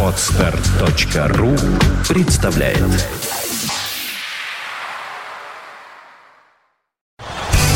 [0.00, 1.56] Отстар.ру
[2.08, 2.78] представляет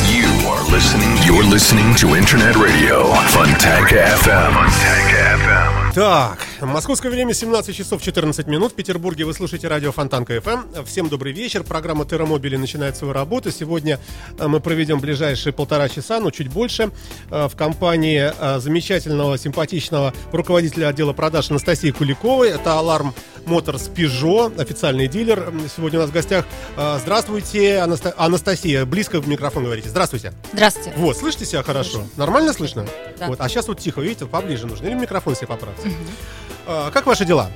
[0.06, 1.16] You are listening.
[1.26, 4.52] You're listening to Internet Radio Fontanka FM.
[4.54, 5.92] Fontanka FM.
[5.94, 8.72] Так, московское время 17 часов 14 минут.
[8.72, 10.84] В Петербурге вы слушаете радио Фонтанка FM.
[10.84, 11.62] Всем добрый вечер.
[11.62, 13.50] Программа Террамобили начинает свою работу.
[13.50, 14.00] Сегодня
[14.38, 16.90] э, мы проведем ближайшие полтора часа, но чуть больше,
[17.30, 22.50] э, в компании э, замечательного, симпатичного руководителя отдела продаж Анастасии Куликовой.
[22.50, 23.12] Это Alarm
[23.46, 25.52] Motors Peugeot, официальный дилер.
[25.74, 26.44] Сегодня у нас в гостях.
[26.76, 28.84] Здравствуйте, Анаста- Анастасия.
[28.84, 29.88] Близко в микрофон говорите.
[29.88, 30.32] Здравствуйте.
[30.52, 30.92] Здравствуйте.
[30.96, 32.04] Вот, слышите себя хорошо?
[32.16, 32.86] Нормально слышно?
[33.18, 33.28] Да.
[33.28, 34.86] Вот, а сейчас вот тихо, видите, поближе нужно.
[34.86, 35.88] Или микрофон себе поправьте.
[35.88, 37.50] А, Как ваши дела?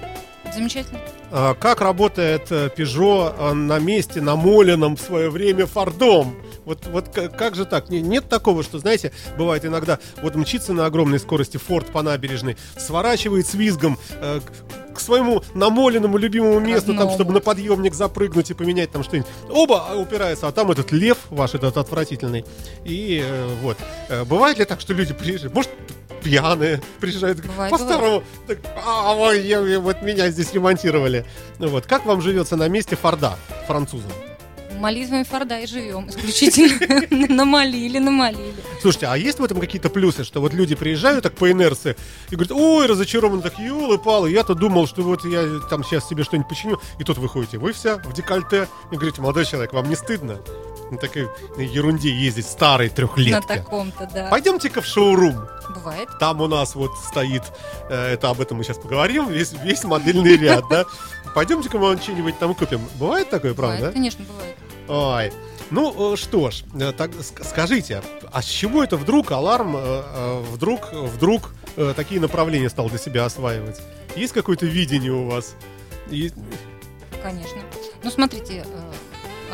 [0.55, 0.99] Замечательно.
[1.31, 6.35] А, Как работает Peugeot э, на месте, намоленном в свое время Фордом?
[6.65, 7.89] Вот, вот как же так?
[7.91, 12.57] Не- Нет такого, что, знаете, бывает иногда, вот мчится на огромной скорости Форд по набережной,
[12.79, 14.41] сворачивает с визгом э,
[14.93, 19.29] к- своему намоленному любимому месту, там, чтобы на подъемник запрыгнуть и поменять там что-нибудь.
[19.51, 22.45] Оба упираются, а там этот лев ваш этот отвратительный.
[22.85, 23.77] И э, вот.
[24.09, 25.55] Э, Бывает ли так, что люди приезжают?
[25.55, 25.71] Может,
[26.23, 28.23] пьяные приезжают Бывает, по-старому.
[28.47, 31.25] Так, «А, ой, я- вот меня здесь ремонтировали.
[31.59, 31.87] Ну Вот.
[31.87, 33.37] Как вам живется на месте Форда
[33.67, 34.11] французам?
[34.83, 36.09] Молитвами Форда и живем.
[36.09, 38.55] Исключительно намолили, намолили.
[38.81, 41.97] Слушайте, а есть в этом какие-то плюсы, что вот люди приезжают так по инерции
[42.31, 46.25] и говорят, ой, разочарован, так елы палы я-то думал, что вот я там сейчас себе
[46.25, 49.95] что-нибудь починю, и тут выходите, вы вся в декольте, и говорите, молодой человек, вам не
[49.95, 50.41] стыдно
[50.91, 53.41] на такой ерунде ездить старой На трехлетке?
[53.47, 54.29] таком-то, да.
[54.31, 55.37] Пойдемте-ка в шоурум.
[55.75, 56.09] Бывает.
[56.19, 57.45] Там у нас вот стоит,
[57.89, 60.85] э, это об этом мы сейчас поговорим, весь, весь модельный ряд, да?
[61.35, 62.81] Пойдемте-ка мы что-нибудь там купим.
[62.97, 63.95] Бывает такое, Бывает, правда?
[63.95, 64.57] конечно, бывает.
[64.89, 65.33] Ой.
[65.71, 68.03] Ну э, что ж, э, так ск- скажите,
[68.33, 71.55] а с чего это вдруг аларм, э, вдруг, вдруг
[71.97, 73.81] такие направления стал для себя осваивать?
[74.17, 75.55] Есть какое-то видение у вас?
[76.11, 76.31] И-
[77.23, 77.61] Конечно.
[78.03, 78.67] Ну, смотрите,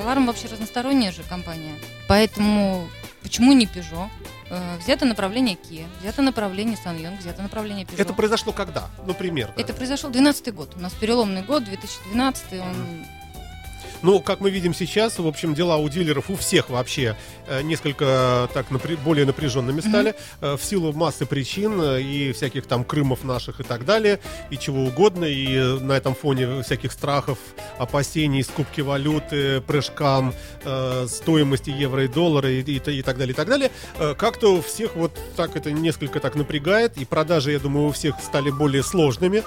[0.02, 1.74] Аларм вообще разносторонняя же компания.
[2.08, 2.88] Поэтому
[3.22, 4.08] почему не Peugeot?
[4.82, 8.00] Взято направление Kia, взято направление Sanyong, взято направление Peugeot.
[8.00, 8.88] Это произошло когда?
[9.06, 9.53] Ну, примерно.
[9.56, 10.72] Это произошел 12 год.
[10.76, 13.04] У нас переломный год, 2012 он
[14.03, 17.16] Ну, как мы видим сейчас, в общем, дела у дилеров, у всех вообще
[17.48, 22.66] э, несколько так напря- более напряженными стали э, в силу массы причин э, и всяких
[22.66, 24.20] там Крымов наших и так далее,
[24.50, 27.38] и чего угодно, и э, на этом фоне всяких страхов,
[27.78, 30.32] опасений, скупки валюты, прыжкам,
[30.65, 33.70] э, стоимости евро и доллара и, и и так далее, и так далее.
[33.98, 37.92] Э, Как-то у всех вот так это несколько так напрягает, и продажи, я думаю, у
[37.92, 39.42] всех стали более сложными.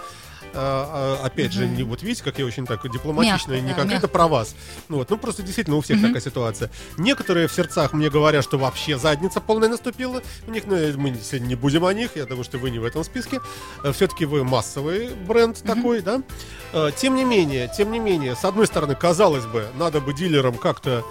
[0.53, 4.07] А, а, опять же, не, вот видите, как я очень так дипломатично, и не конкретно
[4.07, 4.55] про вас.
[4.89, 6.69] Ну вот, ну просто действительно у всех такая ситуация.
[6.97, 10.21] Некоторые в сердцах мне говорят, что вообще задница полная наступила.
[10.47, 12.85] У них, ну, мы сегодня не будем о них, я думаю, что вы не в
[12.85, 13.39] этом списке.
[13.93, 16.21] Все-таки вы массовый бренд такой, да?
[16.73, 20.55] Э, Тем не менее, тем не менее, с одной стороны, казалось бы, надо бы дилерам
[20.55, 21.03] как-то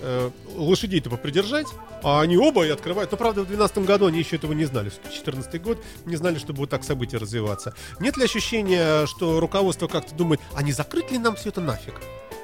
[0.00, 1.66] э, лошадей-то попридержать,
[2.02, 3.10] а они оба и открывают.
[3.10, 4.90] Но, правда, в 2012 году они еще этого не знали.
[4.90, 7.74] 2014 год не знали, что будут так события развиваться.
[8.00, 12.00] Нет ли ощущения, что руководство как-то думает, а не закрыть ли нам все это нафиг?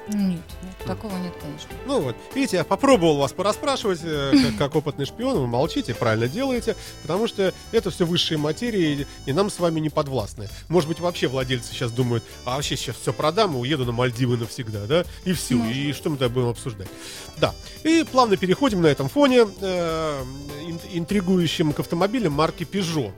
[0.07, 1.69] Нет, нет, такого нет, конечно.
[1.85, 6.27] Ну вот, видите, я попробовал вас порасспрашивать, э, как, как опытный шпион, вы молчите, правильно
[6.27, 10.49] делаете, потому что это все высшие материи, и нам с вами не подвластны.
[10.67, 14.35] Может быть, вообще владельцы сейчас думают, а вообще сейчас все продам и уеду на Мальдивы
[14.35, 15.05] навсегда, да?
[15.23, 16.89] И все, и что мы тогда будем обсуждать?
[17.37, 20.23] Да, и плавно переходим на этом фоне, э,
[20.67, 23.11] ин- интригующим к автомобилям марки Peugeot.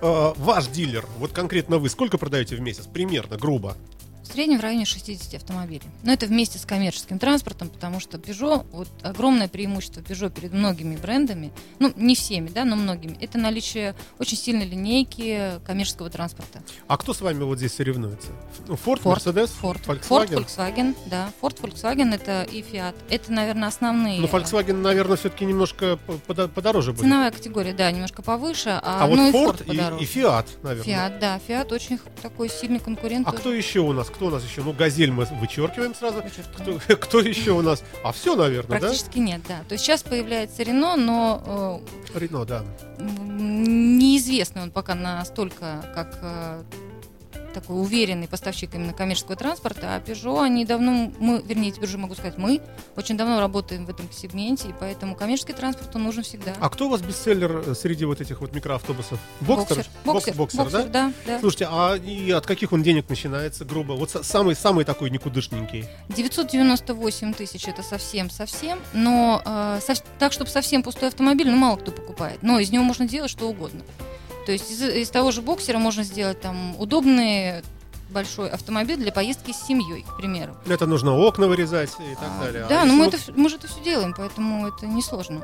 [0.00, 2.86] Э, ваш дилер, вот конкретно вы, сколько продаете в месяц?
[2.86, 3.76] Примерно, грубо.
[4.24, 5.82] В среднем в районе 60 автомобилей.
[6.02, 10.96] Но это вместе с коммерческим транспортом, потому что Peugeot, вот огромное преимущество Peugeot перед многими
[10.96, 16.62] брендами, ну, не всеми, да, но многими, это наличие очень сильной линейки коммерческого транспорта.
[16.88, 18.28] А кто с вами вот здесь соревнуется?
[18.66, 20.44] Ну, Ford, Ford, Mercedes, Ford, Ford, Volkswagen?
[20.46, 21.30] Volkswagen, да.
[21.40, 22.94] Ford, Volkswagen это и Fiat.
[23.10, 24.20] Это, наверное, основные.
[24.20, 27.02] Ну, Volkswagen, наверное, все-таки немножко по- подо- подороже будет.
[27.02, 30.46] Ценовая категория, да, немножко повыше, а, А вот ну и Ford Ford и, и Fiat,
[30.62, 30.94] наверное.
[31.10, 33.26] Fiat, да, Fiat очень такой сильный конкурент.
[33.28, 33.40] А тоже.
[33.40, 34.08] кто еще у нас?
[34.14, 34.62] Кто у нас еще?
[34.62, 36.22] Ну, Газель мы вычеркиваем сразу.
[36.22, 36.78] Вычеркиваем.
[36.78, 37.82] Кто, кто еще у нас?
[38.04, 39.64] А все, наверное, Практически нет, да.
[39.68, 41.82] То есть сейчас появляется Рено, но
[42.12, 42.20] да?
[42.20, 42.64] Рено, да.
[42.98, 46.62] э, неизвестный он пока настолько, как э,
[47.54, 52.14] такой уверенный поставщик именно коммерческого транспорта, а Peugeot, они давно, мы, вернее, теперь уже могу
[52.14, 52.60] сказать, мы
[52.96, 56.52] очень давно работаем в этом сегменте, и поэтому коммерческий транспорт, он нужен всегда.
[56.60, 59.18] А кто у вас бестселлер э, среди вот этих вот микроавтобусов?
[59.40, 59.84] Бокстер?
[60.04, 60.34] Боксер.
[60.34, 61.06] Бокс- Боксер, Боксер, да?
[61.06, 61.12] да?
[61.26, 61.40] да.
[61.40, 63.92] Слушайте, а и от каких он денег начинается, грубо?
[63.92, 65.86] Вот са- самый, самый такой никудышненький.
[66.08, 71.92] 998 тысяч это совсем-совсем, но э, сов- так, чтобы совсем пустой автомобиль, ну, мало кто
[71.92, 72.42] покупает.
[72.42, 73.82] Но из него можно делать что угодно.
[74.46, 77.62] То есть из, из того же боксера можно сделать там удобный
[78.10, 80.56] большой автомобиль для поездки с семьей, к примеру.
[80.66, 82.64] Это нужно окна вырезать и так А, далее.
[82.64, 85.42] А Да, но если мы, вот- это, мы же это все делаем, поэтому это несложно.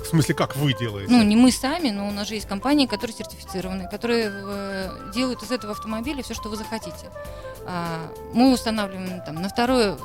[0.00, 1.12] В смысле, как вы делаете?
[1.12, 5.42] Ну, не мы сами, но у нас же есть компании, которые сертифицированы, которые э, делают
[5.42, 7.10] из этого автомобиля все, что вы захотите.
[7.66, 9.98] А, мы устанавливаем там на второе,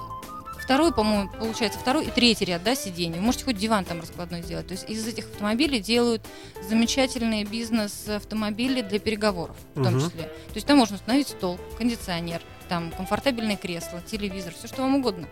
[0.65, 3.15] второй, по-моему, получается второй и третий ряд, да, сидений.
[3.19, 4.67] Вы можете хоть диван там раскладной сделать.
[4.67, 6.25] То есть из этих автомобилей делают
[6.67, 10.01] замечательные бизнес-автомобили для переговоров, в том Мгм.
[10.09, 10.23] числе.
[10.23, 15.27] То есть там можно установить стол, кондиционер, там комфортабельное кресло, телевизор, все что вам угодно.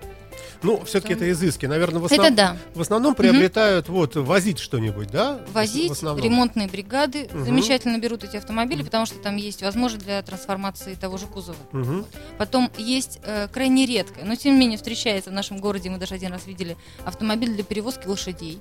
[0.62, 1.66] Ну, все-таки это изыски.
[1.66, 2.58] Наверное, в, Это основ- да.
[2.74, 5.40] в основном приобретают вот возить что-нибудь, да?
[5.52, 7.46] Возить, ремонтные бригады Мгм.
[7.46, 11.58] замечательно берут эти автомобили, потому что там есть возможность для трансформации того же кузова.
[11.72, 12.06] Мгм.
[12.38, 16.16] Потом есть э, крайне редко, но тем не менее встречается в нашем городе, мы даже
[16.16, 18.60] один раз видели автомобиль для перевозки лошадей.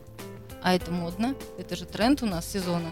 [0.62, 2.90] А это модно, это же тренд у нас сезона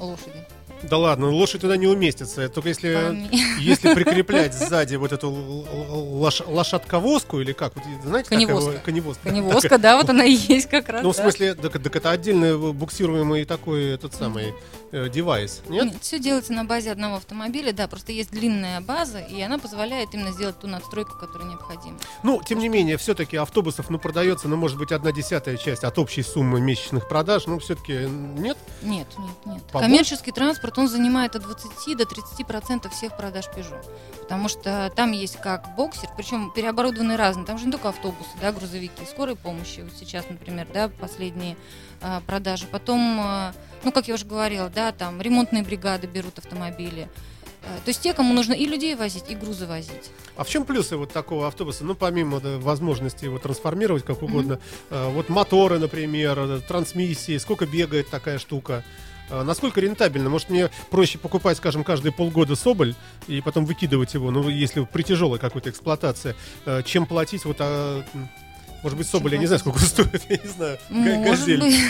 [0.00, 0.44] лошади.
[0.82, 2.48] Да ладно, лошадь туда не уместится.
[2.48, 3.28] Только если,
[3.60, 7.74] если прикреплять сзади вот эту лош- лошадковозку или как?
[7.74, 8.70] Вот, знаете, Коневозка.
[8.72, 9.22] его- Коневозка.
[9.28, 11.02] Коневозка, да, вот она и есть как раз.
[11.02, 11.22] Ну, в да.
[11.22, 14.54] смысле, так, так это отдельно буксируемый такой этот самый
[14.92, 15.94] э, девайс, нет?
[16.00, 20.32] все делается на базе одного автомобиля, да, просто есть длинная база, и она позволяет именно
[20.32, 21.98] сделать ту надстройку, которая необходима.
[22.22, 25.98] Ну, тем не менее, все-таки автобусов, ну, продается, ну, может быть, одна десятая часть от
[25.98, 28.56] общей суммы месячных продаж, ну, все-таки нет?
[28.82, 29.62] Нет, нет, нет.
[29.64, 29.88] Побольше?
[29.88, 33.84] Коммерческий транспорт, он занимает от 20 до 30 процентов всех продаж Peugeot.
[34.20, 37.46] Потому что там есть как боксер, причем переоборудованные разные.
[37.46, 39.80] Там же не только автобусы, да, грузовики, скорой помощи.
[39.80, 41.56] Вот сейчас, например, да, последние
[42.00, 42.66] а, продажи.
[42.70, 47.08] Потом, а, ну, как я уже говорила, да, там ремонтные бригады берут автомобили.
[47.62, 50.10] А, То есть те, кому нужно и людей возить, и грузы возить.
[50.36, 51.84] А в чем плюсы вот такого автобуса?
[51.84, 54.60] Ну, помимо да, возможности его трансформировать как угодно,
[54.90, 58.84] э, вот моторы, например, э, трансмиссии, сколько бегает такая штука?
[59.30, 60.30] Э, Насколько рентабельно?
[60.30, 62.94] Может, мне проще покупать, скажем, каждые полгода Соболь
[63.26, 66.34] и потом выкидывать его, ну, если при тяжелой какой-то эксплуатации,
[66.64, 68.04] э, чем платить вот, а,
[68.82, 71.60] может быть, Соболь, я не знаю, сколько стоит, я не знаю, Может газель.
[71.60, 71.80] быть.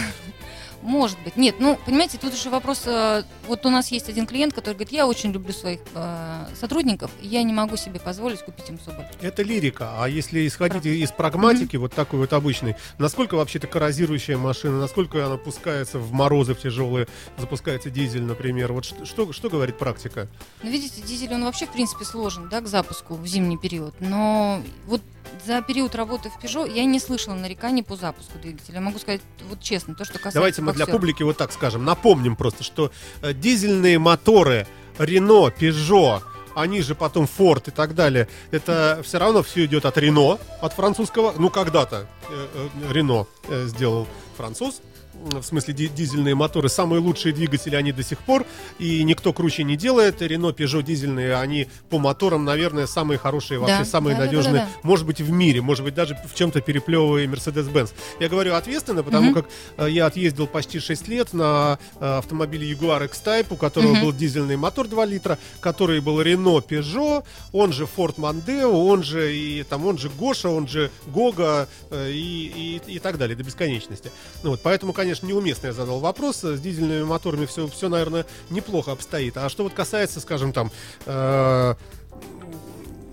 [0.83, 1.37] Может быть.
[1.37, 2.83] Нет, ну, понимаете, тут еще вопрос.
[2.87, 7.11] э, Вот у нас есть один клиент, который говорит, я очень люблю своих э, сотрудников,
[7.21, 9.07] я не могу себе позволить купить им Соболь.
[9.21, 14.79] Это лирика, а если исходить из прагматики, вот такой вот обычной, насколько вообще-то коррозирующая машина,
[14.79, 19.79] насколько она пускается в морозы в тяжелые, запускается дизель, например, вот что, что, что говорит
[19.79, 20.29] практика?
[20.63, 23.95] Ну, видите, дизель, он вообще, в принципе, сложен, да, к запуску в зимний период.
[24.01, 25.03] Но вот
[25.47, 28.77] за период работы в Peugeot я не слышала нареканий по запуску двигателя.
[28.77, 31.85] Я могу сказать вот честно, то, что касается Давайте мы для публики вот так скажем,
[31.85, 32.91] напомним просто, что
[33.23, 34.67] э, дизельные моторы
[34.99, 36.23] Renault, Peugeot,
[36.55, 40.73] они же потом Ford и так далее, это все равно все идет от Renault, от
[40.73, 44.81] французского, ну когда-то э, э, Renault э, сделал француз,
[45.25, 48.47] в смысле ди- дизельные моторы, самые лучшие двигатели они до сих пор,
[48.79, 50.23] и никто круче не делает.
[50.23, 54.37] Renault, Peugeot дизельные, они по моторам, наверное, самые хорошие, вообще Да, самые да, да, да,
[54.37, 57.93] надежные, да, может быть, в мире, может быть, даже в чем-то переплевывая Mercedes-Benz.
[58.21, 59.35] Я говорю ответственно, потому Мгм.
[59.35, 59.47] как
[59.79, 64.03] э, я отъездил почти 6 лет на э, автомобиле Jaguar X-Type, у которого Мгм.
[64.03, 69.35] был дизельный мотор 2 литра, который был Renault, Peugeot, он же Ford Mondeo, он же
[69.37, 73.43] и там, он же Гоша, он же Гога э, и, и, и так далее до
[73.43, 74.11] бесконечности.
[74.43, 76.43] Ну вот, поэтому, конечно, неуместно я задал вопрос.
[76.45, 79.37] С дизельными моторами все, все, наверное, неплохо обстоит.
[79.37, 80.71] А что вот касается, скажем, там
[81.07, 81.75] э,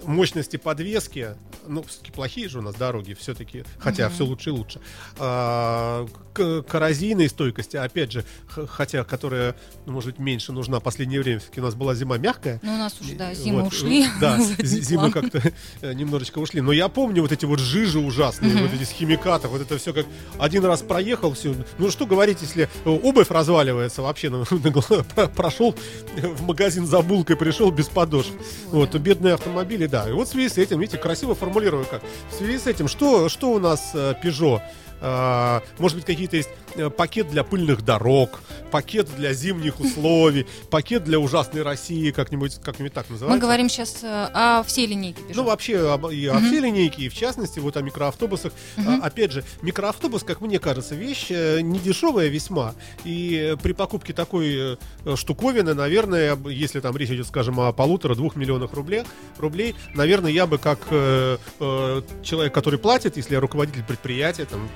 [0.06, 1.36] мощности подвески,
[1.68, 4.14] ну, все-таки плохие же у нас дороги, все-таки, хотя Мгм.
[4.16, 4.80] все лучше и лучше.
[5.18, 11.40] А, коррозийной стойкости, опять же, хотя которая, ну, может быть, меньше нужна в последнее время,
[11.40, 12.60] все-таки у нас была зима мягкая.
[12.64, 14.06] Ну, у нас уже, да, Вот, зимы ушли.
[14.20, 15.42] Да, на зи- задний зимы как-то
[15.82, 16.62] э, немножечко ушли.
[16.62, 19.94] Но я помню вот эти вот жижи ужасные, вот эти с химикатов, вот это все
[19.94, 20.06] как
[20.40, 21.56] один раз проехал, все.
[21.78, 24.46] Ну что говорить, если э, обувь разваливается вообще, ну,
[25.36, 25.76] прошел
[26.16, 28.32] в магазин за булкой, пришел без подошв.
[28.68, 30.10] Вот, бедные автомобили, да.
[30.10, 32.02] И вот в связи с этим, видите, красиво формулирую как.
[32.32, 34.62] В связи с этим, что, что у нас э, Peugeot?
[35.02, 36.50] А, может быть, какие-то есть
[36.98, 38.42] пакет для пыльных дорог,
[38.72, 43.36] пакет для зимних условий, пакет для ужасной России, как-нибудь как-нибудь так называется.
[43.36, 45.36] Мы говорим сейчас э, о всей линейке Peugeot.
[45.36, 48.54] Ну, вообще, об- и о всей линейке, и в частности, вот о микроавтобусах.
[48.78, 52.76] А, опять же, микроавтобус, как мне кажется, вещь э, не дешевая весьма.
[53.04, 58.36] И э, при покупке такой э, штуковины, наверное, если там речь идет, скажем, о полутора-двух
[58.36, 59.04] миллионах рублей,
[59.38, 64.68] рублей, наверное, я бы как э, э, человек, который платит, если я руководитель предприятия, там,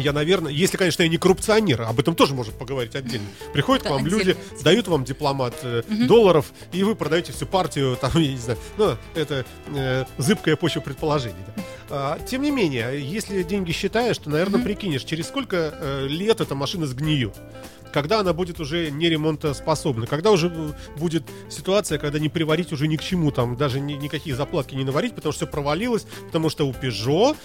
[0.00, 3.26] я, наверное, если, конечно, я не коррупционер, об этом тоже можно поговорить отдельно.
[3.52, 8.10] Приходят к вам люди, дают вам дипломат э, долларов, и вы продаете всю партию, там,
[8.14, 11.36] я не знаю, ну, это э, зыбкая почва предположений.
[11.88, 16.54] А, тем не менее, если деньги считаешь, то, наверное, прикинешь, через сколько э, лет эта
[16.54, 17.34] машина сгниет.
[17.92, 20.48] Когда она будет уже не ремонтоспособна, когда уже
[20.96, 24.84] будет ситуация, когда не приварить уже ни к чему, там даже ни- никакие заплатки не
[24.84, 27.36] наварить, потому что все провалилось, потому что у Peugeot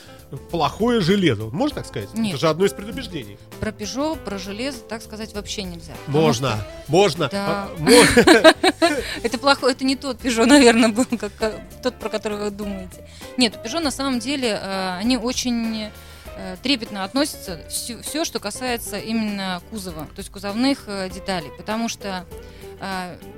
[0.52, 1.46] плохое железо.
[1.46, 2.14] Можно так сказать?
[2.14, 2.34] Нет.
[2.34, 3.38] Это же одно из предубеждений.
[3.60, 5.94] Про Peugeot, про железо, так сказать, вообще нельзя.
[6.08, 7.30] Можно, можно.
[7.30, 7.70] Да.
[7.80, 8.54] А,
[9.24, 13.08] Это плохой, это не тот Peugeot, наверное, был, как э, тот, про который вы думаете.
[13.38, 15.90] Нет, Peugeot на самом деле э, они очень
[16.38, 22.26] э, трепетно относятся все, что касается именно кузова, то есть кузовных деталей, потому что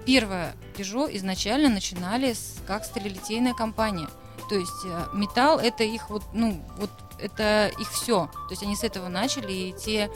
[0.06, 4.08] первое Peugeot изначально начинали с, как сталелитейная компания.
[4.50, 6.90] То есть э, металл это их вот, ну, вот
[7.20, 8.28] это их все.
[8.28, 10.10] То есть они с этого начали, и те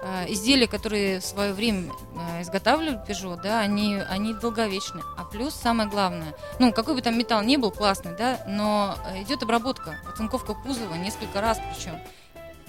[0.00, 5.02] э, изделия, которые в свое время э, изготавливали Peugeot, да, они, они долговечны.
[5.16, 9.22] А плюс самое главное, ну, какой бы там металл ни был классный, да, но э,
[9.22, 11.98] идет обработка, оцинковка кузова несколько раз причем.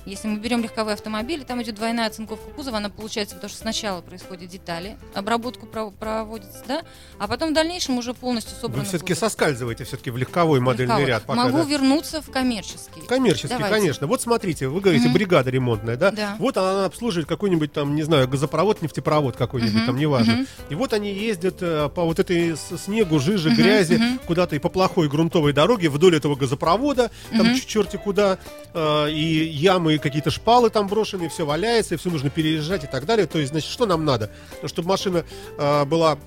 [0.05, 4.01] Если мы берем легковые автомобили, там идет двойная оцинковка кузова, она получается, потому что сначала
[4.01, 6.81] происходят детали, обработку про- проводится, да,
[7.19, 8.83] а потом в дальнейшем уже полностью собраны.
[8.83, 9.29] Вы все-таки кузов.
[9.29, 11.05] соскальзываете все-таки в легковой модельный Легковой.
[11.07, 11.23] ряд.
[11.23, 11.63] Пока, Могу да.
[11.63, 13.01] вернуться в коммерческий.
[13.07, 13.75] Коммерческий, Давайте.
[13.75, 14.07] конечно.
[14.07, 15.13] Вот смотрите, вы говорите, Мгм.
[15.13, 16.11] бригада ремонтная, да?
[16.11, 16.35] Да.
[16.39, 20.33] Вот она обслуживает какой-нибудь там, не знаю, газопровод, нефтепровод какой-нибудь, Мгм, там, неважно.
[20.33, 20.47] мгм.
[20.69, 24.19] И вот они ездят э, по вот этой снегу, жиже, Мгм, грязи, мгм.
[24.25, 28.37] куда-то и по плохой грунтовой дороге вдоль этого газопровода, там ч- черти куда,
[28.73, 32.87] э, и ямы, и какие-то шпалы там брошены, все валяется, и все нужно переезжать и
[32.87, 33.27] так далее.
[33.27, 34.29] То есть, значит, что нам надо?
[34.65, 35.25] Чтобы машина
[35.57, 36.17] э, была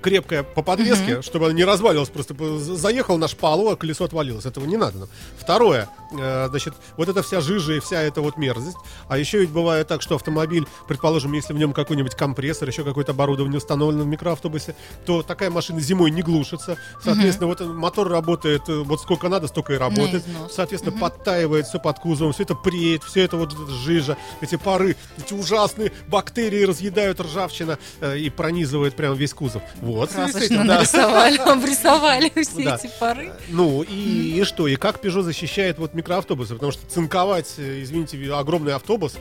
[0.00, 1.22] крепкая по подвеске, Мгм.
[1.22, 4.46] чтобы она не развалилась, просто заехал на шпалу, а колесо отвалилось.
[4.46, 5.08] Этого не надо нам.
[5.38, 5.88] Второе,
[6.18, 8.76] э, значит, вот эта вся жижа и вся эта вот мерзость.
[9.08, 13.12] А еще ведь бывает так, что автомобиль, предположим, если в нем какой-нибудь компрессор, еще какое-то
[13.12, 14.74] оборудование установлено в микроавтобусе,
[15.06, 16.76] то такая машина зимой не глушится.
[17.02, 20.24] Соответственно, вот мотор работает э, вот сколько надо, столько и работает.
[20.50, 25.34] Соответственно, подтаивает все под кузовом, все это преет, все это вот жижа, эти пары, эти
[25.34, 29.62] ужасные бактерии разъедают ржавчина э, и пронизывает прям весь кузов.
[29.92, 30.76] Вот, Красочно этим, да.
[30.76, 32.76] нарисовали, обрисовали все Да.
[32.76, 33.32] эти пары.
[33.48, 34.66] Ну и, и что?
[34.68, 36.54] И как Peugeot защищает вот микроавтобусы?
[36.54, 39.16] Потому что цинковать, э, извините, огромный автобус,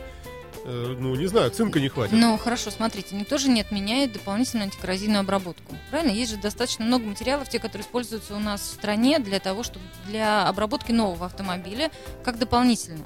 [0.66, 2.14] э, ну не знаю, цинка не хватит.
[2.14, 5.76] Ну, хорошо, смотрите, никто же не отменяет дополнительную антикоррозийную обработку.
[5.90, 6.12] Правильно?
[6.12, 9.86] Есть же достаточно много материалов, те, которые используются у нас в стране для того, чтобы
[10.08, 11.92] для обработки нового автомобиля,
[12.24, 13.06] как дополнительно.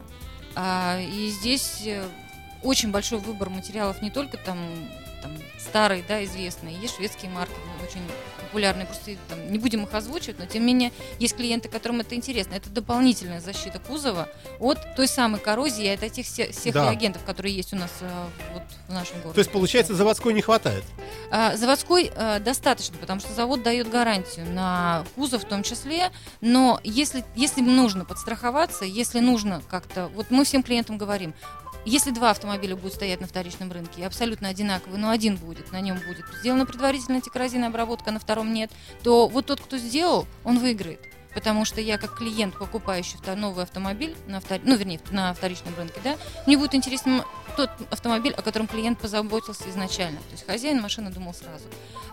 [0.56, 2.04] А, и здесь э,
[2.62, 4.58] очень большой выбор материалов не только там
[5.64, 8.02] старые, да, известные, есть шведские марки, ну, очень
[8.42, 12.14] популярные, просто там, не будем их озвучивать, но тем не менее есть клиенты, которым это
[12.14, 12.54] интересно.
[12.54, 14.30] Это дополнительная защита кузова
[14.60, 16.84] от той самой коррозии, от этих все- всех Да.
[16.92, 19.34] реагентов, которые есть у нас э, вот в нашем городе.
[19.34, 20.84] То есть, получается, заводской не хватает.
[21.32, 26.80] А, Заводской э, достаточно, потому что завод дает гарантию на кузов в том числе, но
[26.84, 31.34] если, если нужно подстраховаться, если нужно как-то, вот мы всем клиентам говорим,
[31.86, 35.98] если два автомобиля будут стоять на вторичном рынке абсолютно одинаковые, но один будет, на нем
[36.08, 38.72] будет сделана предварительная антикоррозийная обработка, а на втором нет,
[39.04, 41.13] то вот тот, кто сделал, он выиграет.
[41.34, 46.00] Потому что я как клиент, покупающий новый автомобиль, на втор- ну, вернее, на вторичном рынке,
[46.04, 47.24] да, мне будет интересен
[47.56, 50.18] тот автомобиль, о котором клиент позаботился изначально.
[50.18, 51.66] То есть хозяин машины думал сразу.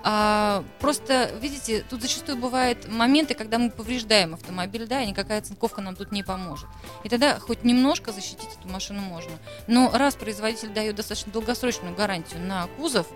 [0.02, 5.80] А, просто, видите, тут зачастую бывают моменты, когда мы повреждаем автомобиль, да, и никакая цинковка
[5.80, 6.68] нам тут не поможет.
[7.04, 9.32] И тогда хоть немножко защитить эту машину можно.
[9.66, 13.06] Но раз производитель дает достаточно долгосрочную гарантию на кузов,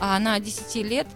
[0.00, 1.06] а на 10 лет,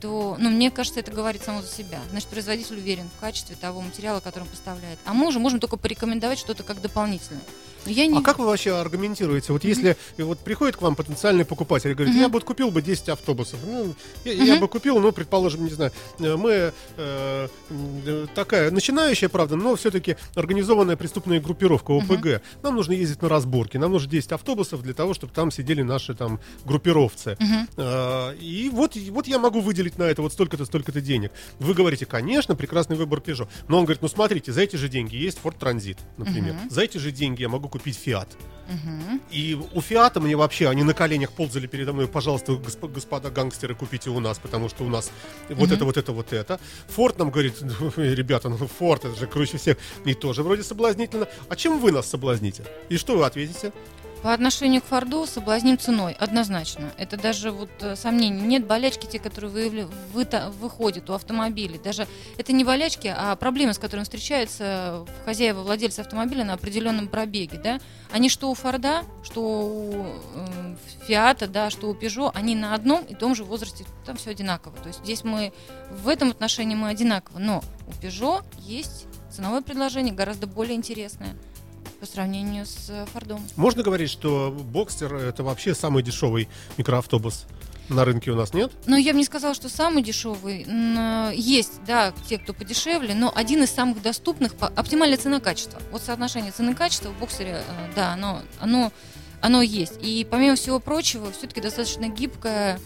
[0.00, 2.00] то, ну, мне кажется, это говорит само за себя.
[2.10, 4.98] Значит, производитель уверен в качестве того материала, который он поставляет.
[5.04, 7.42] А мы уже можем только порекомендовать что-то как дополнительное.
[7.86, 8.18] Я не...
[8.18, 9.52] А как вы вообще аргументируете?
[9.52, 12.22] Вот если э, вот приходит к вам потенциальный покупатель и говорит, Мгм.
[12.22, 13.58] я бы купил бы 10 автобусов.
[13.66, 14.60] Ну, я, я Мгм.
[14.62, 20.16] бы купил, ну, предположим, не знаю, э, мы э, м, такая начинающая, правда, но все-таки
[20.34, 22.42] организованная преступная группировка ОПГ.
[22.62, 26.14] Нам нужно ездить на разборки, нам нужно 10 автобусов для того, чтобы там сидели наши
[26.14, 27.36] там группировцы.
[27.40, 27.68] Мгм.
[27.76, 31.30] А, И вот, вот я могу выделить на это вот столько-то, столько-то денег.
[31.58, 33.48] Вы говорите, конечно, прекрасный выбор Peugeot.
[33.68, 36.54] Но он говорит, ну смотрите, за эти же деньги есть Ford Transit, например.
[36.54, 36.70] Мгм.
[36.70, 38.28] За эти же деньги я могу купить Fiat.
[38.68, 39.20] Мгм.
[39.30, 43.74] И у Фиата мне вообще, они на коленях ползали передо мной, пожалуйста, госп- господа гангстеры,
[43.76, 45.10] купите у нас, потому что у нас
[45.48, 46.58] вот это, вот это, вот это.
[46.88, 49.76] Форд нам говорит, «Ну, ребята, ну Форд, это же круче всех.
[50.04, 51.28] И тоже вроде соблазнительно.
[51.48, 52.64] А чем вы нас соблазните?
[52.88, 53.72] И что вы ответите?
[54.26, 56.90] По отношению к Форду соблазним ценой, однозначно.
[56.98, 58.40] Это даже вот э, сомнений.
[58.40, 61.78] Нет болячки, те, которые выявля- выта- выходят у автомобилей.
[61.78, 67.60] Даже это не болячки, а проблемы, с которыми встречаются хозяева, владельцы автомобиля на определенном пробеге.
[67.62, 67.78] Да?
[68.10, 73.04] Они что у Форда, что у э, Фиата, да, что у Пежо, они на одном
[73.04, 74.76] и том же возрасте, там все одинаково.
[74.78, 75.52] То есть здесь мы
[75.88, 77.38] в этом отношении мы одинаково.
[77.38, 81.36] Но у Пежо есть ценовое предложение гораздо более интересное
[82.00, 83.40] по сравнению с э, Фордом.
[83.56, 87.46] Можно говорить, что Бокстер это вообще самый дешевый микроавтобус
[87.88, 88.72] на рынке у нас, нет?
[88.86, 90.66] Ну, я бы не сказала, что самый дешевый.
[91.34, 95.80] Есть, да, те, кто подешевле, но один из самых доступных оптимальная цена-качество.
[95.92, 98.92] Вот соотношение цены-качества в боксере, э, да, оно, оно,
[99.40, 99.94] оно есть.
[100.00, 102.80] И помимо всего прочего, все-таки достаточно гибкая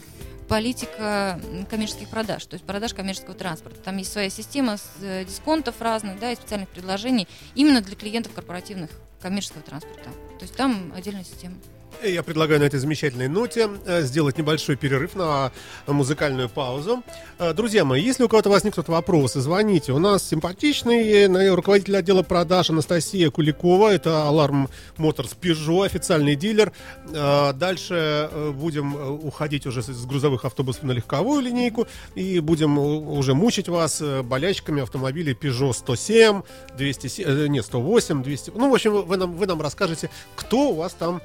[0.51, 1.41] политика
[1.71, 3.79] коммерческих продаж, то есть продаж коммерческого транспорта.
[3.83, 8.35] Там есть своя система с, э, дисконтов разных, да, и специальных предложений именно для клиентов
[8.35, 8.91] корпоративных
[9.21, 10.11] коммерческого транспорта.
[10.41, 11.55] То есть там отдельная система.
[12.03, 15.53] Я предлагаю на этой замечательной ноте э, сделать небольшой перерыв на
[15.87, 17.03] музыкальную паузу.
[17.39, 19.93] Э, Друзья мои, если у кого-то возникнут вопросы, звоните.
[19.93, 23.93] У нас симпатичный э, руководитель отдела продаж Анастасия Куликова.
[23.93, 26.73] Это Alarm Motors Peugeot, официальный дилер.
[27.13, 28.95] Дальше будем
[29.27, 35.35] уходить уже с- грузовых автобусов на легковую линейку и будем уже мучить вас болячками автомобилей
[35.35, 36.43] Peugeot 107,
[36.79, 38.53] 207, э, нет, 108, 200.
[38.55, 41.21] Ну, в общем, вы- нам, вы нам расскажете, кто у вас там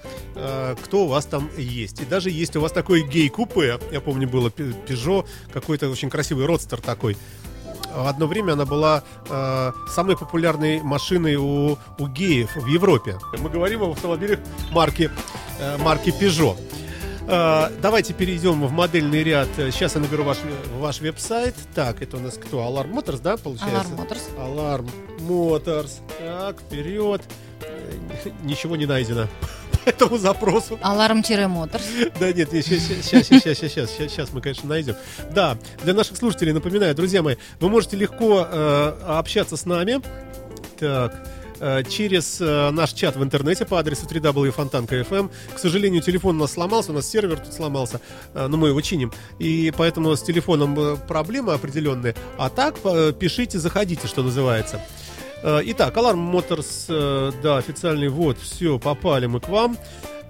[0.84, 2.02] кто у вас там есть.
[2.02, 6.82] И даже есть у вас такой гей-купе, я помню, было Peugeot, какой-то очень красивый родстер
[6.82, 7.18] такой.
[7.96, 13.18] В одно время она была э, самой популярной машиной у, у геев в Европе.
[13.40, 14.40] Мы говорим об автомобилях
[14.72, 15.10] марки,
[15.60, 16.58] э, марки Peugeot.
[17.28, 19.48] Э, давайте перейдем в модельный ряд.
[19.56, 20.38] Сейчас я наберу ваш,
[20.78, 21.56] ваш веб-сайт.
[21.74, 22.60] Так, это у нас кто?
[22.60, 23.92] Alarm Motors, да, получается?
[23.92, 24.22] Alarm Motors.
[24.38, 24.90] Alarm
[25.20, 25.92] Motors.
[26.20, 27.22] Так, вперед.
[27.62, 27.94] Э,
[28.44, 29.28] Ничего не найдено
[29.86, 30.80] по этому запросу.
[30.82, 31.84] Аларм-моторс.
[32.20, 34.96] Да нет, сейчас, сейчас, сейчас, сейчас, сейчас мы, конечно, найдем.
[35.32, 40.02] Да, для наших слушателей напоминаю, друзья мои, вы можете легко э, общаться с нами.
[40.80, 41.28] Так,
[41.90, 45.32] через э, наш чат в интернете по адресу www.fontanka.fm.
[45.54, 48.02] К сожалению, телефон у нас сломался, у нас сервер тут сломался,
[48.34, 49.12] э, но мы его чиним.
[49.40, 52.16] И поэтому с телефоном э, проблемы определенные.
[52.38, 54.82] А так, э, пишите, заходите, что называется.
[55.44, 59.78] Э, Итак, Alarm Motors, э, да, официальный, вот, все, попали мы к вам.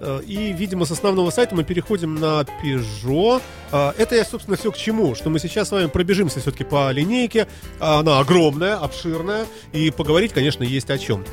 [0.00, 3.40] Э, И, видимо, с основного сайта мы переходим на Peugeot.
[3.72, 6.90] Э, Это я, собственно, все к чему, что мы сейчас с вами пробежимся все-таки по
[6.90, 7.46] линейке.
[7.80, 11.24] Она огромная, обширная, и поговорить, конечно, есть о чем.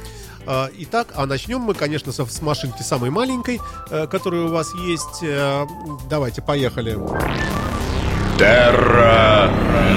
[0.45, 5.23] Э, Итак, а начнем мы, конечно, с машинки самой маленькой, которая у вас есть.
[6.09, 6.97] Давайте, поехали.
[8.37, 9.49] Терра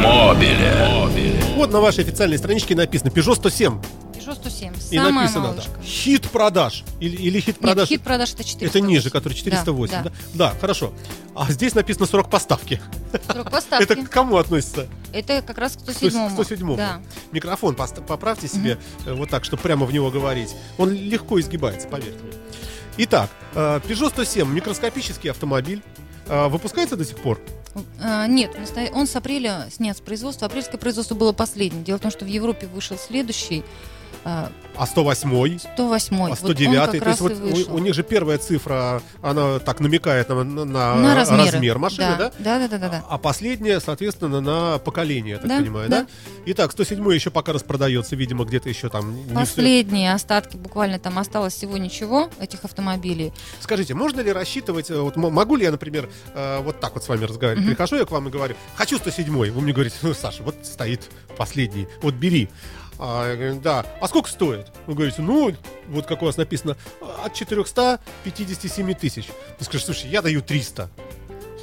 [0.03, 1.41] Мобиле.
[1.57, 3.81] Вот на вашей официальной страничке написано Peugeot 107.
[4.15, 4.75] Peugeot 107.
[4.91, 5.83] И Самая написано, да, малышка.
[5.83, 6.85] хит продаж.
[7.01, 7.89] Или, или хит Нет, продаж.
[7.89, 8.69] хит продаж это 408.
[8.69, 9.93] Это ниже, который 408.
[9.95, 10.55] Да, Да, да.
[10.61, 10.93] хорошо.
[11.35, 12.81] А здесь написано срок поставки.
[13.13, 13.33] да.
[13.33, 13.85] Срок поставки.
[13.85, 14.87] Это к кому относится?
[15.13, 16.77] Это как раз к К 107 107.
[16.77, 17.01] Да.
[17.33, 20.55] Микрофон поправьте себе э, вот так, чтобы прямо в него говорить.
[20.77, 22.33] Он легко изгибается, поверьте мне.
[22.99, 25.83] Итак, э, Peugeot 107, микроскопический автомобиль.
[26.29, 27.41] Э, Выпускается до сих пор?
[28.03, 28.57] А, Нет,
[28.93, 30.47] он с апреля снят с производства.
[30.47, 31.85] Апрельское производство было последним.
[31.85, 33.65] Дело в том, что в Европе вышел следующий,
[34.25, 39.01] а, А 108 108 а 109 То есть вот у, у них же первая цифра,
[39.23, 41.51] она так намекает на, на- на размеры.
[41.51, 42.33] размер машины, да?
[42.39, 42.89] Да, да, да, да.
[42.89, 43.05] да.
[43.09, 46.03] А последняя, соответственно, на поколение, я так Да, понимаю, да?
[46.03, 46.07] да.
[46.47, 49.17] Итак, 107 еще пока распродается, видимо, где-то еще там.
[49.35, 53.33] Последние остатки, буквально там осталось всего ничего этих автомобилей.
[53.61, 57.09] Скажите, можно ли рассчитывать, э, вот могу ли я, например, э, вот так вот с
[57.09, 57.67] вами разговаривать?
[57.67, 61.03] Прихожу я к вам и говорю, хочу 107 вы мне говорите, ну, Саша, вот стоит
[61.37, 62.49] последний, вот бери.
[62.99, 63.85] А, я говорю, да.
[64.01, 64.69] А сколько стоит?
[64.87, 65.55] Вы говорите, ну,
[65.89, 66.77] вот как у вас написано,
[67.25, 69.29] от 457 тысяч.
[69.59, 70.89] Вы скажете, слушай, я даю 300.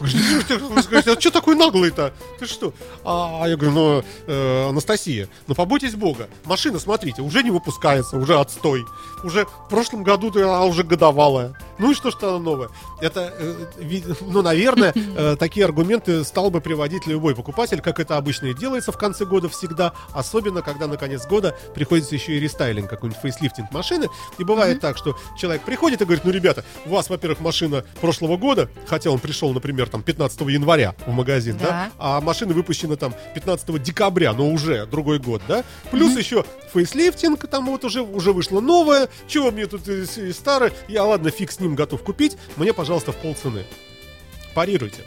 [0.04, 2.14] А что такой наглый-то?
[2.40, 2.74] Ты что?
[3.06, 6.28] А я говорю, ну, э, Анастасия, ну побойтесь Бога.
[6.46, 8.86] Машина, смотрите, уже не выпускается, уже отстой.
[9.24, 11.56] Уже в прошлом году она уже годовалая.
[11.80, 12.70] Ну и что, что она новая?
[13.02, 18.48] Это, э, ну, наверное, э, такие аргументы стал бы приводить любой покупатель, как это обычно
[18.48, 22.90] и делается в конце года всегда, особенно когда на конец года приходится еще и рестайлинг,
[22.90, 24.10] какой-нибудь фейслифтинг машины.
[24.38, 28.38] И бывает так, что человек приходит и говорит, ну, ребята, у вас, во-первых, машина прошлого
[28.38, 31.92] года, хотя он пришел, например, там 15 января в магазин, да, Да.
[32.00, 37.68] а машина выпущена там 15 декабря, но уже другой год, да, плюс еще фейслифтинг, там
[37.68, 41.60] вот уже, уже вышло новое, чего мне тут с- и старое, я, ладно, фиг с
[41.60, 43.66] ним готов купить, мне, пожалуйста, в полцены.
[44.56, 45.02] Парируйте.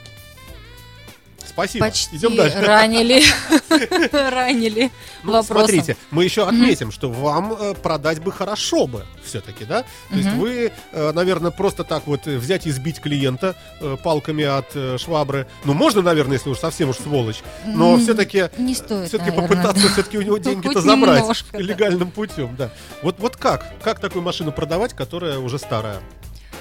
[1.47, 1.85] Спасибо.
[1.85, 2.59] Почти Идем дальше.
[2.61, 3.23] ранили,
[4.11, 4.91] ранили
[5.23, 5.57] Ну, вопросом.
[5.67, 9.83] смотрите, мы еще отметим, что вам э, продать бы хорошо бы все-таки, да?
[10.09, 10.39] То есть Мгм.
[10.39, 15.47] вы, э, наверное, просто так вот взять и сбить клиента э, палками от э, швабры.
[15.65, 19.47] Ну, можно, наверное, если уж совсем уж сволочь, но М, все-таки не стоит, все-таки наверное,
[19.57, 19.93] попытаться да.
[19.93, 21.59] все-таки у него Ну, деньги-то забрать немножко, да.
[21.59, 22.69] легальным путем, да.
[23.01, 23.65] Вот, вот как?
[23.83, 25.99] Как такую машину продавать, которая уже старая?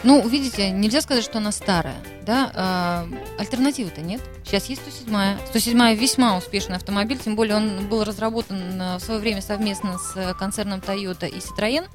[0.02, 4.20] Ну, видите, нельзя сказать, что она старая, да, а, альтернативы-то нет.
[4.44, 5.38] Сейчас есть 107-я.
[5.52, 10.12] 107-я весьма успешный автомобиль, тем более он был разработан э, в свое время совместно с
[10.16, 11.86] э, концерном Toyota и Citroën.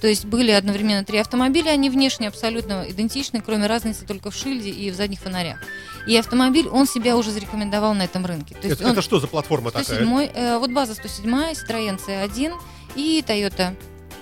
[0.00, 4.70] То есть были одновременно три автомобиля, они внешне абсолютно идентичны, кроме разницы только в шильде
[4.70, 5.58] и в задних фонарях.
[6.06, 8.54] И автомобиль, он себя уже зарекомендовал на этом рынке.
[8.54, 10.30] То есть Это, он это что за платформа 107 такая?
[10.34, 12.52] э, вот база 107, Citroën C1
[12.94, 13.74] и Toyota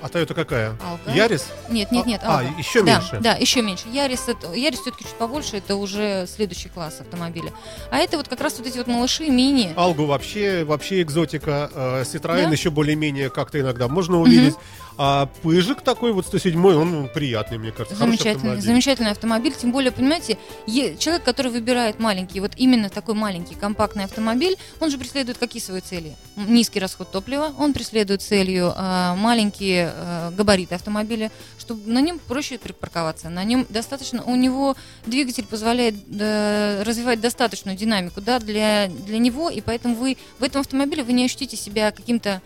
[0.07, 0.77] А Toyota какая?
[0.85, 1.11] Алга.
[1.13, 1.47] Ярис?
[1.69, 2.21] Нет, нет, нет.
[2.25, 2.51] А, Алга.
[2.59, 3.19] еще да, меньше?
[3.21, 3.85] Да, еще меньше.
[3.93, 7.53] Ярис, это, Ярис все-таки чуть побольше, это уже следующий класс автомобиля.
[7.91, 9.73] А это вот как раз вот эти вот малыши, мини.
[9.77, 11.71] Алгу вообще, вообще экзотика.
[11.75, 12.51] э, Citroёn Да.
[12.51, 14.55] еще более-менее как-то иногда можно увидеть.
[14.99, 17.97] А Пыжик такой вот 107 он приятный, мне кажется.
[17.97, 18.63] Замечательный, автомобиль.
[18.63, 19.55] замечательный автомобиль.
[19.55, 24.97] Тем более, понимаете, человек, который выбирает маленький, вот именно такой маленький компактный автомобиль, он же
[24.97, 26.17] преследует какие свои цели?
[26.37, 32.59] Низкий расход топлива, он преследует целью а, маленькие а, габариты автомобиля, чтобы на нем проще
[32.59, 33.29] припарковаться.
[33.29, 39.51] На нем достаточно, у него двигатель позволяет э, развивать достаточную динамику да, для, для него,
[39.51, 42.41] и поэтому вы в этом автомобиле вы не ощутите себя каким-то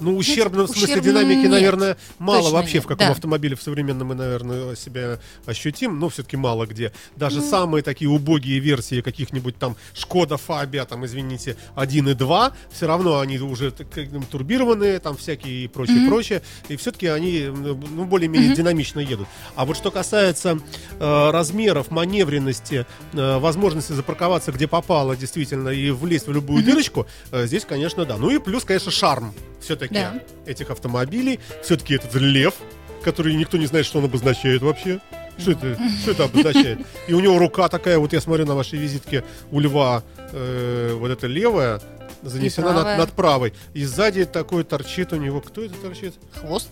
[0.00, 1.50] Ну, ущербно, в смысле динамики, нет.
[1.50, 3.12] наверное, мало Точно вообще, нет, в каком да.
[3.12, 6.92] автомобиле в современном мы, наверное, себя ощутим, но все-таки мало где.
[7.16, 7.50] Даже Ну.
[7.50, 13.20] самые такие убогие версии каких-нибудь там Шкода Фабия, там, извините, 1 и 2, все равно
[13.20, 18.54] они уже так, ну, турбированные, там всякие и прочее, прочее, и все-таки они, ну, более-менее
[18.54, 19.28] динамично едут.
[19.54, 20.58] А вот что касается
[20.98, 27.46] э, размеров, маневренности, э, возможности запарковаться где попало, действительно, и влезть в любую дырочку, э,
[27.46, 28.16] здесь, конечно, да.
[28.16, 30.20] Ну и плюс, конечно, шарм все-таки Да.
[30.46, 31.40] этих автомобилей.
[31.62, 32.54] Все-таки этот лев,
[33.02, 35.00] который никто не знает, что он обозначает вообще.
[35.38, 36.80] Что это, что это обозначает?
[37.08, 41.10] И у него рука такая, вот я смотрю на вашей визитке, у льва э, вот
[41.10, 41.80] эта левая
[42.22, 42.98] занесена над, правая.
[42.98, 43.54] над правой.
[43.72, 45.40] И сзади такой торчит у него.
[45.40, 46.14] Кто это торчит?
[46.40, 46.68] хвост.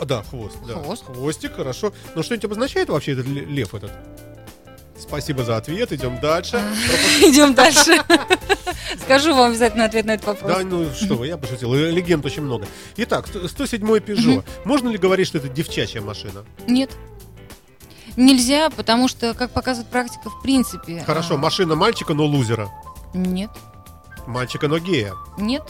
[0.00, 0.56] А, да, хвост.
[0.66, 0.74] Да.
[0.74, 1.04] Хвост.
[1.04, 1.92] Хвостик, хорошо.
[2.14, 3.90] Но что-нибудь обозначает вообще этот ле- лев этот?
[5.00, 5.92] Спасибо за ответ.
[5.92, 6.56] Идем дальше.
[7.20, 8.02] Идем дальше.
[9.04, 10.52] Скажу вам обязательно ответ на этот вопрос.
[10.52, 11.72] Да, ну что вы, я пошутил.
[11.74, 12.66] Э, Легенд очень много.
[12.96, 14.44] Итак, 107 Peugeot.
[14.64, 16.44] Можно ли говорить, что это девчачья машина?
[16.66, 16.90] Нет.
[18.16, 21.04] Нельзя, потому что, как показывает практика, в принципе...
[21.06, 22.68] Хорошо, а, машина мальчика, но лузера.
[23.14, 23.50] Нет,
[24.26, 25.14] Мальчика, но гея.
[25.38, 25.62] нет.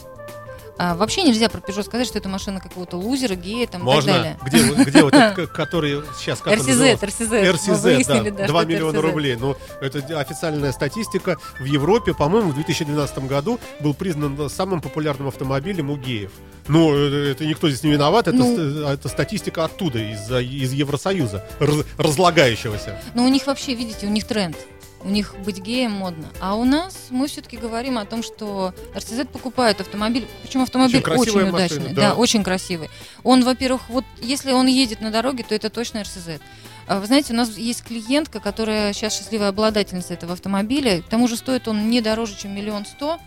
[0.79, 3.95] А, вообще нельзя про Peugeot сказать, что это машина какого-то лузера, гея там, и так
[3.95, 4.13] Можно?
[4.13, 4.39] далее.
[4.47, 6.57] Где, вот- где вот этот, который сейчас как.
[6.57, 9.37] Мы RCZ, выяснили, да, да, 2 что это миллиона рублей.
[9.37, 11.37] Ну, это официальная статистика.
[11.59, 16.31] В Европе, по-моему, в 2012 году был признан самым популярным автомобилем у геев.
[16.69, 18.55] Ну, это никто здесь не виноват, это, Ну.
[18.55, 23.01] ст- это статистика оттуда, из, из Евросоюза, раз- разлагающегося.
[23.15, 24.57] Но у них вообще, видите, у них тренд.
[25.05, 26.29] У них быть геем модно.
[26.41, 30.27] А у нас мы все-таки говорим о том, что RCZ покупают автомобиль.
[30.43, 31.95] Причем автомобиль Очень очень, машина, удачный.
[31.95, 32.11] да.
[32.11, 32.15] Да.
[32.15, 32.91] очень красивый.
[33.23, 36.41] Он, во-первых, вот если он едет на дороге, то это точно RCZ.
[36.89, 41.03] А Вы знаете, у нас есть клиентка, которая сейчас счастливая обладательница этого автомобиля.
[41.03, 43.19] К тому же стоит он не дороже, чем миллион сто.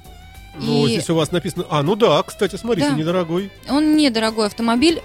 [0.56, 1.66] Ну, И- здесь у вас написано...
[1.70, 2.96] А, ну да, кстати, смотрите, Да.
[2.96, 3.52] недорогой.
[3.70, 5.02] Он недорогой автомобиль,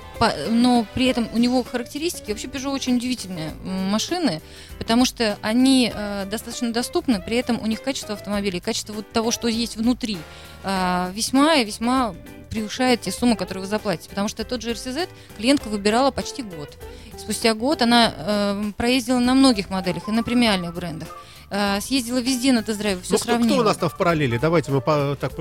[0.50, 2.30] но при этом у него характеристики.
[2.30, 4.42] Вообще Peugeot очень удивительные машины,
[4.78, 9.10] потому что они э, достаточно доступны, при этом у них качество автомобиля и качество вот
[9.12, 10.18] того, что есть внутри,
[10.64, 12.14] э, весьма и весьма
[12.50, 14.08] превышает те суммы, которые вы заплатите.
[14.08, 16.76] Потому что тот же RCZ клиентка выбирала почти год.
[17.18, 21.08] Спустя год она э, проездила на многих моделях и на премиальных брендах.
[21.48, 23.52] Э, съездила везде на тест-драйве, все ну, кто, сравнила.
[23.52, 24.36] кто у нас там в параллели?
[24.36, 25.32] Давайте мы по- так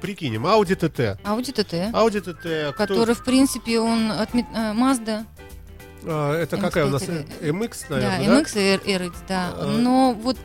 [0.00, 0.46] прикинем.
[0.46, 1.18] Audi TT.
[1.22, 2.72] Audi TT, Audi TT.
[2.72, 4.38] кто- который, в принципе, он от э,
[4.72, 5.26] Mazda,
[6.06, 7.02] А, это какая у нас?
[7.02, 8.40] MX, MX, Да, наверное, да?
[8.40, 9.52] MX и RX, да.
[9.54, 9.66] А.
[9.66, 10.38] Но вот,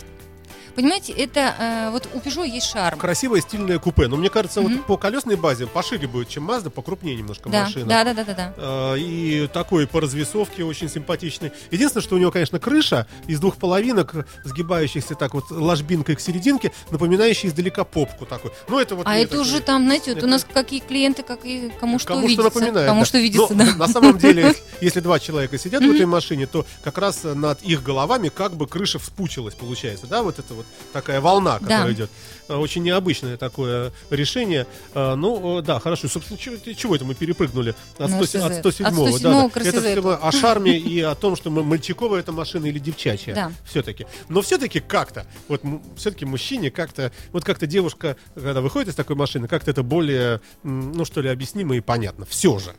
[0.76, 3.00] понимаете, это э, вот у Peugeot есть шарм.
[3.00, 4.08] Красивое стильное купе.
[4.08, 4.78] Но мне кажется, Мгм.
[4.78, 7.86] вот по колесной базе пошире будет, чем Mazda, покрупнее немножко Да, машина.
[7.86, 8.54] да, да, да, да, да.
[8.58, 11.52] А, И такой по развесовке очень симпатичный.
[11.72, 16.72] Единственное, что у него, конечно, крыша из двух половинок, сгибающихся так вот ложбинкой к серединке,
[16.92, 18.52] напоминающая издалека попку такой.
[18.68, 21.24] Ну, это вот А это такой- уже там, знаете, вот это- у нас какие клиенты,
[21.24, 22.50] как и кому что Кому видится.
[22.50, 22.88] что напоминает.
[22.88, 23.06] Кому да.
[23.06, 23.76] что видится, Но да.
[23.76, 27.84] На самом деле, если два человека сидят в этой машине, то как раз над их
[27.84, 31.92] головами как бы крыша вспучилась, получается, да, вот это вот такая волна, которая Да.
[31.94, 32.10] идет.
[32.48, 34.68] Э, Очень необычное такое решение.
[34.94, 36.08] Э, Ну, э, да, хорошо.
[36.08, 38.60] Собственно, чего, чего это мы перепрыгнули от, Ну, 100 от RCZ.
[38.60, 39.50] 107 От да, 107 да.
[39.50, 43.34] к Это все о шарме и о том, что мы- мальчиковая эта машина или девчачья.
[43.34, 43.52] Да.
[43.66, 44.06] Все-таки.
[44.30, 45.62] Но все-таки как-то, вот
[45.98, 51.04] все-таки мужчине как-то, вот как-то девушка, когда выходит из такой машины, как-то это более, ну
[51.06, 52.26] что ли, объяснимо и понятно.
[52.26, 52.76] Все же.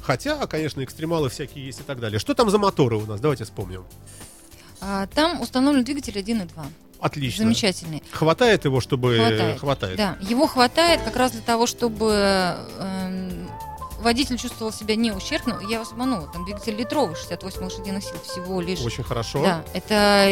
[0.00, 2.18] Хотя, конечно, экстремалы всякие есть и так далее.
[2.20, 3.20] Что там за моторы у нас?
[3.20, 3.84] Давайте вспомним.
[4.80, 6.48] А, там установлен двигатель 1.2.
[7.00, 7.44] Отлично.
[7.44, 8.02] Замечательный.
[8.12, 9.16] Хватает его, чтобы...
[9.16, 9.60] Хватает.
[9.60, 9.96] Хватает.
[9.96, 13.48] Да, его хватает как раз для того, чтобы эм,
[14.00, 18.60] водитель чувствовал себя не ущербно, я вас обманула, там двигатель литровый, 68 лошадиных сил всего
[18.60, 18.80] лишь.
[18.80, 19.42] Очень хорошо.
[19.42, 20.30] Да, это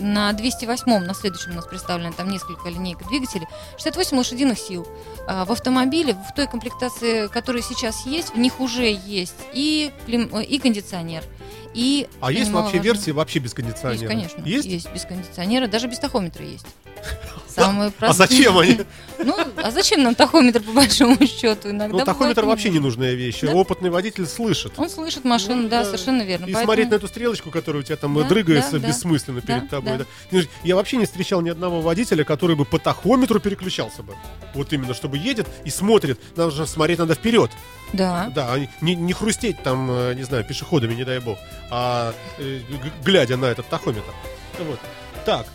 [0.00, 3.46] на 208-м, на следующем у нас представлено там несколько линейок двигателей.
[3.76, 4.86] 68 лошадиных сил.
[5.26, 10.30] А в автомобиле, в той комплектации, которая сейчас есть, в них уже есть и, клим-
[10.36, 11.24] э, и кондиционер,
[11.74, 12.06] и...
[12.20, 13.92] А есть вообще немаловажно, версии вообще без кондиционера?
[13.92, 14.42] Есть, конечно.
[14.44, 14.92] Есть?
[14.92, 16.66] без кондиционера, даже без тахометра есть.
[17.48, 18.28] Самые А простые.
[18.28, 18.80] зачем они?
[19.22, 21.70] Ну, а зачем нам тахометр по большому счету?
[21.70, 23.40] Иногда Ну, тахометр вообще не нужная вещь.
[23.42, 23.52] Да.
[23.52, 24.72] Опытный водитель слышит.
[24.78, 25.84] Он слышит машину, Ну, да, да.
[25.84, 26.44] совершенно верно.
[26.44, 28.88] И Поэтому- смотреть на эту стрелочку, которая у тебя там Да, дрыгается да, да.
[28.88, 29.98] бессмысленно перед Да, тобой.
[29.98, 30.04] да.
[30.30, 30.40] да.
[30.64, 34.14] Я вообще не встречал ни одного водителя, который бы по тахометру переключался бы.
[34.54, 36.18] Вот именно, чтобы едет и смотрит.
[36.36, 37.50] Надо же смотреть надо вперед.
[37.92, 38.30] Да.
[38.34, 41.38] Да, не, не хрустеть там, э, не знаю, пешеходами, не дай бог,
[41.70, 42.60] а э,
[43.04, 44.12] глядя на этот тахометр.
[44.58, 44.78] Вот.
[45.24, 45.46] Так,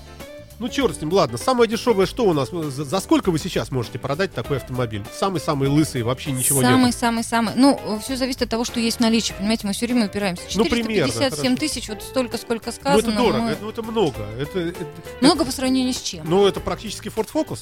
[0.59, 1.37] ну черт с ним, ладно.
[1.37, 2.49] Самое дешевое что у нас?
[2.49, 5.03] За, за сколько вы сейчас можете продать такой автомобиль?
[5.13, 6.95] Самый-самый лысый, вообще ничего самый, нет.
[6.95, 7.53] самый, самый.
[7.55, 9.33] Ну, все зависит от того, что есть в наличии.
[9.37, 10.43] Понимаете, мы все время упираемся.
[10.55, 11.57] Ну, примерно, 457 хорошо.
[11.59, 12.99] тысяч, вот столько, сколько Ну сказано.
[12.99, 14.21] это дорого, мы- это, ну, это много.
[14.39, 14.85] Это, это-
[15.21, 16.25] Много по сравнению с чем?
[16.29, 17.59] ну это практически Ford Focus.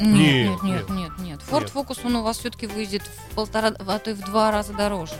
[0.00, 1.40] Нет, Нет, нет, нет, нет.
[1.48, 1.70] Ford.
[1.72, 5.14] Focus, он у вас все-таки выйдет в полтора, а то и в два раза дороже.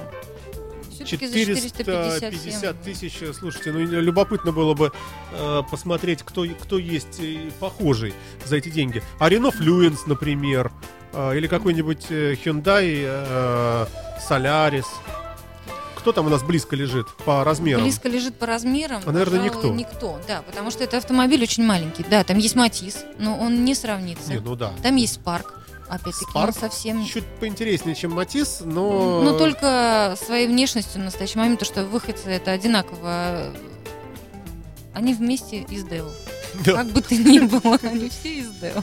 [0.94, 2.30] Все-таки за 457.
[2.30, 4.92] 450 тысяч, слушайте, ну любопытно было бы
[5.32, 9.02] э, посмотреть, кто, кто есть э, похожий за эти деньги.
[9.18, 10.72] А Renault Fluence, например,
[11.12, 13.86] э, или какой-нибудь э, Hyundai э,
[14.28, 14.86] Solaris.
[15.96, 17.82] Кто там у нас близко лежит по размерам?
[17.82, 19.00] Близко лежит по размерам.
[19.06, 19.72] А, наверное, никто.
[19.72, 22.04] Никто, да, потому что это автомобиль очень маленький.
[22.10, 24.30] Да, там есть Матис, но он не сравнится.
[24.30, 24.72] Не, ну да.
[24.82, 25.63] Там есть Спарк.
[25.94, 27.06] Опять-таки, он совсем...
[27.06, 29.22] Чуть поинтереснее, чем Матис, но...
[29.22, 33.52] Ну, только своей внешностью в настоящий момент, то, что выходцы это одинаково.
[34.92, 36.08] Они вместе из Дэу.
[36.64, 36.74] Да.
[36.74, 38.82] Как бы ты ни было, они все из Дэу.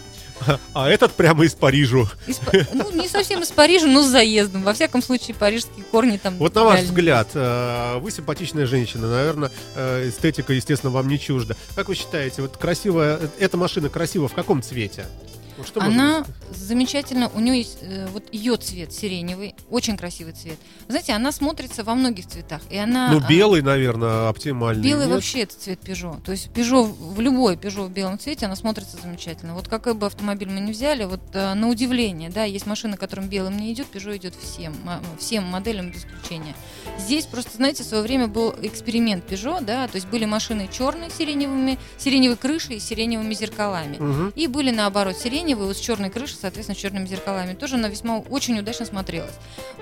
[0.74, 2.08] А этот прямо из Парижа.
[2.28, 2.40] Из
[2.74, 4.64] ну, не совсем из Парижа, но с заездом.
[4.64, 6.38] Во всяком случае, парижские корни там.
[6.38, 11.56] Вот на ваш взгляд, э, вы симпатичная женщина, наверное, э, эстетика, естественно, вам не чужда.
[11.76, 15.06] Как вы считаете, вот красивая, э, эта машина красива в каком цвете?
[15.62, 20.58] Вот что Она замечательно, у нее есть э, вот ее цвет сиреневый, очень красивый цвет.
[20.88, 23.12] Знаете, она смотрится во многих цветах, и она.
[23.12, 24.84] Ну, а, белый, наверное, оптимальный.
[24.84, 25.16] Белый нет?
[25.16, 26.22] вообще это цвет Peugeot.
[26.24, 29.54] То есть Peugeot, в любой Peugeot в белом цвете, она смотрится замечательно.
[29.54, 33.30] Вот какой бы автомобиль мы ни взяли, вот э, на удивление, да, есть машины, которым
[33.30, 34.74] белым не идет, Peugeot идет всем,
[35.20, 36.56] всем моделям без исключения.
[36.98, 41.12] Здесь просто, знаете, в свое время был эксперимент Peugeot, да, то есть были машины черные
[41.12, 43.98] сиреневыми, сиреневой крышей и сиреневыми зеркалами.
[43.98, 44.34] Мгм.
[44.36, 47.54] И были наоборот сиреневые вот с черной крышей, соответственно, с черными зеркалами.
[47.54, 49.34] Тоже она весьма очень удачно смотрелась.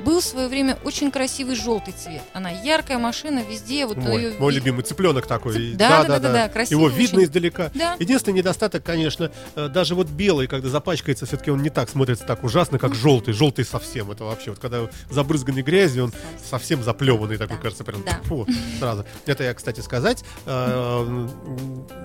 [0.05, 2.21] Был в свое время очень красивый желтый цвет.
[2.33, 5.55] Она яркая машина, везде вот Мой, её мой любимый цыпленок такой.
[5.55, 7.25] Цып- да, да, да, да, красивый Его видно очень.
[7.27, 7.71] издалека.
[7.73, 7.95] Да.
[7.99, 12.43] Единственный недостаток, конечно, э, даже вот белый, когда запачкается, все-таки он не так смотрится так
[12.43, 13.33] ужасно, как желтый.
[13.33, 14.09] Желтый совсем.
[14.11, 16.13] Это вообще, вот когда забрызганный грязью, он
[16.49, 17.61] совсем заплеванный такой, Да.
[17.63, 18.19] кажется, прям Да.
[18.23, 18.47] фу,
[18.79, 19.05] сразу.
[19.25, 20.23] Это я, кстати, сказать.
[20.45, 21.27] э,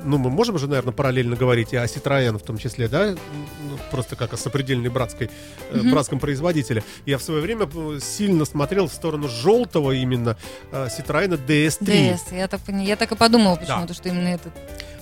[0.04, 3.14] Ну, мы можем же, наверное, параллельно говорить и о Citroёn в том числе, да?
[3.62, 5.30] Ну, Просто как о сопредельной братской,
[5.70, 6.82] э, братском производителе.
[7.06, 10.36] Я в свое время э, сильно смотрел в сторону желтого именно
[10.72, 11.78] э, Citroёn DS3.
[11.80, 12.36] DS.
[12.36, 13.60] Я так, я так и подумала Да.
[13.60, 14.52] почему-то, что именно этот.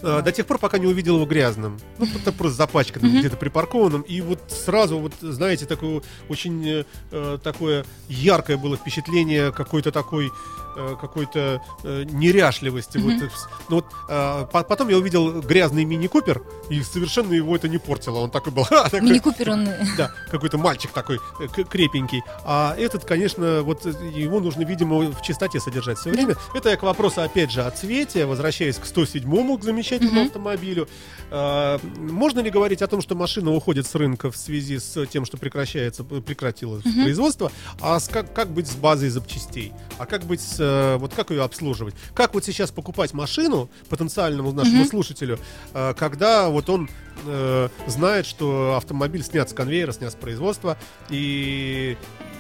[0.03, 1.79] Э, До тех пор, пока не увидел его грязным.
[1.99, 4.03] Ну, это просто запачканным, где-то припаркованным.
[4.03, 10.31] И вот сразу, вот, знаете, такое очень э, такое яркое было впечатление какой-то такой
[10.77, 12.99] э, какой-то э, неряшливости.
[12.99, 17.55] Вот, э, вс- ну, вот, э, по- потом я увидел грязный мини-купер, и совершенно его
[17.57, 18.19] это не портило.
[18.19, 22.23] Он такой был, «Ха, такой, Мини Купер, он да, какой-то мальчик такой э, крепенький.
[22.45, 26.37] А этот, конечно, вот э, его нужно, видимо, в чистоте содержать все время.
[26.55, 30.89] Это я к вопросу, опять же, о цвете, возвращаясь к 107-му, к замечательному автомобилю.
[31.31, 35.25] А, можно ли говорить о том, что машина уходит с рынка в связи с тем,
[35.25, 37.51] что прекращается, прекратилось производство?
[37.81, 39.73] А с как, как быть с базой запчастей?
[39.99, 41.95] А как быть с, э, вот как ее обслуживать?
[42.15, 45.39] Как вот сейчас покупать машину потенциальному нашему слушателю,
[45.75, 46.89] э, когда вот он
[47.27, 50.79] э, знает, что автомобиль снят с конвейера, снят с производства,
[51.11, 51.97] и,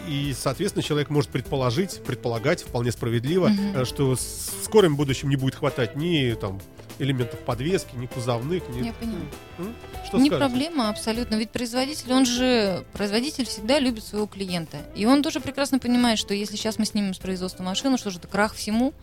[0.08, 4.20] и, соответственно, человек может предположить, предполагать вполне справедливо, э, что в
[4.64, 6.60] скором будущем не будет хватать ни там
[7.02, 8.86] элементов подвески, ни кузовных, ни...
[8.86, 9.18] Я поняла.
[9.58, 9.74] М?
[10.06, 10.38] Что не скажете?
[10.38, 11.34] проблема абсолютно.
[11.34, 14.78] Ведь производитель, он же, производитель всегда любит своего клиента.
[14.94, 18.18] И он тоже прекрасно понимает, что если сейчас мы снимем с производства машину, что же
[18.18, 18.94] это крах всему,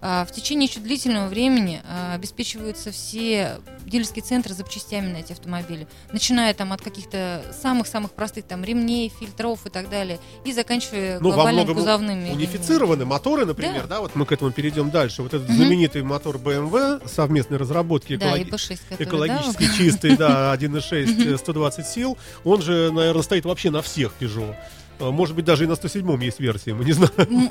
[0.00, 6.52] в течение еще длительного времени а, обеспечиваются все дилерские центры запчастями на эти автомобили, начиная
[6.54, 11.34] там от каких-то самых-самых простых там ремней, фильтров и так далее, и заканчивая Ну, во
[11.34, 12.30] глобальными многом кузовными.
[12.30, 13.96] унифицированы моторы, например, да.
[13.96, 14.00] Да.
[14.00, 15.22] вот мы к этому перейдем дальше.
[15.22, 15.56] Вот этот Мгм.
[15.56, 21.36] знаменитый мотор BMW совместной разработки Да, и экологи- B6, который, экологически чистый, да, 1.6, э,
[21.38, 24.54] 120 сил, он же, наверное, стоит вообще на всех Peugeot.
[25.00, 27.50] А, Может быть, даже и на 107-м есть версии, мы не знаем.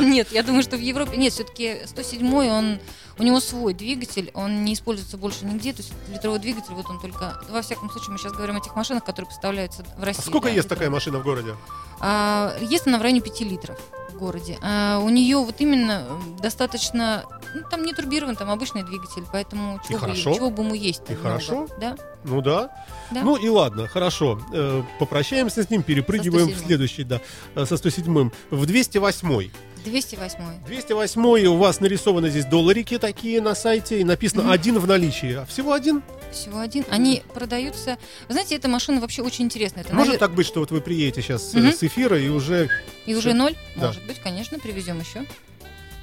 [0.10, 2.78] Нет, я думаю, что в Европе нет, все-таки 107 он
[3.18, 7.00] у него свой двигатель, он не используется больше нигде, то есть литровой двигатель, вот он
[7.00, 10.20] только, во всяком случае, мы сейчас говорим о тех машинах, которые поставляются в России.
[10.20, 10.68] А сколько да, есть литровые.
[10.68, 11.54] такая машина в городе?
[12.00, 13.78] А, ест она в районе 5 литров
[14.16, 14.58] в городе.
[14.62, 17.24] А, у нее вот именно м, достаточно,
[17.54, 20.34] ну, там не турбирован, там обычный двигатель, поэтому чего, бы, хорошо.
[20.34, 21.66] чего бы ему есть И хорошо.
[21.80, 21.96] Да?
[22.24, 22.70] Ну да.
[23.10, 23.22] Да.
[23.22, 24.40] Ну и ладно, хорошо.
[24.52, 26.66] Э, попрощаемся с ним, перепрыгиваем в 107-м.
[26.66, 27.20] следующий, да,
[27.54, 28.32] э, со 107-м.
[28.50, 29.52] В 208-й.
[29.84, 34.50] 208 208 у вас нарисованы здесь долларики такие на сайте, и написано Мгм.
[34.50, 35.34] один в наличии.
[35.34, 36.02] А всего один?
[36.32, 36.84] Всего один.
[36.90, 37.96] Они продаются.
[38.28, 39.84] Вы знаете, эта машина вообще очень интересная.
[39.84, 41.72] Это Может навер- так быть, что вот вы приедете сейчас Мгм.
[41.72, 42.68] с эфира и уже...
[43.06, 43.54] И уже ноль?
[43.76, 43.88] Да.
[43.88, 45.24] Может быть, конечно, привезем еще.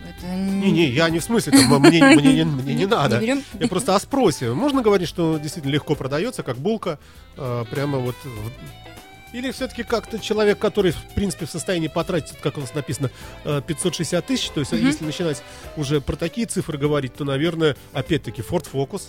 [0.06, 3.20] Это Не-не, я не в смысле, там, мне, мне не- мне не надо.
[3.20, 3.44] берем.
[3.60, 4.52] Я просто о спросе.
[4.52, 7.00] Можно говорить, что действительно легко продается, как булка,
[7.38, 8.16] э, прямо вот...
[8.24, 13.12] в- Или все-таки как-то человек, который, в принципе, в состоянии потратить, как у нас написано,
[13.46, 14.88] э, 560 тысяч, то есть э, Мгм.
[14.88, 15.42] если начинать
[15.78, 19.04] уже про такие цифры говорить, то, наверное, опять-таки, Ford Focus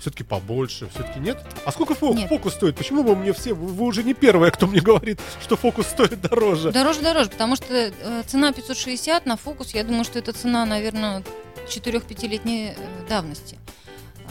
[0.00, 1.38] все-таки побольше, все-таки нет?
[1.64, 2.28] А сколько фо- Нет.
[2.28, 2.76] фокус стоит?
[2.76, 6.20] Почему вы мне все, вы вы уже не первая, кто мне говорит, что фокус стоит
[6.20, 6.72] дороже?
[6.72, 11.22] Дороже, дороже, потому что э, цена 560 на фокус, я думаю, что это цена, наверное,
[11.68, 13.58] 4-5-летней э, давности.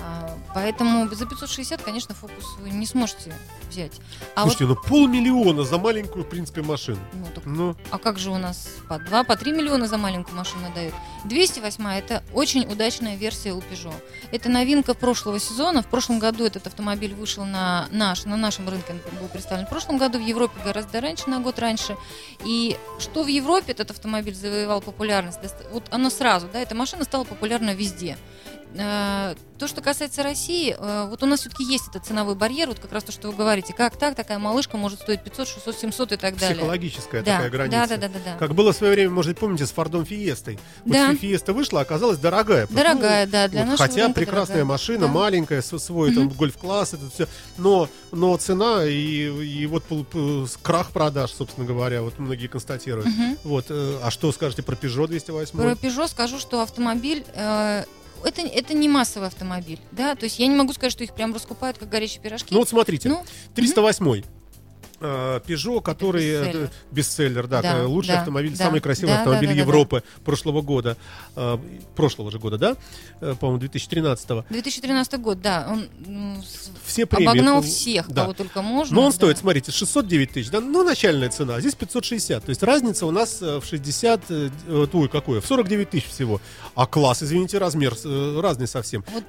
[0.01, 3.33] А, Поэтому за 560, конечно, фокус вы не сможете
[3.69, 3.99] взять.
[4.35, 6.99] А Слушайте, ну полмиллиона за маленькую, в принципе, машину.
[7.13, 9.97] вот, ну, так Ну, А как же у нас по 2, по 3 миллиона за
[9.97, 10.93] маленькую машину дают?
[11.25, 13.93] 208 это очень удачная версия у Peugeot.
[14.31, 15.81] Это новинка прошлого сезона.
[15.81, 19.65] В прошлом году этот автомобиль вышел на, наш, на нашем рынке, он был представлен.
[19.65, 21.95] В прошлом году в Европе гораздо раньше, на год раньше.
[22.43, 25.39] И что в Европе этот автомобиль завоевал популярность?
[25.71, 28.17] Вот оно сразу, да, эта машина стала популярна везде.
[28.75, 32.79] Э, То, что касается России, э, вот у нас все-таки есть этот ценовой барьер, вот
[32.79, 36.12] как раз то, что вы говорите, как так, такая малышка может стоить 500, 600, 700
[36.13, 36.55] и так далее.
[36.55, 37.77] психологическая Да, такая граница.
[37.77, 38.38] да, да, да, да, да.
[38.38, 40.60] Как было в свое время, может быть, помните, с Фордом Фиестой.
[40.86, 41.12] Вот Да.
[41.12, 42.67] Фи- Фиеста вышла, а оказалась дорогая.
[42.69, 44.65] Дорогая, да, для Вот нашего хотя прекрасная дорогая.
[44.65, 45.13] машина, Да.
[45.13, 47.27] маленькая, свой там гольф-класс, это все.
[47.58, 48.93] Но, но цена и,
[49.45, 49.84] и вот
[50.62, 53.08] крах продаж, собственно говоря, вот многие констатируют.
[53.08, 53.38] Мгм.
[53.43, 55.58] Вот, э, а что скажете про Peugeot 208?
[55.58, 57.84] Про Peugeot скажу, что автомобиль э,
[58.23, 61.34] это, это не массовый автомобиль, да, то есть я не могу сказать, что их прям
[61.34, 62.47] раскупают как горячие пирожки.
[62.51, 63.23] Ну вот смотрите, Ну,
[63.55, 64.23] 308 э,
[64.99, 66.69] Peugeot, который э, бестселлер.
[66.91, 69.65] бестселлер, да, Да, э, лучший да, автомобиль, да, самый красивый да, автомобиль да, да, да,
[69.65, 70.97] Европы прошлого года,
[71.35, 71.57] э,
[71.95, 72.75] прошлого же года, да,
[73.21, 77.27] Э, по-моему, 2013 2013 год, да, он с- Все премии.
[77.27, 78.21] обогнал э, всех, да.
[78.23, 78.95] кого только можно.
[78.95, 79.15] Но он да.
[79.15, 82.43] стоит, смотрите, 609 тысяч, да, ну, начальная цена, а здесь 560.
[82.45, 86.07] То есть разница у нас э, в 60, э, э, ой, какое, в 49 тысяч
[86.07, 86.41] всего.
[86.75, 89.03] А класс, извините, размер э, разный совсем.
[89.12, 89.23] Вот,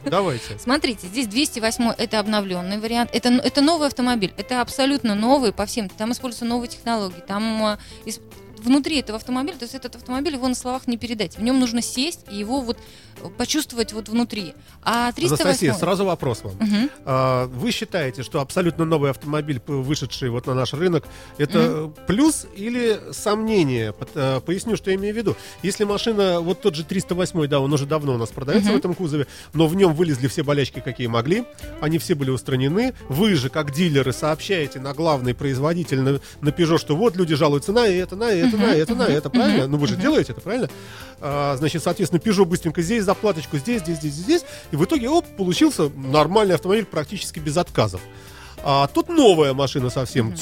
[0.04, 0.58] Давайте.
[0.58, 3.10] Смотрите, здесь 208 это обновленный вариант.
[3.12, 4.32] Это, это новый автомобиль.
[4.36, 5.88] Это абсолютно новый по всем.
[5.88, 7.22] Там используются новые технологии.
[7.26, 8.20] Там из-
[8.64, 11.36] внутри этого автомобиля, то есть этот автомобиль его на словах не передать.
[11.36, 12.78] В нем нужно сесть и его вот
[13.22, 14.54] э, почувствовать вот внутри.
[14.82, 15.44] А 308...
[15.44, 16.54] Анастасия, сразу вопрос вам.
[16.60, 16.90] Мгм.
[17.04, 21.04] А, Вы считаете, что абсолютно новый автомобиль, вышедший вот на наш рынок,
[21.38, 23.94] это э, плюс или сомнение?
[24.14, 25.36] Э, Поясню, что я имею в виду.
[25.62, 28.76] Если машина, вот тот же 308, да, он уже давно у нас продается Мгм.
[28.76, 31.44] в этом кузове, но в нем вылезли все болячки, какие могли,
[31.80, 32.94] они все были устранены.
[33.08, 37.72] Вы же, как дилеры, сообщаете на главный производитель, на, на Peugeot, что вот люди жалуются
[37.72, 39.66] на это, на это, на это, на это, правильно?
[39.66, 40.68] Ну вы же делаете это, правильно?
[41.20, 44.44] А, значит, соответственно, Peugeot быстренько здесь, заплаточку здесь, здесь, здесь, здесь.
[44.70, 48.00] И в итоге, оп, получился нормальный автомобиль практически без отказов.
[48.62, 50.34] А тут новая машина совсем,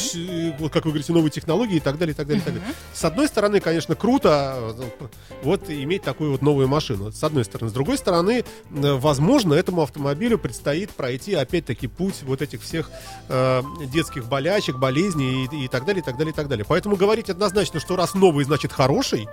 [0.58, 2.74] вот как вы говорите, новые технологии и так далее, и так далее, и так далее.
[2.92, 5.08] С одной стороны, конечно, круто э,
[5.42, 7.12] вот иметь такую вот новую машину.
[7.12, 7.70] С одной стороны.
[7.70, 12.90] С другой стороны, э, возможно, этому автомобилю предстоит пройти опять-таки путь вот этих всех
[13.28, 16.64] э, детских болячек, болезней и, и так далее, и так далее, и так далее.
[16.68, 19.28] Поэтому говорить однозначно, что раз новый, значит хороший,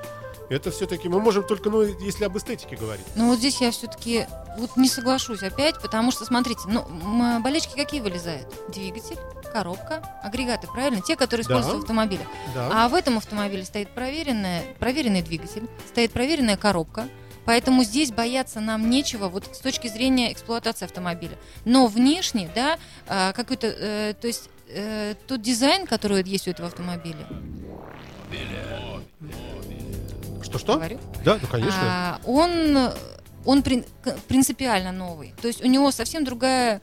[0.50, 3.06] это все-таки мы можем только, ну, если об эстетике говорить.
[3.16, 4.26] Ну вот здесь я все-таки
[4.58, 8.48] вот не соглашусь опять, потому что, смотрите, ну, м, болельщики какие вылезают?
[8.72, 9.18] Двигатель,
[9.52, 11.02] коробка, агрегаты, правильно?
[11.02, 11.54] Те, которые Да.
[11.54, 12.26] используются в автомобиле.
[12.54, 12.70] Да.
[12.86, 17.08] А в этом автомобиле стоит проверенная, проверенный двигатель, стоит проверенная коробка.
[17.46, 21.38] Поэтому здесь бояться нам нечего вот с точки зрения эксплуатации автомобиля.
[21.64, 26.70] Но внешне, да, а, какой-то, э, то есть э, тот дизайн, который есть у этого
[26.70, 27.28] автомобиля,
[30.58, 30.76] Что-что?
[30.76, 31.80] говорю, Да, ну, конечно.
[31.82, 32.92] а, он,
[33.46, 35.34] он принципиально новый.
[35.42, 36.82] То есть у него совсем другая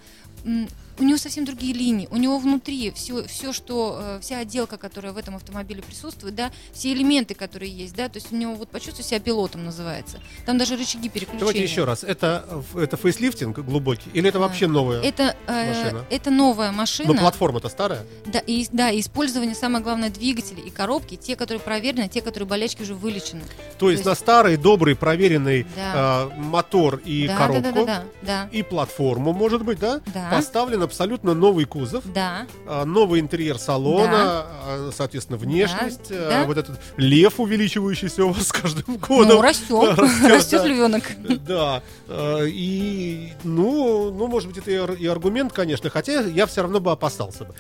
[0.99, 5.13] у него совсем другие линии, у него внутри все, все что, э, вся отделка, которая
[5.13, 8.69] в этом автомобиле присутствует, да, все элементы, которые есть, да, то есть у него вот
[8.69, 10.21] почувствуй себя пилотом называется.
[10.47, 11.41] Там даже рычаги переключения.
[11.41, 12.05] Давайте еще раз.
[12.05, 15.01] Это, это фейслифтинг глубокий или это А, вообще новая?
[15.03, 16.05] Это, э, машина.
[16.11, 17.15] это новая Но машина.
[17.15, 18.05] платформа-то старая?
[18.27, 22.47] Да, и, да, и использование, самое главное, двигателей и коробки, те, которые проверены, те, которые
[22.49, 23.43] болячки уже вылечены.
[23.79, 26.29] То есть есть- на старый, добрый, проверенный Да.
[26.35, 30.01] э, мотор и да, коробку да, да, да, да, и платформу, может быть, да?
[30.13, 30.29] Да.
[30.31, 32.05] Поставлен абсолютно новый кузов.
[32.13, 32.47] да.
[32.67, 36.45] а, Новый интерьер салона, а, соответственно, внешность, Да, а, да.
[36.45, 39.37] вот этот лев, увеличивающийся у вас с каждым годом.
[39.37, 40.69] Ну, растет, растет, да.
[40.69, 41.03] львенок.
[41.47, 46.47] Да, э, и, ну, ну, может быть, это и ар- и аргумент, конечно, хотя я
[46.47, 47.55] все равно бы опасался бы.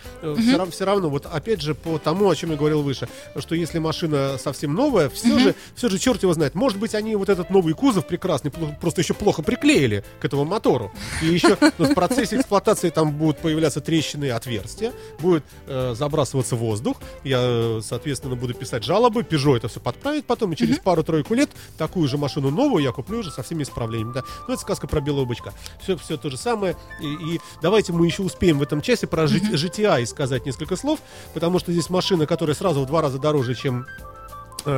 [0.71, 3.09] Все, равно, вот опять же, по тому, о чем я говорил выше,
[3.39, 7.17] что если машина совсем новая, все же, все же, черт его знает, может быть, они
[7.17, 10.93] вот этот новый кузов прекрасный, просто еще плохо приклеили к этому мотору.
[11.23, 16.97] И еще в процессе эксплуатации там будут появляться трещины и отверстия, будет э, забрасываться воздух.
[17.25, 19.23] Я, э, соответственно, буду писать жалобы.
[19.23, 23.19] Peugeot это все подправит потом, и через пару-тройку лет такую же машину новую я куплю
[23.19, 24.13] уже со всеми исправлениями.
[24.13, 24.23] Да.
[24.49, 25.53] Ну, это сказка про белого бычка.
[25.83, 26.77] Все, все то же самое.
[27.01, 31.01] И, и давайте мы еще успеем в этом часе про GTI сказать несколько слов,
[31.35, 33.87] потому что здесь машина, которая сразу в два раза дороже, чем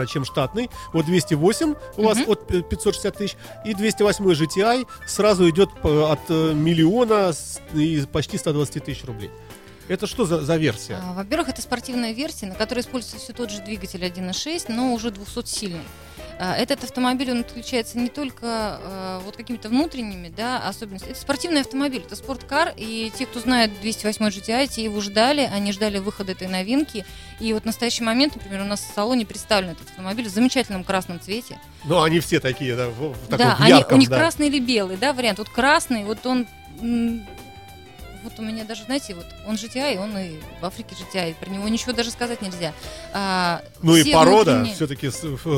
[0.06, 0.70] чем штатный.
[0.92, 3.36] Вот 208 у вас от э, 560 тысяч.
[3.64, 7.32] И 208 GTI сразу идет по- от э, миллиона
[7.74, 9.30] и почти 120 тысяч рублей.
[9.88, 10.98] Это что за, за версия?
[11.02, 15.08] А, Во-первых, это спортивная версия, на которой используется все тот же двигатель 1.6, но уже
[15.08, 15.80] 200-сильный.
[16.38, 21.12] А, Этот автомобиль, он отличается не только э, вот какими-то внутренними да, особенностями.
[21.12, 25.72] Это спортивный автомобиль, это спорткар, и те, кто знает 208 GTI, те его ждали, они
[25.72, 27.04] ждали выхода этой новинки.
[27.38, 30.82] И вот в настоящий момент, например, у нас в салоне представлен этот автомобиль в замечательном
[30.82, 31.58] красном цвете.
[31.84, 34.18] Ну, они все такие, да, в, в таком да, в они, ярком, у них да.
[34.18, 35.38] красный или белый, да, вариант.
[35.38, 36.46] Вот красный, вот он...
[38.24, 41.68] Вот у меня даже, знаете, вот он GTI, он и в Африке GTI, про него
[41.68, 42.72] ничего даже сказать нельзя.
[43.12, 45.10] А, Ну и порода, внутренние- все-таки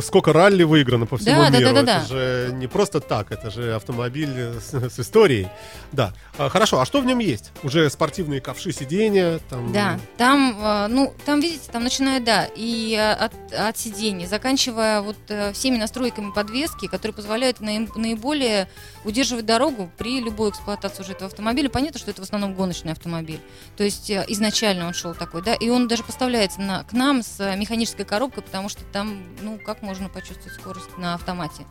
[0.02, 1.74] сколько ралли выиграно по всему Да, да, миру.
[1.74, 4.28] да, да, это же не просто так, это же автомобиль
[4.60, 5.46] с, с историей.
[5.92, 6.12] Да.
[6.38, 7.52] А, хорошо, а что в нем есть?
[7.62, 9.72] Уже спортивные ковши сиденья, там.
[9.72, 15.02] Да, там, э, ну, там, видите, там начиная, да, и э, от, от сидений, заканчивая
[15.02, 18.68] вот э, всеми настройками подвески, которые позволяют наиболее
[19.04, 21.68] удерживать дорогу при любой эксплуатации уже этого автомобиля.
[21.68, 23.40] Понятно, что это в основном гоночный автомобиль.
[23.76, 27.22] То есть э, изначально он шел такой, да, и он даже поставляется на, к нам
[27.22, 31.64] с э, механической коробкой, потому что там, ну, как можно почувствовать скорость на автомате.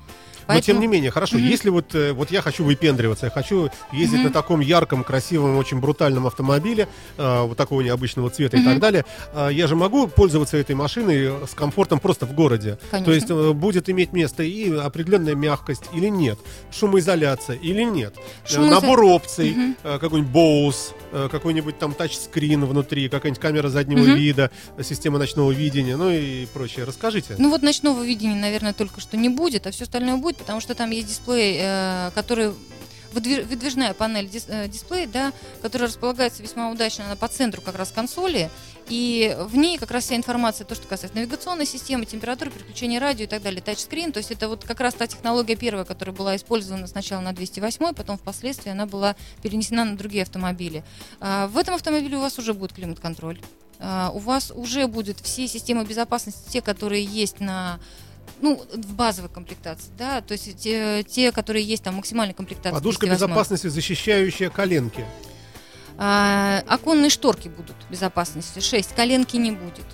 [0.47, 1.47] Но тем Поэтому- не менее, хорошо, Мгм.
[1.47, 4.27] если вот, э, вот я хочу выпендриваться, я хочу ездить Мгм.
[4.27, 6.87] на таком ярком, красивом, очень брутальном автомобиле,
[7.17, 8.69] э, вот такого необычного цвета и Мгм.
[8.69, 12.77] так далее, э, я же могу пользоваться этой машиной э, с комфортом просто в городе.
[12.91, 13.05] Конечно.
[13.05, 16.37] То есть э, будет иметь место и определенная мягкость или нет,
[16.71, 19.75] шумоизоляция или нет, э, Шумоизо- набор опций, Мгм.
[19.83, 24.15] э, какой-нибудь Bose, э, какой-нибудь там тачскрин внутри, какая-нибудь камера заднего Мгм.
[24.15, 24.51] вида,
[24.83, 26.85] система ночного видения, ну и прочее.
[26.85, 27.35] Расскажите.
[27.37, 30.75] Ну вот ночного видения, наверное, только что не будет, а все остальное будет, потому что
[30.75, 32.53] там есть дисплей, э, который
[33.13, 35.31] выдвиж- выдвижная панель дис- э, дисплей, да,
[35.61, 38.49] которая располагается весьма удачно она по центру как раз консоли,
[38.87, 43.23] и в ней как раз вся информация, то, что касается навигационной системы, температуры, переключения радио
[43.23, 46.35] и так далее, тачскрин, то есть это вот как раз та технология первая, которая была
[46.35, 50.83] использована сначала на 208, потом впоследствии она была перенесена на другие автомобили.
[51.19, 53.41] А, В этом автомобиле у вас уже будет климат-контроль.
[53.79, 57.79] А, У вас уже будут все системы безопасности, те, которые есть на
[58.45, 62.75] ну, в базовой комплектации, да, то есть те, те которые есть там максимальной комплектации.
[62.75, 63.27] Подушка 208.
[63.27, 65.03] безопасности, защищающая коленки.
[65.97, 69.85] А, оконные шторки будут безопасности 6, коленки не будет.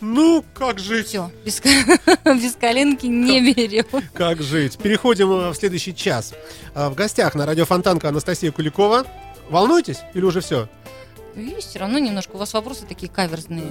[0.00, 1.08] Ну, как жить?
[1.08, 1.60] Все, без,
[2.24, 3.84] без коленки не берем.
[4.14, 4.78] Как жить?
[4.78, 6.32] Переходим э, в следующий час.
[6.74, 9.04] А, В гостях на радио Фонтанка Анастасия Куликова.
[9.50, 10.70] Волнуетесь или уже все?
[11.34, 13.64] Видишь, все равно немножко у вас вопросы такие каверзные.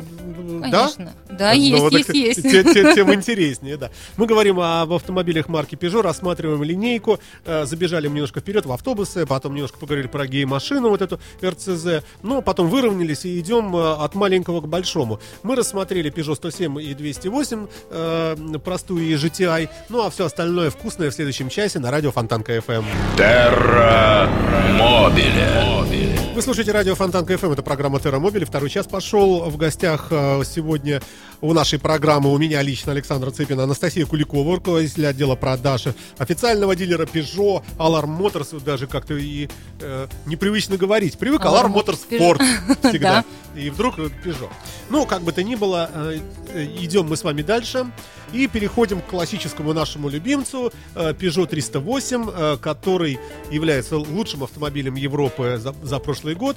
[0.72, 0.88] Да?
[0.88, 1.14] Конечно.
[1.30, 2.42] Да, Ну, есть, вот есть, есть.
[2.44, 3.92] те- те- Тем интереснее, да.
[4.18, 9.26] Мы говорим об автомобилях марки Peugeot, рассматриваем линейку, э, забежали мы немножко вперед в автобусы,
[9.26, 14.16] потом немножко поговорили про гей-машину, вот эту РЦЗ, но потом выровнялись и идем э, от
[14.16, 15.20] маленького к большому.
[15.44, 21.12] Мы рассмотрели Peugeot 107 и 208, э, простую и GTI, ну а все остальное вкусное
[21.12, 22.84] в следующем часе на радио Фонтанка FM.
[23.18, 24.30] Терра
[24.78, 26.18] Мобиле.
[26.36, 28.46] Вы слушаете радио Фонтанка FM, это программа Терра Мобили.
[28.46, 29.50] Второй час пошел.
[29.50, 31.02] В гостях э, сегодня
[31.42, 37.06] у нашей программы, у меня лично Александра Цыпина, Анастасия Куликова, руководитель отдела продажи официального дилера
[37.06, 39.48] Peugeot, Alarm Motors, даже как-то и
[39.80, 41.18] э, непривычно говорить.
[41.18, 42.00] Привык Alarm, Alarm Motors.
[42.10, 42.42] Ford
[42.90, 43.24] всегда.
[43.56, 44.50] И вдруг э, Peugeot.
[44.90, 46.20] Ну, как бы то ни было, э,
[46.54, 47.92] э, идем мы с вами дальше.
[48.32, 53.20] И переходим к классическому нашему любимцу Peugeot 308, э, который
[53.50, 56.56] является лучшим автомобилем Европы за, за прошлый год.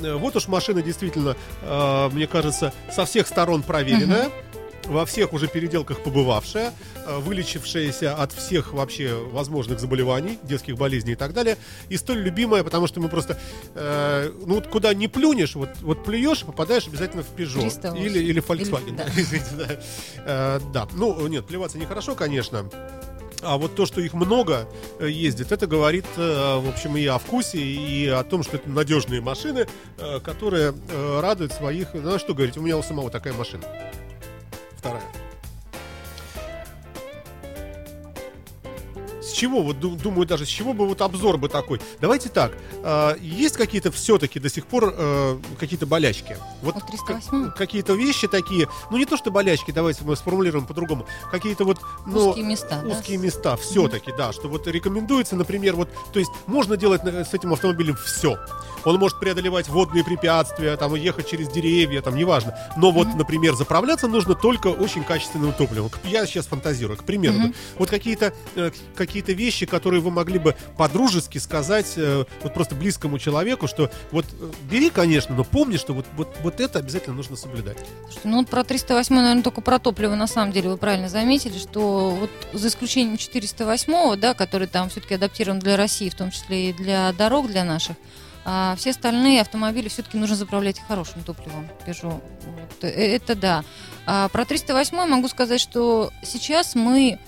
[0.00, 1.36] Вот уж машина действительно,
[2.12, 3.62] мне кажется, со всех сторон
[4.28, 4.50] проверенная.
[4.86, 6.72] Во всех уже переделках побывавшая,
[7.06, 11.58] э, вылечившаяся от всех вообще возможных заболеваний, детских болезней и так далее.
[11.90, 13.38] И столь любимая, потому что мы просто,
[13.74, 17.60] э, ну вот куда не плюнешь, вот, вот плюешь, попадаешь обязательно в Peugeot.
[17.60, 17.98] 308.
[17.98, 18.88] Или, или Volkswagen.
[18.88, 19.66] Или- да, извините, да.
[20.24, 22.68] Э, да, ну нет, плеваться нехорошо, конечно.
[23.42, 24.68] А вот то, что их много
[24.98, 28.68] э, ездит, это говорит, э, в общем, и о вкусе, и о том, что это
[28.68, 29.66] надежные машины,
[30.24, 30.74] которые
[31.20, 31.94] радуют своих...
[31.94, 33.64] Ну, а что говорить, у меня у самого такая машина.
[34.82, 35.29] 二人。
[39.22, 41.80] С чего, вот ду- думаю даже, с чего бы вот обзор бы такой?
[42.00, 42.52] Давайте так,
[42.82, 46.36] э, есть какие-то все-таки до сих пор э, какие-то болячки?
[46.62, 47.50] Вот У 308?
[47.50, 51.78] к- какие-то вещи такие, ну не то что болячки, давайте мы сформулируем по-другому, какие-то вот,
[52.06, 52.88] ну, Узкие места, да?
[52.88, 57.34] узкие места, все-таки, да, что вот рекомендуется, например, вот, то есть можно делать на- с
[57.34, 58.38] этим автомобилем все.
[58.84, 62.54] Он может преодолевать водные препятствия, там, ехать через деревья, там, неважно.
[62.78, 65.90] Но вот, например, заправляться нужно только очень качественным топливом.
[66.04, 67.34] Я сейчас фантазирую, к примеру.
[67.36, 67.52] Да.
[67.78, 68.70] Вот какие-то э,
[69.10, 74.24] какие-то вещи, которые вы могли бы по-дружески сказать э, вот просто близкому человеку, что вот
[74.40, 77.76] э, бери, конечно, но помни, что вот, вот, вот это обязательно нужно соблюдать.
[78.22, 82.30] Ну, про 308, наверное, только про топливо, на самом деле, вы правильно заметили, что вот
[82.52, 87.12] за исключением 408, да, который там все-таки адаптирован для России, в том числе и для
[87.12, 87.96] дорог для наших,
[88.44, 92.22] а все остальные автомобили все-таки нужно заправлять хорошим топливом Peugeot.
[92.46, 93.64] Вот, э, это да.
[94.06, 97.18] А про 308 могу сказать, что сейчас мы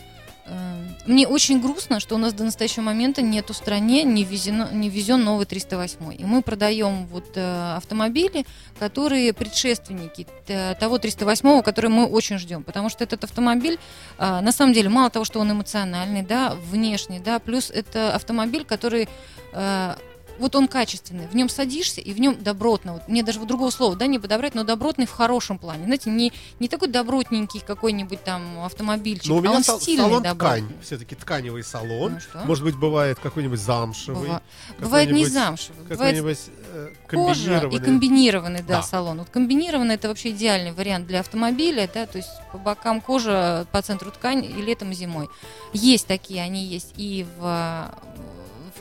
[1.07, 4.89] мне очень грустно, что у нас до настоящего момента нету в стране не везен, не
[4.89, 6.15] везен новый 308.
[6.19, 8.45] И мы продаем вот э, автомобили,
[8.79, 12.63] которые предшественники т- того 308, который мы очень ждем.
[12.63, 13.79] Потому что этот автомобиль,
[14.19, 18.65] а, на самом деле, мало того, что он эмоциональный, да, внешний, да, плюс это автомобиль,
[18.65, 19.09] который
[19.53, 19.97] а,
[20.39, 22.95] вот он качественный, в нем садишься и в нем добротно.
[22.95, 25.85] Вот мне даже вот другого слова, да, не подобрать, но добротный в хорошем плане.
[25.85, 30.05] Знаете, не, не такой добротненький какой-нибудь там автомобильчик, Но у а меня он сал- стильный
[30.05, 30.63] салон добротный.
[30.63, 32.15] ткань, все-таки тканевый салон.
[32.15, 32.39] Ну что?
[32.45, 34.29] Может быть, бывает какой-нибудь замшевый.
[34.31, 34.43] Быва-
[34.79, 36.39] Бывает не замшевый, бывает Какой-нибудь
[36.73, 37.85] э, кожа и комбинированный.
[37.85, 38.83] комбинированный, да, Да.
[38.83, 39.19] салон.
[39.19, 43.81] Вот комбинированный это вообще идеальный вариант для автомобиля, да, то есть по бокам кожа, по
[43.83, 45.29] центру ткань и летом, и зимой.
[45.73, 47.91] Есть такие, они есть и в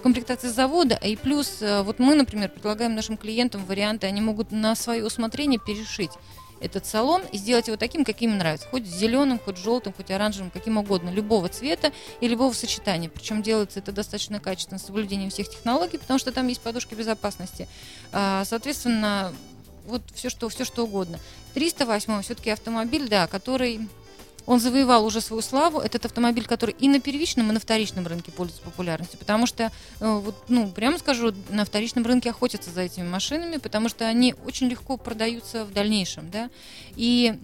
[0.02, 4.76] комплектации завода, и плюс э, вот мы, например, предлагаем нашим клиентам варианты, они могут на
[4.76, 6.12] свое усмотрение перешить
[6.62, 8.68] этот салон и сделать его таким, каким им нравится.
[8.70, 11.91] Хоть зеленым, хоть желтым, хоть оранжевым, каким угодно, любого цвета
[12.22, 13.10] и любого сочетания.
[13.10, 17.68] Причем делается это достаточно качественно, с соблюдением всех технологий, потому что там есть подушки безопасности.
[18.12, 19.34] А, Соответственно,
[19.88, 21.20] вот все что, все что угодно.
[21.56, 23.82] 308 все-таки автомобиль, да, который
[24.46, 25.80] он завоевал уже свою славу.
[25.80, 29.20] Этот автомобиль, который и на первичном, и на вторичном рынке пользуется популярностью.
[29.20, 29.70] Потому что, э,
[30.00, 34.68] вот, ну, прямо скажу, на вторичном рынке охотятся за этими машинами, потому что они очень
[34.68, 36.50] легко продаются в дальнейшем, да.
[36.96, 37.36] И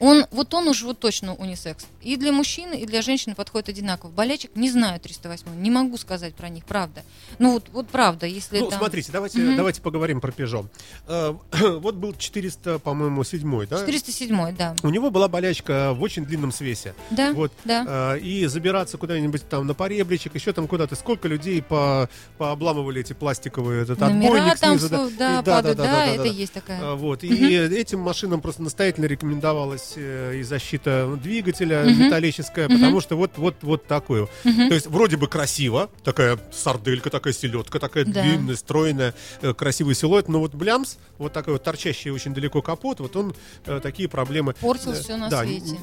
[0.00, 1.86] он, вот он уже вот точно унисекс.
[2.02, 4.10] И для мужчины, и для женщины подходит одинаково.
[4.10, 7.02] Болячек не знаю 308, не могу сказать про них, правда.
[7.38, 8.78] Ну вот, вот правда, если Ну, там...
[8.78, 9.56] смотрите, давайте, Мгм.
[9.56, 10.66] давайте поговорим про Peugeot.
[11.08, 11.34] Э,
[11.80, 13.78] вот был 400, по-моему, седьмой, да?
[13.84, 14.76] 407, да.
[14.82, 16.94] У него была болячка в очень длинном свесе.
[17.10, 17.52] Да, Вот.
[17.64, 18.14] да.
[18.14, 20.94] Э, и забираться куда-нибудь там на поребричек, еще там куда-то.
[20.94, 26.06] Сколько людей по, пообламывали эти пластиковые этот Номера отбойник там, снизу, И- да, падают, да,
[26.06, 26.80] это есть такая.
[26.82, 27.24] А, Вот.
[27.24, 32.04] И этим машинам просто настоятельно рекомендовалась э, и защита двигателя Мгм.
[32.06, 32.76] металлическая, Мгм.
[32.78, 34.28] потому что вот, вот, вот такое.
[34.44, 34.68] Мгм.
[34.68, 38.22] То есть вроде бы красиво, такая сарделька, такая селедка, такая Да.
[38.22, 43.00] длинная, стройная, э, красивый силуэт, но вот блямс, вот такой вот торчащий очень далеко капот,
[43.00, 43.34] вот он
[43.66, 44.54] э, такие проблемы.
[44.60, 45.76] Портил всё на да, свете.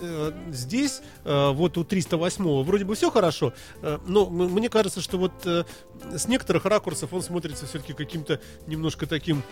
[0.51, 3.53] здесь вот у 308 вроде бы все хорошо,
[4.07, 9.43] но мне кажется, что вот с некоторых ракурсов он смотрится все-таки каким-то немножко таким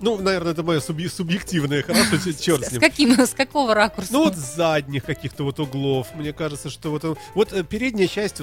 [0.00, 2.80] ну, наверное, это мое субъ- субъективное, хорошо, черт с С ним.
[2.80, 4.12] каким, с какого ракурса?
[4.12, 8.08] Ну вот с задних каких-то вот углов, мне кажется, что вот он, вот э, передняя
[8.08, 8.40] часть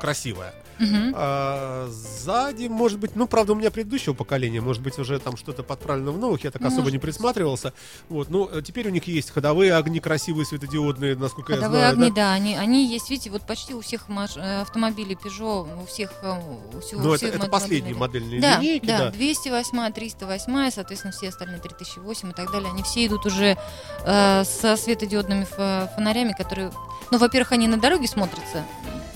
[0.00, 0.54] красивая.
[0.78, 1.12] Мгм.
[1.16, 5.62] А, сзади, может быть, ну, правда, у меня предыдущего поколения, может быть, уже там что-то
[5.62, 7.72] подправлено в новых, я так особо Может не присматривался.
[8.08, 12.06] Вот, ну, э, теперь у них есть ходовые огни красивые, светодиодные, насколько Ходовые я знаю.
[12.08, 12.14] огни, да?
[12.28, 16.12] да, они, они есть, видите, вот почти у всех маш- э, автомобилей Peugeot, у всех,
[16.22, 16.34] э,
[16.76, 19.10] у всего, Ну, это, всех это мод- последние модельные Да, линейки, да, да.
[19.12, 23.56] 208, 308, соответственно, все остальные 3008 и так далее, они все идут уже
[24.04, 25.44] э, со светодиодными
[25.94, 26.70] фонарями, которые,
[27.10, 28.64] ну, во-первых, они на дороге смотрятся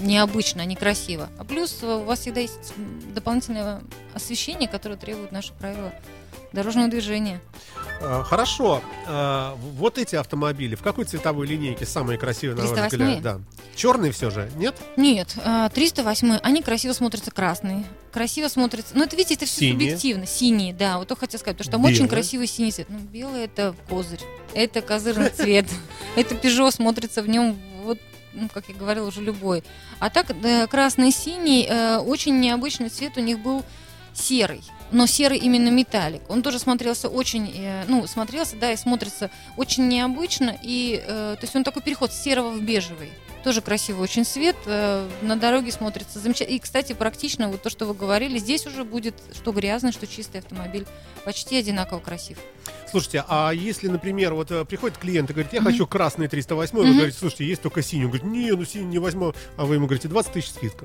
[0.01, 2.73] необычно, некрасиво, а плюс у вас всегда есть
[3.15, 3.83] дополнительное
[4.15, 5.93] освещение, которое требует наши правила
[6.53, 7.41] дорожного движения.
[8.03, 8.83] А, Хорошо.
[9.07, 13.07] А, Вот эти автомобили, в какой цветовой линейке самые красивые, на ваш 308?
[13.19, 13.23] взгляд?
[13.23, 13.41] Да.
[13.77, 14.75] Черные все же, нет?
[14.97, 19.73] Нет, а, 308, они красиво смотрятся красные, красиво смотрятся, ну это видите, это все Синие?
[19.75, 21.95] субъективно, синие, да, вот то хотел сказать, потому что там Белые?
[21.95, 24.21] очень красивый синий цвет, ну белый это козырь,
[24.55, 25.67] это козырный цвет,
[26.17, 27.57] это Peugeot смотрится в нем
[28.33, 29.63] ну, как я говорила, уже любой.
[29.99, 33.65] А так, э, красный синий, э, очень необычный цвет у них был
[34.13, 34.63] серый.
[34.93, 36.23] Но серый именно металлик.
[36.29, 40.59] Он тоже смотрелся очень, э, ну, смотрелся, да, и смотрится очень необычно.
[40.63, 43.11] И, то есть он такой переход с серого в бежевый.
[43.45, 44.57] Тоже красивый очень цвет.
[44.67, 46.57] э, на дороге смотрится замечательно.
[46.57, 50.39] И, кстати, практично, вот то, что вы говорили, здесь уже будет что грязный, что чистый
[50.39, 50.87] автомобиль.
[51.25, 52.39] Почти одинаково красив.
[52.91, 55.71] Слушайте, а если, например, вот э, приходит клиент и говорит, я Мгм.
[55.73, 56.97] хочу красный 308, вы Мгм.
[56.97, 58.05] говорите, слушайте, есть только синий.
[58.05, 59.33] Он говорит, не, ну синий не возьму.
[59.57, 60.85] А вы ему говорите, 20 тысяч скидка.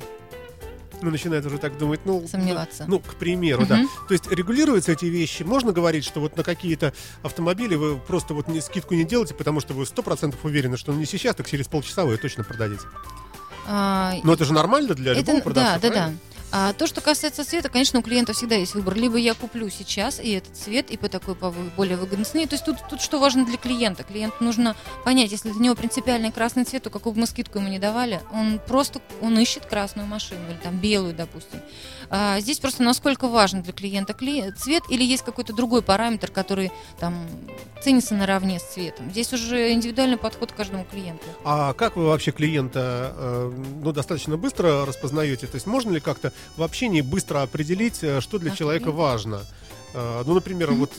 [1.02, 2.26] Ну, начинает уже так думать, ну...
[2.28, 2.86] Сомневаться.
[2.88, 3.78] Ну, к примеру, да.
[3.78, 3.90] Мгм.
[4.08, 5.44] То есть регулируются эти вещи.
[5.44, 6.94] Можно говорить, что вот на какие-то
[7.24, 10.92] автомобили вы просто вот не, скидку не делаете, потому что вы сто процентов уверены, что
[10.94, 12.84] ну, не сейчас, так через полчаса вы ее точно продадите.
[13.68, 16.14] А, Но это же нормально для Это- любого продавца, да, да, да.
[16.52, 18.96] А то, что касается цвета, конечно, у клиента всегда есть выбор.
[18.96, 22.48] Либо я куплю сейчас и этот цвет, и по такой по более выгодной цене.
[22.48, 24.04] То есть тут, тут что важно для клиента?
[24.04, 27.68] Клиенту нужно понять, если для него принципиальный красный цвет, то какую бы мы скидку ему
[27.68, 31.60] не давали, он просто он ищет красную машину или там белую, допустим.
[32.10, 36.72] А здесь просто насколько важен для клиента кли- цвет или есть какой-то другой параметр, который
[37.00, 37.16] там
[37.82, 39.10] ценится наравне с цветом.
[39.12, 41.26] Здесь уже индивидуальный подход к каждому клиенту.
[41.44, 43.52] А как вы вообще клиента э,
[43.84, 45.48] ну, достаточно быстро распознаете?
[45.48, 49.00] То есть можно ли как-то в общении быстро определить, э, что для Наш человека клиент?
[49.00, 49.42] важно?
[49.96, 50.92] Э, Ну, например, вот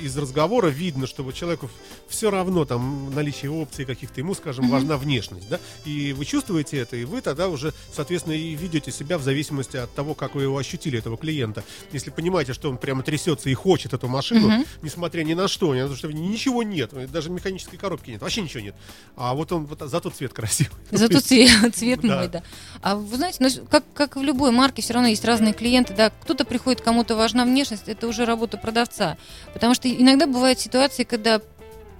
[0.00, 1.70] из, разговора видно, что вот человеку
[2.08, 5.58] все равно там наличие опций каких-то, ему, скажем, важна внешность, да?
[5.86, 9.94] И вы чувствуете это, и вы тогда уже, соответственно, и ведете себя в зависимости от
[9.94, 11.64] того, как вы его ощутили, этого клиента.
[11.92, 15.96] Если понимаете, что он прямо трясется и хочет эту машину, несмотря ни на что, то,
[15.96, 18.74] что ничего нет, даже механической коробки нет, вообще ничего нет.
[19.16, 20.72] А вот он, вот, зато цвет красивый.
[20.90, 22.42] Зато цвет, цвет мой, да.
[22.82, 26.10] А вы знаете, ну, как, как в любой марке, все равно есть разные клиенты, да.
[26.10, 29.16] Кто-то приходит, кому-то важна внешность, это уже работа продавца.
[29.52, 31.40] Потому что иногда бывают ситуации, когда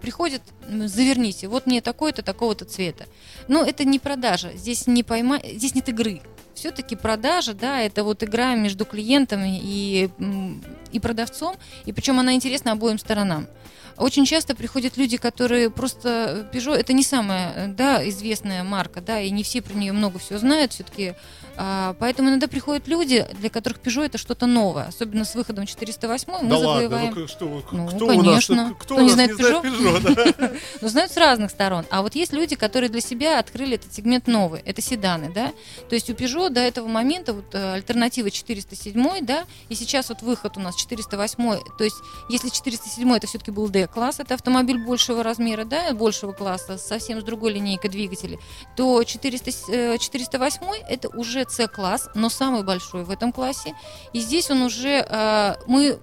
[0.00, 3.06] приходит, м, заверните, вот мне такой-то, такого-то цвета.
[3.48, 5.38] Но это не продажа, здесь не пойма...
[5.44, 6.20] здесь нет игры.
[6.54, 10.10] Все-таки продажа, да, это вот игра между клиентами и,
[10.92, 13.46] и продавцом, и причем она интересна обоим сторонам.
[13.96, 19.00] Очень часто приходят люди, которые просто э, Peugeot это не самая э, да, известная марка,
[19.00, 21.14] да, и не все про нее много всего знают все-таки.
[21.98, 26.48] поэтому иногда приходят люди, для которых Peugeot это что-то новое, особенно с выходом 408 мы
[26.48, 27.14] да ладно, завоеваем.
[27.14, 28.74] ну что, Ну, кто у нас, конечно.
[28.78, 30.52] кто Кто у не нас знает не знает Peugeot, да?
[30.80, 31.84] Ну, знают с разных сторон.
[31.90, 34.60] А вот есть люди, которые для себя открыли этот сегмент новый.
[34.64, 35.52] Это седаны, да.
[35.88, 40.22] То есть у Peugeot до этого момента вот э, альтернатива 407, да, и сейчас вот
[40.22, 41.60] выход у нас 408.
[41.78, 41.96] То есть
[42.28, 47.24] если 407 это все-таки был D-класс, это автомобиль большего размера, да, большего класса, совсем с
[47.24, 48.38] другой линейкой двигателей,
[48.76, 53.74] то 400, э, 408 это уже C-класс, но самый большой в этом классе.
[54.12, 55.98] И здесь он уже, э, мы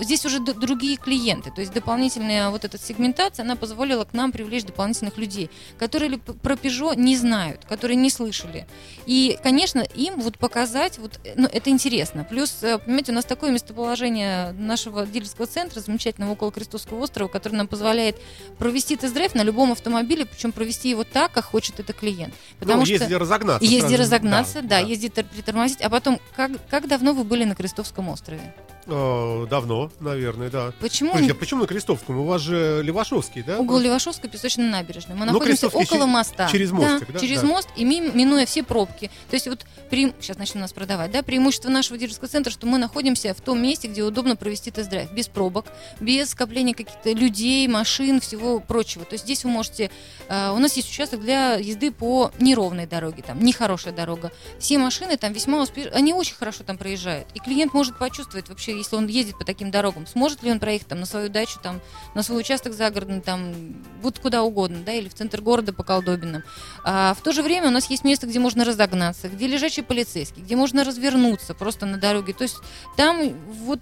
[0.00, 4.64] здесь уже другие клиенты, то есть дополнительная вот эта сегментация, она позволила к нам привлечь
[4.64, 8.66] дополнительных людей, которые про Peugeot не знают, которые не слышали.
[9.06, 12.24] И, конечно, им вот показать, вот, э, ну, это интересно.
[12.24, 17.54] Плюс, э, понимаете, у нас такое местоположение нашего дилерского центра, замечательного около Крестовского острова, который
[17.54, 18.16] нам позволяет
[18.58, 22.34] провести тест-драйв на любом автомобиле, причем провести его так, как хочет это клиент.
[22.58, 23.18] Потому Ну, что...
[23.18, 23.64] разогнаться.
[23.94, 24.02] Сразу.
[24.02, 25.80] разогнаться, да, есть где тор- притормозить.
[25.82, 28.54] А потом, как, как давно вы были на Крестовском острове?
[28.86, 30.72] Э, Давно, наверное, да.
[30.80, 32.18] Почему Слушайте, а почему на Крестовском?
[32.18, 33.58] У вас же Левашовский, да?
[33.58, 35.14] угол Левашовской песочной набережной?
[35.14, 36.48] Мы Ну, находимся около моста.
[36.48, 37.18] через мостик, да?
[37.18, 37.46] Через Да.
[37.46, 39.10] мост и мимо, минуя все пробки.
[39.30, 43.32] То есть вот сейчас начнем нас продавать, да, преимущество нашего дилерского центра, что мы находимся
[43.34, 45.66] в том месте, где удобно провести тест-драйв, без пробок,
[46.00, 49.04] без скопления каких-то людей, машин, всего прочего.
[49.04, 49.90] То есть здесь вы можете,
[50.28, 54.32] э, у нас есть участок для езды по неровной дороге, там нехорошая дорога.
[54.58, 58.73] Все машины там весьма успешно, они очень хорошо там проезжают, и клиент может почувствовать вообще
[58.76, 61.80] если он ездит по таким дорогам, сможет ли он проехать там на свою дачу, там,
[62.14, 66.42] на свой участок загородный, там, вот куда угодно, да, или в центр города по Колдобинам.
[66.84, 70.42] А в то же время у нас есть место, где можно разогнаться, где лежачий полицейский,
[70.42, 72.32] где можно развернуться просто на дороге.
[72.32, 72.56] То есть
[72.96, 73.30] там
[73.64, 73.80] вот,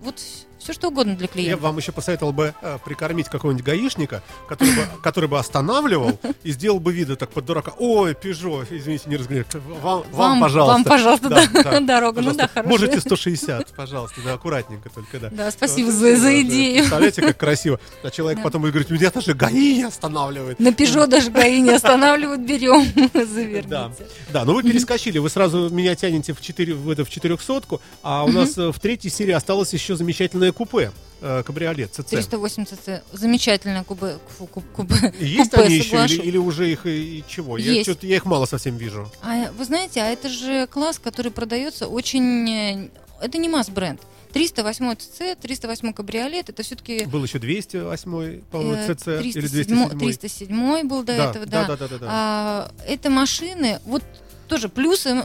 [0.00, 0.20] вот
[0.64, 1.50] все что угодно для клиента.
[1.50, 6.52] Я вам еще посоветовал бы э, прикормить какого-нибудь гаишника, который бы, который бы останавливал и
[6.52, 7.74] сделал бы виды так под дурака.
[7.78, 9.44] Ой, Пежо, извините, не разглядел.
[9.82, 10.72] Вам, вам, пожалуйста.
[10.72, 12.22] Вам, пожалуйста, да, да, дорогу.
[12.22, 12.70] Ну да, хорошо.
[12.70, 15.28] Можете 160, пожалуйста, да, аккуратненько только, да.
[15.30, 16.78] Да, спасибо за, за идею.
[16.78, 17.78] Представляете, как красиво.
[18.02, 18.44] А человек да.
[18.44, 20.58] потом будет говорить, меня даже ГАИ не останавливает.
[20.60, 23.68] На Пежо даже ГАИ не останавливают, берем, заверните.
[23.68, 23.92] Да,
[24.32, 28.24] да, но вы перескочили, вы сразу меня тянете в, 4, в, это, в 400 а
[28.24, 32.06] у нас э, в третьей серии осталось еще замечательное купе э, кабриолет ЦЦ.
[32.10, 33.02] 308 ЦЦ.
[33.12, 34.94] Замечательная кубы, фу, куб, кубы.
[35.20, 37.58] Есть купе, они еще или, или уже их и, чего?
[37.58, 37.88] Есть.
[37.88, 39.10] Я, я их мало совсем вижу.
[39.22, 42.48] А вы знаете, а это же класс, который продается очень...
[42.48, 42.88] э,
[43.20, 44.00] Это не масс-бренд.
[44.32, 47.04] 308 ЦЦ, 308 кабриолет, это все-таки...
[47.04, 49.98] Был еще 208, по-моему, э, ЦЦ или 307, 207.
[50.00, 51.66] 307 был до Да, этого, да, да.
[51.68, 52.06] да, да, да, да.
[52.10, 54.02] А, это машины, вот
[54.48, 55.24] тоже плюсы,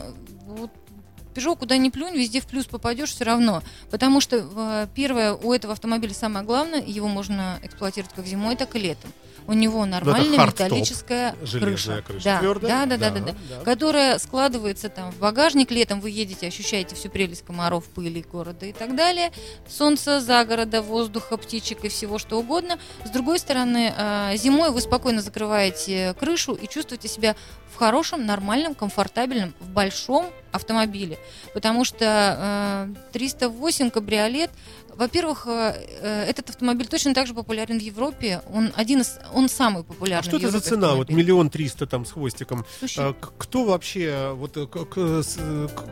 [1.34, 3.62] Peugeot, куда ни плюнь, везде в плюс попадешь все равно.
[3.90, 8.76] Потому что, э, первое, у этого автомобиля самое главное, его можно эксплуатировать как зимой, так
[8.76, 9.12] и летом.
[9.46, 12.02] У него нормальная металлическая крыша.
[12.06, 13.64] крыша, да, твердая, да, да, да, да, да, да.
[13.64, 18.72] Которая складывается там в багажник летом, вы едете, ощущаете всю прелесть комаров, пыли города и
[18.72, 19.32] так далее.
[19.68, 22.78] Солнца, загорода, воздуха, птичек и всего что угодно.
[23.04, 27.36] С другой стороны, э, зимой вы спокойно закрываете крышу и чувствуете себя
[27.72, 31.18] в хорошем, нормальном, комфортабельном, в большом автомобиле.
[31.54, 34.50] Потому что э, 308 кабриолет,
[34.96, 38.42] во-первых, э, э, этот автомобиль точно так же популярен в Европе.
[38.52, 40.26] Он один из, он самый популярный.
[40.26, 40.88] А что это за цена?
[40.94, 41.16] Вот автомобиль.
[41.24, 42.64] миллион триста там с хвостиком.
[42.78, 44.66] Слушай, А, Кто вообще, вот э,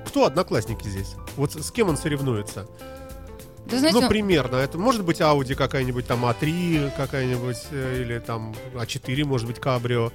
[0.06, 1.14] кто одноклассники здесь?
[1.36, 2.66] Вот с кем он соревнуется?
[3.70, 4.56] да знаете, ну, примерно.
[4.56, 10.10] Это может быть Audi какая-нибудь, там А3 какая-нибудь, или там А4, может быть, Кабрио.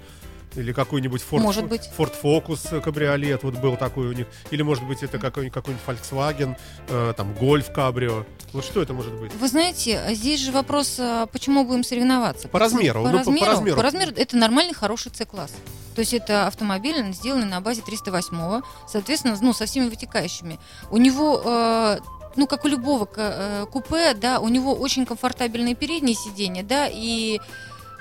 [0.56, 1.90] Или какой-нибудь Ford, Может быть.
[1.98, 4.28] Ford Focus э, кабриолет, вот был такой у них.
[4.52, 6.56] Или, может быть, это какой-нибудь, какой-нибудь Volkswagen,
[6.90, 8.26] э, там, Golf кабрио.
[8.52, 9.34] Вот что это может быть?
[9.34, 12.48] Вы знаете, здесь же вопрос, а почему будем соревноваться?
[12.48, 13.78] По размеру, По, ну, по- размеру, по размеру.
[13.78, 15.52] по размеру это нормальный хороший C-класс.
[15.96, 20.60] То есть это автомобиль, сделанный на базе 308 соответственно, ну, со всеми вытекающими.
[20.92, 22.00] У него, э,
[22.36, 27.38] ну, как у любого э, купе, да, у него очень комфортабельные передние сиденья, да, и
[27.38, 27.42] э,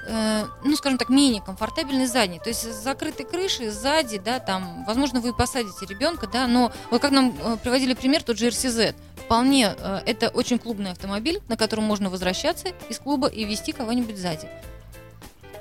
[0.09, 2.39] ну, скажем так, менее комфортабельный задний.
[2.39, 7.01] То есть с закрытой крышей сзади, да, там, возможно, вы посадите ребенка, да, но вот
[7.01, 11.57] как нам э, приводили пример, тот же RCZ, вполне э, это очень клубный автомобиль, на
[11.57, 14.49] котором можно возвращаться из клуба и вести кого-нибудь сзади.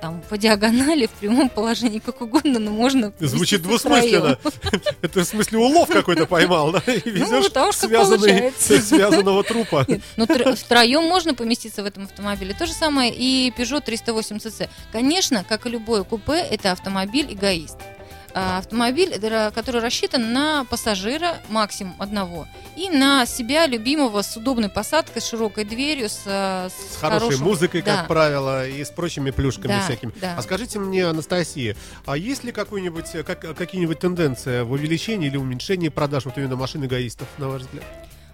[0.02, 4.40] Там по диагонали, в прямом положении, как угодно, но можно Звучит двусмысленно.
[5.04, 6.82] Это в смысле улов какой-то поймал, да?
[6.92, 8.82] И везешь Ну, что связанный, получается.
[8.82, 9.86] связанного трупа.
[10.18, 12.56] Но тр- втроем можно поместиться в этом автомобиле.
[12.58, 14.70] То же самое и Peugeot 308 cc.
[14.92, 17.78] Конечно, как и любое купе, это автомобиль эгоист.
[18.34, 24.70] А, Автомобиль, э, который рассчитан на пассажира максимум одного и на себя любимого с удобной
[24.70, 27.98] посадкой, с широкой дверью, с, э, С хорошей хорошим- музыкой, Да.
[27.98, 30.14] как правило, и с прочими плюшками Да, всякими.
[30.22, 30.36] да.
[30.38, 31.76] А скажите мне, Анастасия,
[32.06, 36.56] а есть ли какой-нибудь, э, как, какие-нибудь тенденции в увеличении или уменьшении продаж вот именно
[36.56, 37.84] машин эгоистов, на ваш взгляд?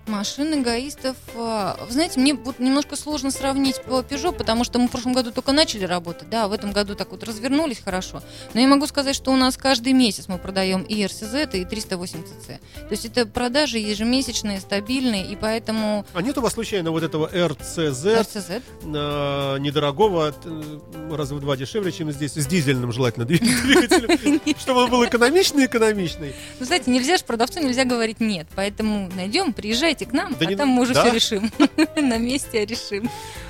[0.07, 1.15] Машин эгоистов.
[1.35, 5.13] э, Вы знаете, мне вот немножко сложно сравнить по Peugeot, потому что мы в прошлом
[5.13, 8.21] году только начали работать, да, а в этом году так вот развернулись хорошо.
[8.53, 12.19] Но я могу сказать, что у нас каждый месяц мы продаем и RCZ, и 308
[12.19, 12.47] cc.
[12.47, 17.27] То есть это продажи ежемесячные, стабильные, и поэтому А нет у вас случайно вот этого
[17.33, 20.79] RCZ, RCZ э, недорогого, э,
[21.15, 26.33] раза в два дешевле, чем здесь, с дизельным желательно двигателем, чтобы он был экономичный-экономичный.
[26.59, 28.47] Ну, знаете, нельзя же продавцу нельзя говорить нет.
[28.55, 31.03] Поэтому найдем, приезжайте к нам, Да а не- там мы уже да?
[31.03, 31.51] все решим.
[31.95, 33.09] На месте решим.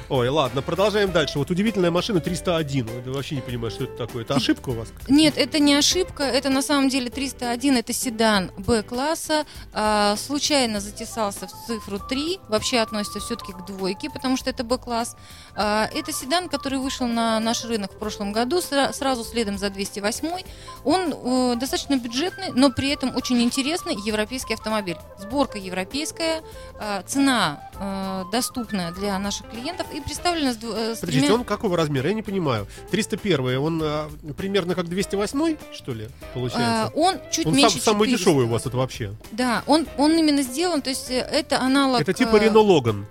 [0.10, 1.38] Ой, ладно, продолжаем дальше.
[1.38, 2.88] Вот удивительная машина 301.
[3.06, 4.24] Я вообще не понимаю, что это такое.
[4.24, 4.88] Это ошибка у вас?
[5.10, 11.48] Нет, это не ошибка, это на самом деле 301, это седан Б-класса, А, случайно затесался
[11.48, 15.18] в цифру 3, вообще относится все-таки к двойке, потому что это Б-класс.
[15.56, 19.70] А, это седан, который вышел на наш рынок в прошлом году, сра- сразу следом за
[19.70, 20.42] 208.
[20.86, 24.98] Он э, достаточно бюджетный, но при этом очень интересный европейский автомобиль.
[25.20, 26.44] Сборка европейская,
[26.80, 31.44] а, цена э, доступная для наших клиентов и представлена с, э, с Подождите, тремя- он
[31.44, 32.08] какого размера?
[32.10, 32.68] Я не понимаю.
[32.92, 36.92] 301, он а, примерно как 208, что ли, А, получается?
[36.96, 38.18] он чуть он сам- меньше самый 400.
[38.18, 39.14] дешевый у вас это вообще.
[39.32, 42.00] Да, он, он именно сделан, то есть э, это аналог...
[42.02, 43.06] Это типа э, Renault Logan.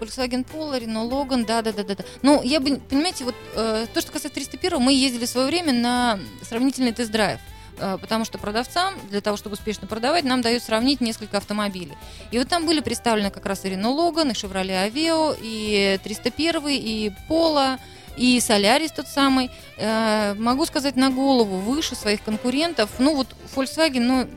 [0.00, 2.04] Volkswagen Polo, Renault Logan, да, да, да, да, да.
[2.22, 5.72] Ну, я бы, понимаете, вот э, то, что касается 301, мы ездили в свое время
[5.72, 6.18] на
[6.48, 7.40] сравнительный тест-драйв.
[7.40, 11.96] э, потому что продавцам для того, чтобы успешно продавать, нам дают сравнить несколько автомобилей.
[12.30, 16.68] И вот там были представлены как раз и Renault Logan, и Chevrolet Aveo, и 301,
[16.68, 17.78] и Polo,
[18.16, 22.90] и Солярис тот самый, э, могу сказать, на голову выше своих конкурентов.
[22.98, 24.28] Ну вот Volkswagen, ну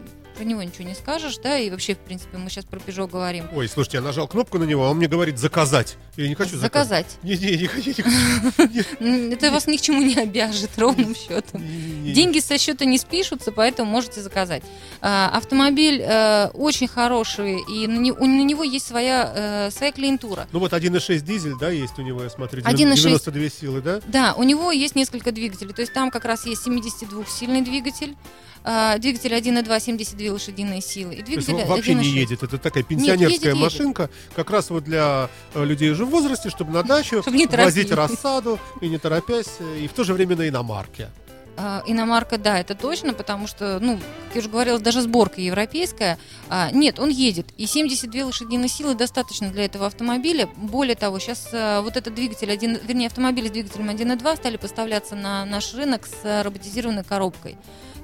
[0.42, 3.46] про него ничего не скажешь, да, и вообще, в принципе, мы сейчас про Peugeot говорим.
[3.54, 5.98] Ой, слушайте, я нажал кнопку на него, а он мне говорит заказать.
[6.18, 7.06] Я не хочу заказать.
[7.22, 7.40] Заказать.
[7.40, 7.90] Не хочу.
[7.90, 8.90] не хочу.
[9.34, 11.62] Это вас ни к чему не обяжет, ровным счетом.
[11.62, 14.64] Деньги со счета не спишутся, поэтому можете заказать.
[15.00, 18.10] А, Автомобиль э, очень хороший, и на не-
[18.44, 20.48] него есть своя, э, своя клиентура.
[20.52, 22.96] Ну вот 1.6 дизель, да, есть у него, я смотрю, 1.6.
[22.96, 24.02] 92 силы, да?
[24.08, 25.72] Да, у него есть несколько двигателей.
[25.72, 28.16] То есть там как раз есть 72-сильный двигатель,
[28.64, 31.16] а, двигатель 1.2, 72 лошадиные силы.
[31.16, 32.20] И То есть двигатель вообще не 1.6.
[32.20, 32.44] едет.
[32.44, 33.60] Это такая пенсионерская едет, едет.
[33.60, 37.48] машинка, как раз вот для э, людей уже в возрасте, чтобы на дачу Чтоб не
[37.48, 41.10] возить рассаду и не торопясь, э, и в то же время на иномарке.
[41.58, 46.18] А, Иномарка, да, это точно, потому что, ну, как я уже говорила, даже сборка европейская.
[46.50, 47.48] А, нет, он едет.
[47.58, 50.48] И 72 лошадиные силы достаточно для этого автомобиля.
[50.56, 55.46] Более того, сейчас вот этот двигатель, один, вернее, автомобили с двигателем 1.2 стали поставляться на
[55.46, 57.58] наш рынок с а, роботизированной коробкой.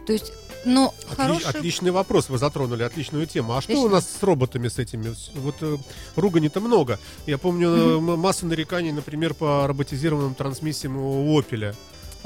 [0.06, 0.32] То есть,
[0.66, 1.46] ну, Отли- хороший...
[1.50, 3.54] Отличный вопрос, вы затронули отличную тему.
[3.56, 3.86] А что Отлично.
[3.86, 5.16] у нас с роботами с этими?
[5.36, 5.78] Вот э,
[6.16, 7.00] ругани-то много.
[7.26, 11.76] Я помню м- масса нареканий, например, по роботизированным трансмиссиям у Opel.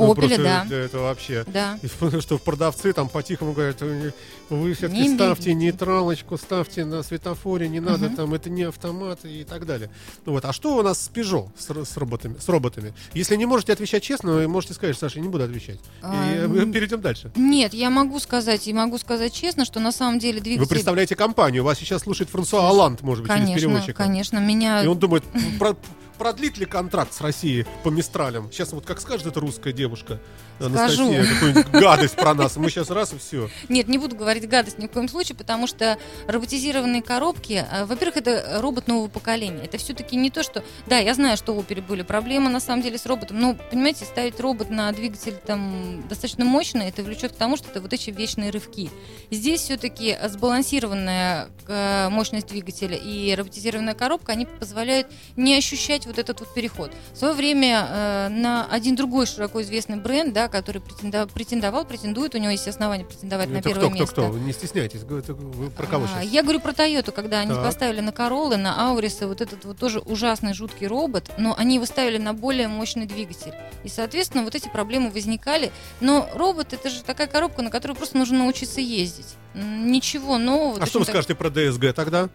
[0.07, 0.63] Ну, Опеля, просто да.
[0.65, 1.43] Это, это вообще.
[1.47, 1.79] Да.
[1.81, 4.11] И что продавцы там по-тихому говорят, «Э,
[4.49, 5.53] вы все-таки Не ставьте берите.
[5.65, 8.15] нейтралочку, ставьте на светофоре, не надо Мгм.
[8.15, 9.89] там, это не автомат и так далее.
[10.25, 12.93] Ну вот, а что у нас с Peugeot, с, с роботами, с роботами?
[13.13, 15.79] Если не можете отвечать честно, вы можете сказать, Саша, я не буду отвечать.
[16.01, 17.31] А, и мы перейдем дальше.
[17.35, 20.61] Нет, я могу сказать, и могу сказать честно, что на самом деле двигатель...
[20.63, 23.93] Вы представляете компанию, вас сейчас слушает Франсуа Алланд, может быть, через Конечно, переводчика.
[24.03, 24.83] конечно, меня...
[24.83, 25.23] И он думает,
[25.59, 25.75] про-
[26.21, 28.51] продлит ли контракт с Россией по Мистралям?
[28.51, 30.19] Сейчас вот как скажет эта русская девушка,
[30.59, 31.03] Скажу.
[31.03, 33.49] Анастасия, какую-нибудь гадость про нас, мы сейчас раз и все.
[33.69, 35.97] Нет, не буду говорить гадость ни в коем случае, потому что
[36.27, 39.63] роботизированные коробки, э, во-первых, это робот нового поколения.
[39.63, 40.63] Это все-таки не то, что...
[40.87, 44.05] Да, я знаю, что у Opel были проблемы на самом деле с роботом, но, понимаете,
[44.05, 48.09] ставить робот на двигатель там достаточно мощный, это влечет к тому, что это вот эти
[48.11, 48.89] вечные рывки.
[49.31, 56.39] Здесь все-таки сбалансированная э, мощность двигателя и роботизированная коробка, они позволяют не ощущать вот этот
[56.39, 56.91] вот переход.
[57.13, 62.35] В свое время э, на один другой широко известный бренд, да, который претенда- претендовал, претендует,
[62.35, 64.13] у него есть основания претендовать на Это первое кто, кто, место.
[64.29, 64.37] кто?
[64.39, 66.31] Не стесняйтесь, вы, про кого А, сейчас?
[66.31, 67.63] Я говорю про Тойоту, когда они Так.
[67.63, 71.85] поставили на Короллы, на Аурисы вот этот вот тоже ужасный жуткий робот, но они его
[71.85, 73.53] ставили на более мощный двигатель.
[73.83, 75.71] И, соответственно, вот эти проблемы возникали.
[75.99, 79.35] Но робот это же такая коробка, на которую просто нужно научиться ездить.
[79.53, 80.81] Ничего нового.
[80.81, 82.29] А что вы скажете про ДСГ тогда?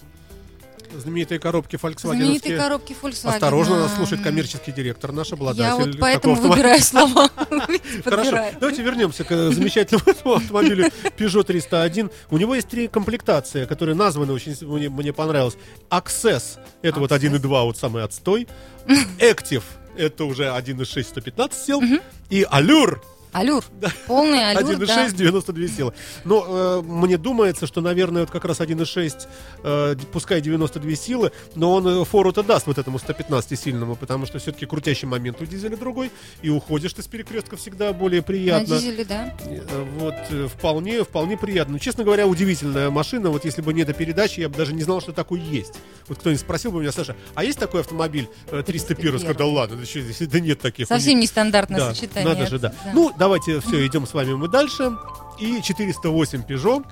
[0.95, 2.17] Знаменитые коробки Volkswagen.
[2.17, 3.35] Знаменитые коробки Volkswagen.
[3.35, 5.63] Осторожно, нас слушает коммерческий директор, наш обладатель.
[5.63, 7.29] Я вот поэтому выбираю слова.
[8.05, 12.11] Хорошо, давайте вернемся к замечательному автомобилю Peugeot 301.
[12.31, 15.57] У него есть три комплектации, которые названы очень мне, понравилось.
[15.91, 17.41] Access это вот Access.
[17.41, 18.49] 1.2, вот самый отстой.
[18.87, 19.63] Active
[19.97, 21.83] это уже 1.6 115 сил.
[22.31, 22.99] И Allure
[23.37, 23.63] Алюр.
[24.07, 25.07] Полный алюр, да.
[25.09, 25.93] 1.6, 92 силы.
[26.25, 29.27] Но э, мне думается, что, наверное, вот как раз 1.6,
[29.63, 34.65] э, пускай 92 силы, но он э, фору-то даст вот этому 115-сильному, потому что все-таки
[34.67, 36.11] крутящий момент у дизеля другой,
[36.41, 38.77] и уходишь ты с перекрестка всегда более На приятно.
[38.79, 39.35] дизеле, да.
[39.47, 41.75] Э, Вот, э, вполне, вполне приятно.
[41.75, 43.31] Но, честно говоря, удивительная машина.
[43.31, 45.75] Вот если бы не эта передача, я бы даже не знал, что такой есть.
[46.09, 49.13] Вот кто-нибудь спросил бы меня, Саша, а есть такой автомобиль э, 301?
[49.13, 50.87] Я сказал, да ладно, да, да нет таких.
[50.89, 52.29] Совсем нестандартное Да, сочетание.
[52.35, 52.69] надо же, да.
[52.85, 52.91] Да.
[52.95, 54.97] Ну, давайте, все, идем с вами мы дальше.
[55.39, 56.85] И 408 Peugeot.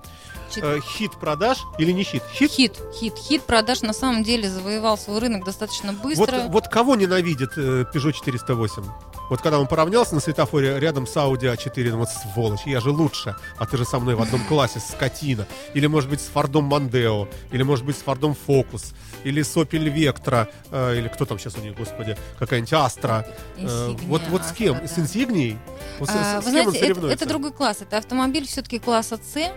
[0.57, 2.22] Э, хит продаж или не хит?
[2.32, 2.51] Хит?
[2.51, 6.43] Хит, хит, хит продаж на самом деле завоевал свой рынок достаточно Вот, быстро.
[6.49, 8.85] вот кого ненавидит э, Peugeot 408?
[9.31, 12.91] Вот когда он поравнялся на светофоре рядом с Audi A4, ну вот сволочь, я же
[12.91, 15.47] лучше, а ты же со мной в одном классе, скотина.
[15.72, 18.93] Или, может быть, с Фордом Мондео, или, может быть, с Фордом Фокус,
[19.25, 23.27] или с Opel Vectra, э, или кто там сейчас у них, господи, какая-нибудь Astra.
[23.57, 24.75] Э, вот, вот с кем?
[24.77, 25.59] Astra, С да.
[25.99, 27.79] Вот с- с- А, с Вы он знаете, это, это другой класс.
[27.81, 29.51] Это автомобиль все-таки класса С,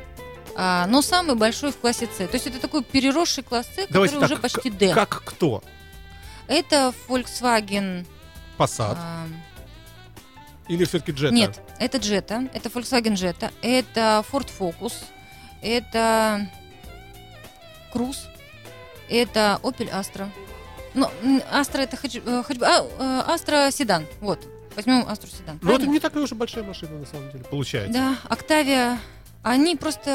[0.56, 2.18] а, но самый большой в классе С.
[2.18, 4.94] То есть это такой переросший класс С, который так, уже почти Д.
[4.94, 5.62] Как кто?
[6.48, 8.06] Это Volkswagen.
[8.58, 9.28] Passat а,
[10.68, 11.32] или все-таки Jetta?
[11.32, 14.94] нет, это Jetta, это Volkswagen Jetta, это Ford Focus,
[15.62, 16.50] это
[17.94, 18.28] Cruze,
[19.10, 20.30] это Opel Astra.
[20.94, 21.10] Ну,
[21.52, 22.84] Astra это хэтч- э, хэтч- а,
[23.28, 24.06] э, Astra седан.
[24.20, 24.40] Вот.
[24.76, 25.60] Возьмем Astra седан.
[25.62, 27.94] Ну, это не такая уж и большая машина, на самом деле, получается.
[27.94, 28.98] Да, Octavia,
[29.48, 30.10] Они просто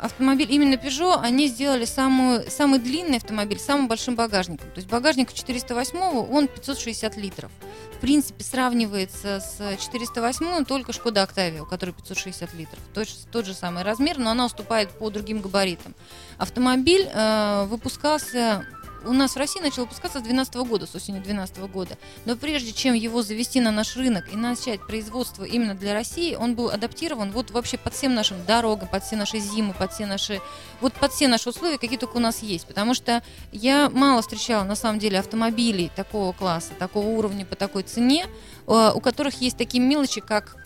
[0.00, 4.68] э, автомобиль, именно Peugeot, они сделали самую, самый длинный автомобиль с самым большим багажником.
[4.70, 7.52] То есть багажник 408 он 560 литров.
[7.92, 12.80] В принципе, сравнивается с 408 только Шкода Октавия, у которой 560 литров.
[12.92, 15.94] Тот, тот же самый размер, но она уступает по другим габаритам.
[16.38, 18.66] Автомобиль э, выпускался
[19.06, 21.98] у нас в России начал выпускаться с 2012 года, с осени 2012 года.
[22.24, 26.54] Но прежде чем его завести на наш рынок и начать производство именно для России, он
[26.54, 30.40] был адаптирован вот вообще под всем нашим дорогам, под все наши зимы, под все наши,
[30.80, 32.66] вот под все наши условия, какие только у нас есть.
[32.66, 37.82] Потому что я мало встречала на самом деле автомобилей такого класса, такого уровня по такой
[37.82, 38.26] цене,
[38.66, 40.63] э, у которых есть такие мелочи, как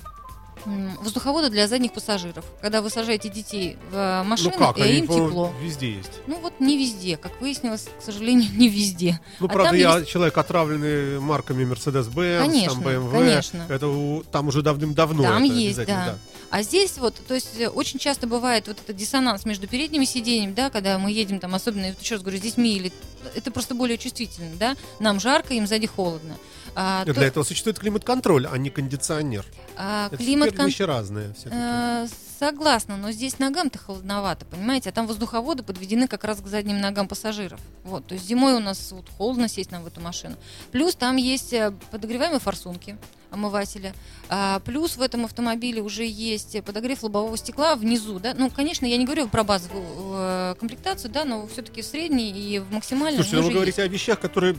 [0.64, 2.44] воздуховоды для задних пассажиров.
[2.60, 5.52] Когда вы сажаете детей в э, машину, ну как, и они им тепло.
[5.62, 6.10] Везде есть.
[6.26, 9.20] Ну вот не везде, как выяснилось, к сожалению, не везде.
[9.40, 13.10] Ну, А правда, я есть- человек, отравленный марками Mercedes-Benz, Конечно, там BMW.
[13.12, 13.66] конечно.
[13.68, 15.22] Это у- там уже давным-давно.
[15.22, 16.18] Там это есть, обязательно, да.
[16.50, 20.52] А здесь вот, то есть э, очень часто бывает вот этот диссонанс между передними сиденьями,
[20.54, 22.90] да, когда мы едем там, особенно, вот еще раз говорю, с детьми, или
[23.34, 26.36] это просто более чувствительно, да, нам жарко, им сзади холодно.
[26.74, 29.44] А, Для то- этого существует климат-контроль, а не кондиционер.
[29.80, 31.34] А, Это климат теперь вещи разные.
[31.46, 32.06] Э,
[32.38, 34.90] Согласна, но здесь ногам-то холодновато, понимаете?
[34.90, 37.60] А там воздуховоды подведены как раз к задним ногам пассажиров.
[37.84, 40.36] Вот, то есть зимой у нас вот холодно сесть нам в эту машину.
[40.72, 42.96] Плюс там есть э, подогреваемые форсунки
[43.30, 43.94] омывателя.
[44.28, 48.34] А, плюс в этом автомобиле уже есть подогрев лобового стекла внизу, да.
[48.34, 52.58] Ну, конечно, я не говорю про базовую э, комплектацию, да, но все-таки в средней и
[52.58, 53.16] в максимальной.
[53.16, 54.56] Слушайте, ну вы говорите о вещах, которые,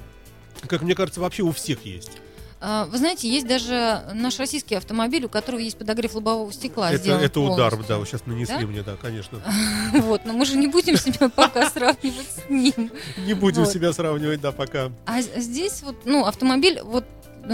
[0.67, 2.11] как мне кажется, вообще у всех есть.
[2.61, 6.91] А, Вы знаете, есть даже наш российский автомобиль, у которого есть подогрев лобового стекла.
[6.91, 8.67] это, это удар, да, вы сейчас нанесли Да?
[8.67, 9.39] мне, да, конечно.
[9.93, 12.91] Вот, но мы же не будем себя пока сравнивать с ним.
[13.25, 14.91] Не будем себя сравнивать, да, пока.
[15.05, 17.05] А з- здесь вот, ну, автомобиль, вот
[17.43, 17.49] э,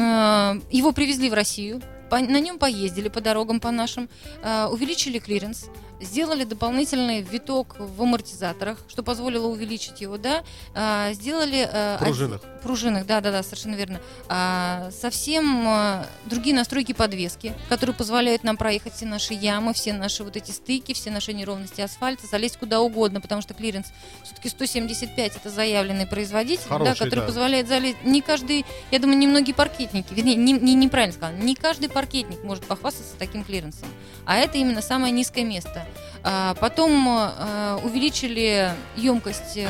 [0.71, 1.81] его привезли в Россию,
[2.11, 4.09] на нем поездили по дорогам по нашим,
[4.41, 5.65] э, увеличили клиренс,
[6.01, 10.43] сделали дополнительный виток в амортизаторах, что позволило увеличить его, да,
[10.73, 11.67] э, сделали...
[11.71, 12.41] э, Пружинах.
[12.43, 13.99] од- пружинах, да-да-да, совершенно верно.
[14.27, 20.23] А, совсем э, другие настройки подвески, которые позволяют нам проехать все наши ямы, все наши
[20.23, 23.87] вот эти стыки, все наши неровности асфальта, залезть куда угодно, потому что клиренс
[24.23, 27.25] все-таки 175 это заявленный производитель, да, Хороший, который да.
[27.27, 27.97] позволяет залезть.
[28.03, 32.65] Не каждый, я думаю, немногие паркетники, вернее, не, не- неправильно сказала, не каждый паркетник может
[32.65, 33.87] похвастаться таким клиренсом.
[34.25, 35.84] А это именно самое низкое место.
[36.27, 39.69] А, потом э, увеличили емкость э,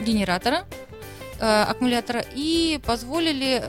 [0.00, 0.64] генератора
[1.38, 3.62] э, аккумулятора и позволили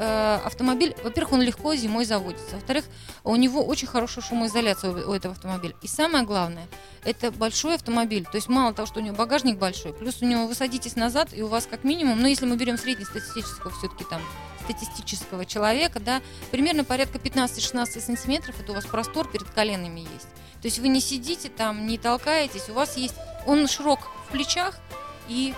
[0.43, 2.85] автомобиль, во-первых, он легко зимой заводится, во-вторых,
[3.23, 5.75] у него очень хорошая шумоизоляция у этого автомобиля.
[5.83, 6.67] И самое главное,
[7.05, 10.47] это большой автомобиль, то есть мало того, что у него багажник большой, плюс у него
[10.47, 14.21] вы садитесь назад, и у вас как минимум, ну если мы берем среднестатистического все-таки там
[14.63, 20.27] статистического человека, да, примерно порядка 15-16 сантиметров, это у вас простор перед коленами есть.
[20.61, 24.75] То есть вы не сидите там, не толкаетесь, у вас есть, он широк в плечах
[25.27, 25.53] и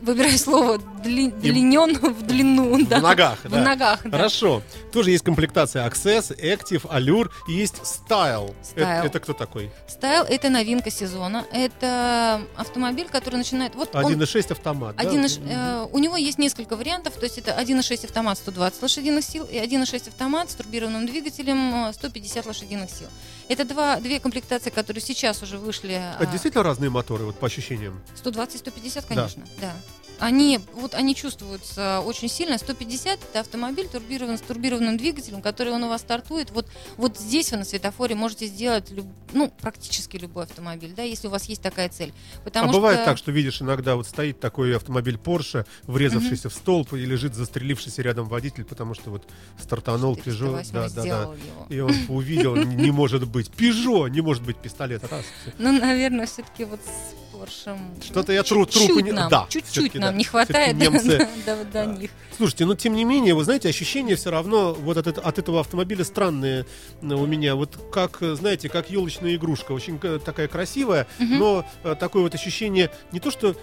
[0.00, 2.98] выбираю слово дли- длинен в длину, да.
[2.98, 3.62] В ногах, В да.
[3.62, 4.10] ногах, да.
[4.18, 4.62] Хорошо.
[4.92, 8.54] Тоже есть комплектация Access, Active, Allure и есть Style.
[8.62, 8.74] Style.
[8.76, 9.70] Это, это кто такой?
[9.88, 11.44] Стайл это новинка сезона.
[11.52, 13.74] Это автомобиль, который начинает.
[13.74, 14.96] Вот он 1.6 автомат.
[14.96, 15.04] да?
[15.04, 19.44] 1.6, э, у него есть несколько вариантов, то есть это 1.6 автомат 120 лошадиных сил
[19.44, 23.08] и 1.6 автомат с турбированным двигателем э, 150 лошадиных сил.
[23.52, 25.92] Это два, две комплектации, которые сейчас уже вышли.
[25.92, 28.00] Это а, действительно разные моторы, вот по ощущениям.
[28.14, 29.72] 120 150, конечно, да.
[30.18, 32.58] Они, вот они чувствуются очень сильно.
[32.58, 36.50] 150 это автомобиль турбирован с турбированным двигателем, который он у вас стартует.
[36.50, 41.26] Вот, вот здесь вы на светофоре можете сделать люб- ну, практически любой автомобиль, да, если
[41.28, 42.12] у вас есть такая цель.
[42.44, 43.04] Потому а бывает что...
[43.06, 48.02] так, что видишь, иногда вот стоит такой автомобиль Porsche, врезавшийся в столб, и лежит застрелившийся
[48.02, 49.28] рядом водитель, потому что вот
[49.60, 50.62] стартанул Peugeot.
[50.62, 51.30] 308 Да, да, да.
[51.68, 53.50] И он увидел, не может быть.
[53.56, 55.02] Peugeot, не может быть пистолет.
[55.10, 55.24] Раз.
[55.58, 57.78] Ну, наверное, все-таки вот с Поршем.
[58.04, 62.10] Что-то я тру- трупы не- да, чуть-чуть нам не хватает немцы- до, до- них.
[62.36, 66.04] Слушайте, но тем не менее, вы знаете, ощущения все равно вот от, от этого автомобиля
[66.04, 66.66] странные
[67.00, 67.54] э, у меня.
[67.54, 69.72] Вот как, э, знаете, как елочная игрушка.
[69.72, 73.54] Очень такая красивая, но э, такое вот ощущение не то что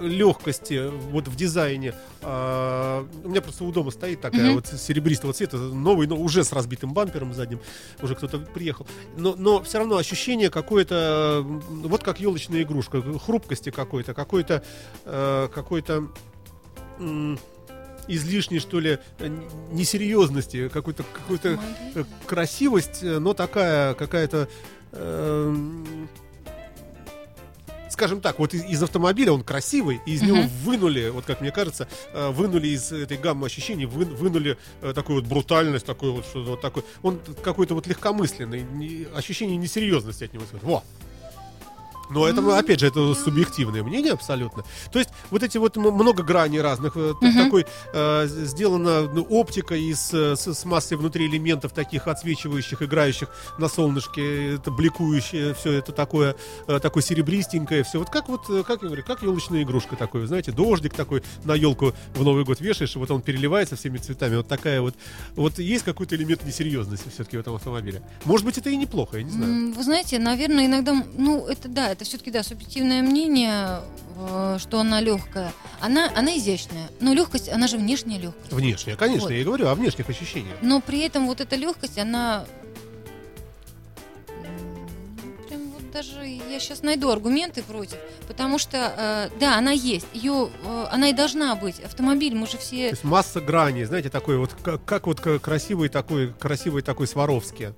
[0.00, 1.94] легкости вот в дизайне.
[2.22, 6.52] а, у меня просто у дома стоит такая вот серебристого цвета, новый, но уже с
[6.52, 7.60] разбитым бампером задним.
[8.02, 8.86] Уже кто-то приехал.
[9.16, 14.62] Но, но все равно ощущение какое-то, вот как елочная игрушка, хрупкости какой-то, какой-то,
[15.04, 15.48] э,
[15.88, 17.38] какой-то
[18.08, 19.28] излишней, что ли, э,
[19.70, 21.58] несерьезности, какой-то какой-то
[21.94, 24.48] э, красивость, э, но такая какая-то
[24.92, 26.08] эм,
[27.90, 31.50] скажем так, вот из, из автомобиля он красивый, и из него вынули, вот как мне
[31.52, 36.24] кажется, э, вынули из этой гаммы ощущений, вы- вынули э, такую вот брутальность, такой вот
[36.24, 36.84] что-то вот такой.
[37.02, 40.44] Он какой-то вот легкомысленный, не- ощущение несерьезности от него.
[40.62, 40.82] Во!
[42.10, 44.64] Но это, ну, опять же, это субъективное мнение абсолютно.
[44.92, 50.12] То есть вот эти вот много граней разных, т- такой э, сделана ну, оптика из,
[50.14, 53.28] э, с, с массой внутри элементов таких отсвечивающих, играющих
[53.58, 56.34] на солнышке, это бликующее, все это такое,
[56.66, 57.98] э, такое серебристенькое, все.
[57.98, 61.54] Вот как вот, э, как я говорю, как елочная игрушка такой, знаете, дождик такой на
[61.54, 64.36] елку в Новый год вешаешь, и вот он переливается всеми цветами.
[64.36, 64.94] Вот такая вот,
[65.36, 68.02] вот есть какой-то элемент несерьезности все-таки в этом автомобиле.
[68.24, 69.50] Может быть, это и неплохо, я не знаю.
[69.52, 73.80] М, Вы знаете, наверное, иногда, ну, это да, это все-таки, да, субъективное мнение,
[74.16, 75.52] э, что она легкая.
[75.80, 78.52] Она, она изящная, но легкость, она же внешняя легкость.
[78.52, 79.32] Внешне, конечно, Вот.
[79.32, 80.56] я и говорю о внешних ощущениях.
[80.62, 82.44] Но при этом вот эта легкость, она...
[85.48, 90.50] Прям вот даже я сейчас найду аргументы против, потому что, э, да, она есть, ее,
[90.64, 91.80] э, она и должна быть.
[91.80, 92.90] Автомобиль, мы же То все...
[92.90, 97.70] есть масса граней, знаете, такой вот, как, как вот красивый такой, красивый такой Сваровский.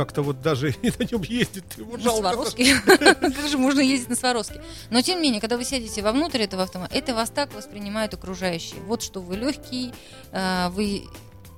[0.00, 2.10] Как-то вот даже на нем ездит, его На.
[2.10, 2.80] Сваровске.
[2.86, 4.62] Как же можно ездить на Сваровске?
[4.88, 8.80] Но тем не менее, когда вы сядете вовнутрь этого автомобиля, это вас так воспринимают окружающие.
[8.80, 9.92] Вот что вы легкий,
[10.32, 11.04] э, вы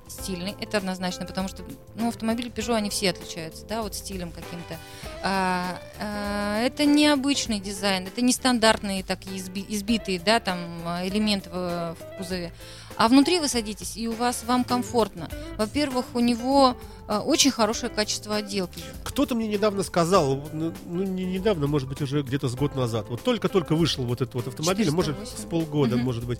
[0.09, 1.63] стильный, это однозначно, потому что
[1.95, 4.77] ну, автомобили Peugeot, они все отличаются, да, вот стилем каким-то.
[5.23, 11.49] А, а, это необычный дизайн, это не стандартные такие изби- избитые, да, там а, элементы
[11.49, 12.51] в, в кузове.
[12.97, 15.27] А внутри вы садитесь, и у вас вам комфортно.
[15.57, 16.77] Во-первых, у него
[17.07, 18.81] а, очень хорошее качество отделки.
[19.03, 23.07] Кто-то мне недавно сказал, ну, ну, не недавно, может быть, уже где-то с год назад,
[23.09, 25.41] вот только-только вышел вот этот вот автомобиль, может, 408.
[25.43, 26.05] с полгода, Мгм.
[26.05, 26.39] может быть,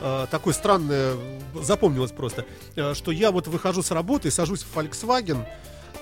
[0.00, 1.14] э, такое странное,
[1.62, 2.46] запомнилось просто,
[2.76, 5.44] э, что я вот выхожу с работы, сажусь в Volkswagen,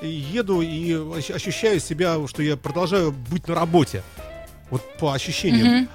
[0.01, 4.03] и еду и ощ- ощущаю себя, что я продолжаю быть на работе.
[4.71, 5.67] Вот по ощущениям.
[5.67, 5.89] Мгм.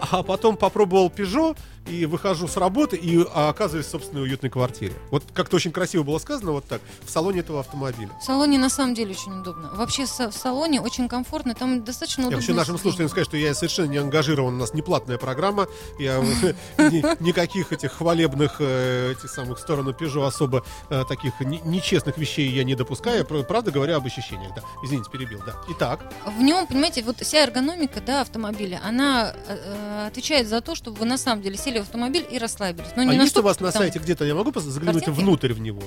[0.00, 4.94] А потом попробовал Peugeot и выхожу с работы и а, оказываюсь в собственной уютной квартире.
[5.10, 8.10] Вот как-то очень красиво было сказано вот так в салоне этого автомобиля.
[8.20, 9.70] В салоне на самом деле очень удобно.
[9.74, 12.36] Вообще в салоне очень комфортно, там достаточно Я удобно.
[12.38, 15.66] вообще нашим слушателям сказать, что я совершенно не ангажирован, у нас не платная программа,
[15.98, 16.18] я
[16.78, 22.64] ни- никаких этих хвалебных э, этих самых сторону Peugeot особо э, таких нечестных вещей я
[22.64, 24.62] не допускаю, правда говоря об ощущениях, да.
[24.82, 25.54] Извините, перебил, да.
[25.70, 30.98] Итак, В нем, понимаете, вот вся эргономика да, автомобиля, она э, отвечает за то, чтобы
[30.98, 32.88] вы на самом деле сели в автомобиль и расслабились.
[32.96, 35.20] Но а не есть у вас на там- сайте где-то, я могу заглянуть Картинки?
[35.20, 35.82] внутрь в него?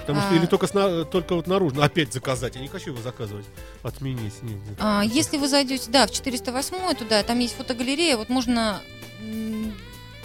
[0.00, 0.36] Потому что А.
[0.36, 3.44] или только, сна- только вот наружно, опять заказать, я не хочу его заказывать,
[3.82, 4.40] отменить.
[4.42, 4.76] Нет, нет.
[4.78, 8.80] А, если вы зайдете, да, в 408 туда, там есть фотогалерея, вот можно...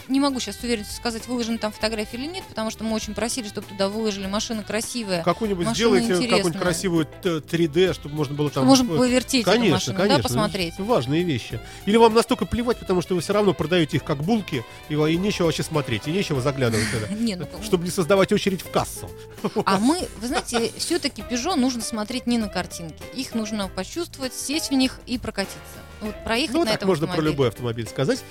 [0.08, 3.14] Не могу сейчас с уверенностью сказать, выложены там фотографии или нет, потому что мы очень
[3.14, 5.24] просили, чтобы туда выложили машина красивая.
[5.24, 8.66] Какую-нибудь сделайте, какую-нибудь красивую т- 3D, чтобы можно было там...
[8.66, 10.18] Можно э, повертеть эту Конечно, машину, конечно.
[10.18, 10.74] да, посмотреть.
[10.80, 11.60] Важные вещи.
[11.86, 15.18] Или вам настолько плевать, потому что вы все равно продаете их как булки, и, и
[15.18, 17.08] нечего вообще смотреть, и нечего заглядывать туда.
[17.42, 19.10] Ну, Чтобы не создавать очередь в кассу.
[19.66, 23.02] А мы, вы знаете, все-таки Peugeot нужно смотреть не на картинки.
[23.14, 25.58] Их нужно почувствовать, сесть в них и прокатиться.
[26.02, 27.32] Вот проехать Ну, на так этом можно про автомобиле.
[27.32, 28.24] любой автомобиль сказать.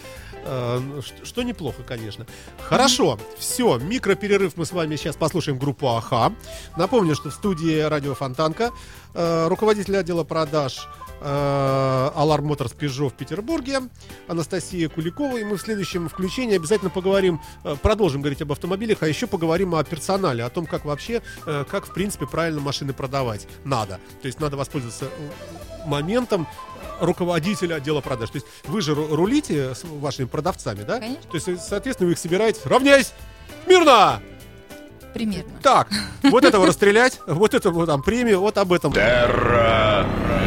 [0.45, 2.26] Э, ну, Что неплохо, конечно.
[2.62, 6.32] Хорошо, все, микроперерыв мы с вами сейчас послушаем группу АХА.
[6.76, 8.70] Напомню, что в студии радио Фонтанка
[9.14, 10.88] э, руководитель отдела продаж
[11.22, 13.82] Alarm Motors Peugeot в Петербурге
[14.26, 15.36] Анастасия Куликова.
[15.36, 19.74] И мы в следующем включении обязательно поговорим, э, продолжим говорить об автомобилях, а еще поговорим
[19.74, 24.01] о персонале, о том, как вообще, как в принципе правильно машины продавать надо.
[24.22, 25.11] То есть надо воспользоваться
[25.86, 26.47] моментом
[27.01, 28.30] руководителя отдела продаж.
[28.30, 30.98] То есть вы же ру- рулите с вашими продавцами, да?
[31.01, 31.22] Конечно.
[31.30, 32.61] То есть, э, соответственно, вы их собираете.
[32.64, 33.12] Равняйсь!
[33.66, 34.20] Мирно!
[35.14, 35.51] Примерно.
[35.61, 35.88] Так,
[36.22, 38.92] вот этого расстрелять, вот это вот там премию, вот об этом.
[38.92, 40.07] Terra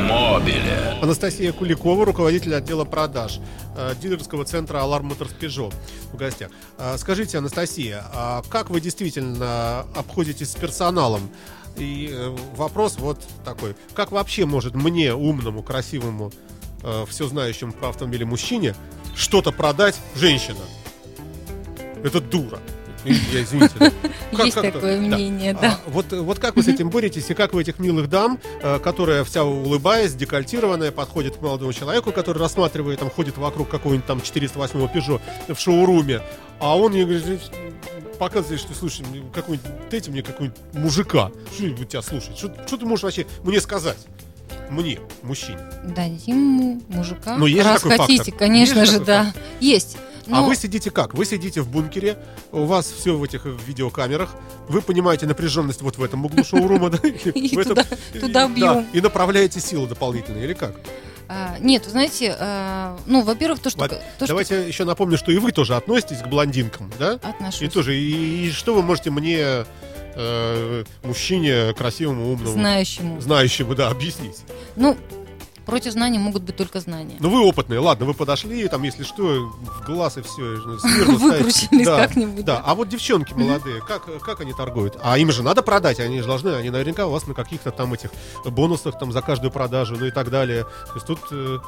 [0.10, 1.02] Mobile.
[1.02, 3.40] Анастасия Куликова, руководитель отдела продаж
[3.76, 5.74] э, дилерского центра Alarm Motors Peugeot
[6.14, 6.50] в гостях.
[6.78, 11.30] А, Скажите, Анастасия, а как вы действительно обходитесь с персоналом?
[11.78, 13.76] И э, вопрос вот такой.
[13.94, 16.32] Как вообще может мне, умному, красивому,
[17.08, 18.76] все знающему про автомобили мужчине,
[19.16, 20.60] что-то продать женщина?
[22.04, 22.60] Это дура.
[23.06, 23.74] Я, извините.
[23.80, 23.92] да.
[24.32, 25.18] Как- Есть как-то- такое да.
[25.18, 25.80] мнение, да.
[25.86, 28.80] А, вот, вот как вы с этим боретесь, и как вы этих милых дам, э,
[28.80, 34.20] которая вся улыбаясь, декольтированная, подходит к молодому человеку, который рассматривает, там, ходит вокруг какого-нибудь там
[34.20, 35.22] 408-го Peugeot
[35.54, 36.22] в шоуруме,
[36.60, 37.42] а он ей говорит,
[38.24, 42.86] показывает, что, слушай, какой-нибудь, дайте мне какого-нибудь мужика, что я тебя слушать, что, что ты
[42.86, 43.98] можешь вообще мне сказать?
[44.70, 45.60] Мне, мужчине.
[45.84, 47.38] Дадим ему мужика.
[47.38, 48.40] Ну, есть Раз такой хотите, фактор.
[48.40, 49.34] конечно Есть же да.
[49.60, 49.98] Есть.
[50.28, 51.14] А Но вы сидите как?
[51.14, 52.18] Вы сидите в бункере,
[52.54, 54.34] у вас все в этих видеокамерах,
[54.70, 57.00] вы понимаете напряженность вот в этом углу шоурума, да?
[57.08, 57.50] И
[58.22, 58.88] туда- бьем.
[58.94, 60.76] И направляете силы дополнительные, или как?
[61.30, 63.88] А, нет, знаете, а, ну, во-первых, то, что...
[63.88, 64.68] То, Давайте что...
[64.68, 67.14] еще напомню, что и вы тоже относитесь к блондинкам, да?
[67.24, 67.62] Отношусь.
[67.62, 69.66] И тоже, и, и что вы можете мне,
[70.16, 73.22] э, мужчине, красивому, умному, Знающему.
[73.22, 74.42] знающему, да, объяснить?
[74.76, 74.98] Ну,
[75.66, 77.16] Против знаний могут быть только знания.
[77.20, 80.42] Ну вы опытные, ладно, вы подошли, там, если что, в глаз и все.
[81.18, 82.46] Выкручились да, как-нибудь.
[82.46, 84.98] Да, а вот девчонки молодые, как, как они торгуют?
[85.02, 87.94] А им же надо продать, они же должны, они наверняка у вас на каких-то там
[87.94, 88.10] этих
[88.46, 90.64] бонусах там за каждую продажу, ну и так далее.
[90.64, 91.60] То есть тут э,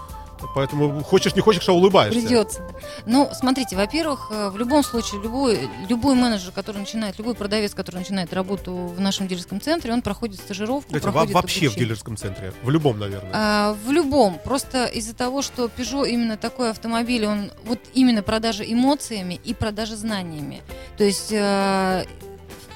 [0.55, 2.19] Поэтому хочешь не хочешь, а улыбаешься.
[2.19, 2.61] Придется.
[3.05, 7.97] Ну, смотрите, во-первых, э, в любом случае, любой, любой менеджер, который начинает, любой продавец, который
[7.97, 10.87] начинает работу в нашем дилерском центре, он проходит стажировку.
[10.87, 11.75] Кстати, проходит вообще обучение.
[11.75, 12.53] в дилерском центре?
[12.63, 13.31] В любом, наверное.
[13.33, 14.39] А, в любом.
[14.43, 19.95] Просто из-за того, что Peugeot именно такой автомобиль, он вот именно продажа эмоциями и продажа
[19.95, 20.61] знаниями.
[20.97, 22.05] То есть э,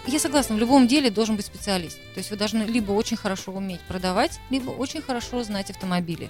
[0.08, 1.98] я согласна, в любом деле должен быть специалист.
[2.14, 6.30] То есть вы должны либо очень хорошо уметь продавать, либо очень хорошо знать автомобили.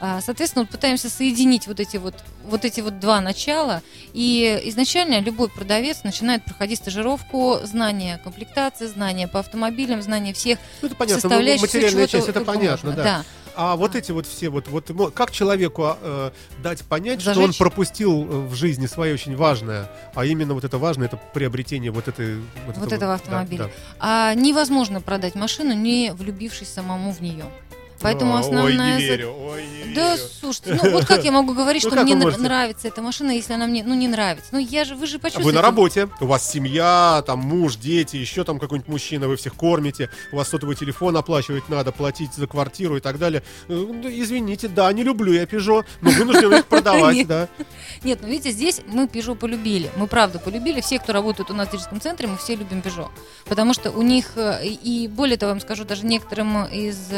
[0.00, 2.14] А, соответственно, вот пытаемся соединить вот эти вот,
[2.44, 3.82] вот эти вот два начала.
[4.14, 10.88] И изначально любой продавец начинает проходить стажировку, знания комплектации, знания по автомобилям, знания всех ну,
[10.88, 11.62] это понятно, составляющих.
[11.62, 12.92] материальная часть, это понятно, можно.
[12.92, 13.04] да.
[13.04, 13.24] да.
[13.56, 16.30] А вот эти вот все вот, вот как человеку э,
[16.62, 17.34] дать понять, Зажечь.
[17.34, 21.18] что он пропустил э, в жизни свое очень важное, а именно вот это важное, это
[21.34, 23.64] приобретение вот этой вот, вот этого, этого автомобиля.
[23.64, 23.70] Да, да.
[23.98, 27.44] А невозможно продать машину, не влюбившись самому в нее.
[28.00, 28.96] Поэтому основная...
[28.96, 30.28] Ой, не верю, ой, не Да, верю.
[30.40, 33.66] слушайте, ну вот как я могу говорить, Ну, что мне нравится эта машина, если она
[33.66, 34.48] мне, ну, не нравится.
[34.52, 35.50] Ну, я же, вы же А почувствуете.
[35.50, 39.54] Вы на работе, у вас семья, там муж, дети, еще там какой-нибудь мужчина, вы всех
[39.54, 43.42] кормите, у вас сотовый телефон оплачивать надо, платить за квартиру и так далее.
[43.68, 47.48] Э, ну, Извините, да, не люблю я Peugeot, но вынужден их продавать, да.
[48.02, 49.90] Нет, ну видите, здесь мы Peugeot полюбили.
[49.96, 50.80] Мы правда полюбили.
[50.80, 53.08] Все, кто работает у нас в дилерском центре, мы все любим Peugeot.
[53.46, 57.08] Потому что у них, э, и более того, я вам скажу, даже некоторым из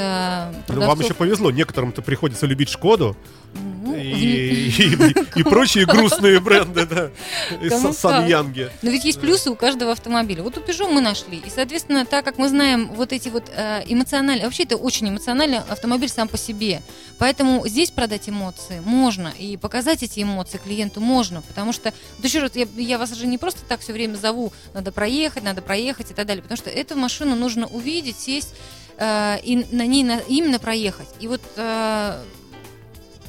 [0.81, 3.17] Ну, вам еще повезло, некоторым-то приходится любить Шкоду
[3.55, 7.11] ну, и, и- и прочие грустные бренды, да,
[7.63, 8.71] и Кому Са- Саньянги.
[8.81, 10.43] Но ведь есть плюсы у каждого автомобиля.
[10.43, 11.39] Вот у Peugeot мы нашли.
[11.39, 14.45] И, соответственно, так как мы знаем вот эти вот э, эмоциональные...
[14.45, 16.81] Вообще, это очень эмоциональный автомобиль сам по себе.
[17.19, 19.33] Поэтому здесь продать эмоции можно.
[19.39, 21.43] И показать эти эмоции клиенту можно.
[21.43, 24.53] Потому что, вот еще раз, я, я вас же не просто так все время зову.
[24.75, 26.43] Надо проехать, надо проехать и так далее.
[26.43, 28.55] Потому что эту машину нужно увидеть, сесть
[28.99, 31.09] э, и на ней на- именно проехать.
[31.21, 31.41] И вот...
[31.57, 32.23] э,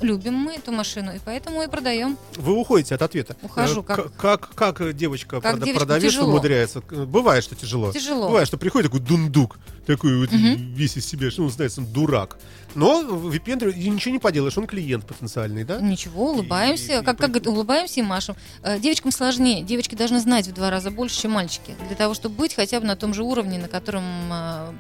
[0.02, 2.18] Любим мы эту машину, и поэтому и продаем.
[2.36, 3.38] Вы уходите от ответа.
[3.42, 6.28] Ухожу, Э, как- как, как девочка, Как прода- девочка продавец тяжело.
[6.28, 6.82] умудряется?
[6.82, 7.94] Бывает, что тяжело.
[7.94, 8.28] Тяжело.
[8.28, 10.74] Бывает, что приходит такой дундук, такой вот Мгм.
[10.74, 12.38] весь из себя, что он знает, он дурак.
[12.76, 15.80] Но выпендривает, и ничего не поделаешь, он клиент потенциальный, да?
[15.80, 16.98] Ничего, улыбаемся.
[16.98, 18.36] И- и- как, как говорят, улыбаемся и машем.
[18.62, 19.64] Э, Девочкам сложнее.
[19.64, 21.76] Девочки должны знать в два раза больше, чем мальчики.
[21.88, 24.72] Для того, чтобы быть хотя бы на том же уровне, на котором э,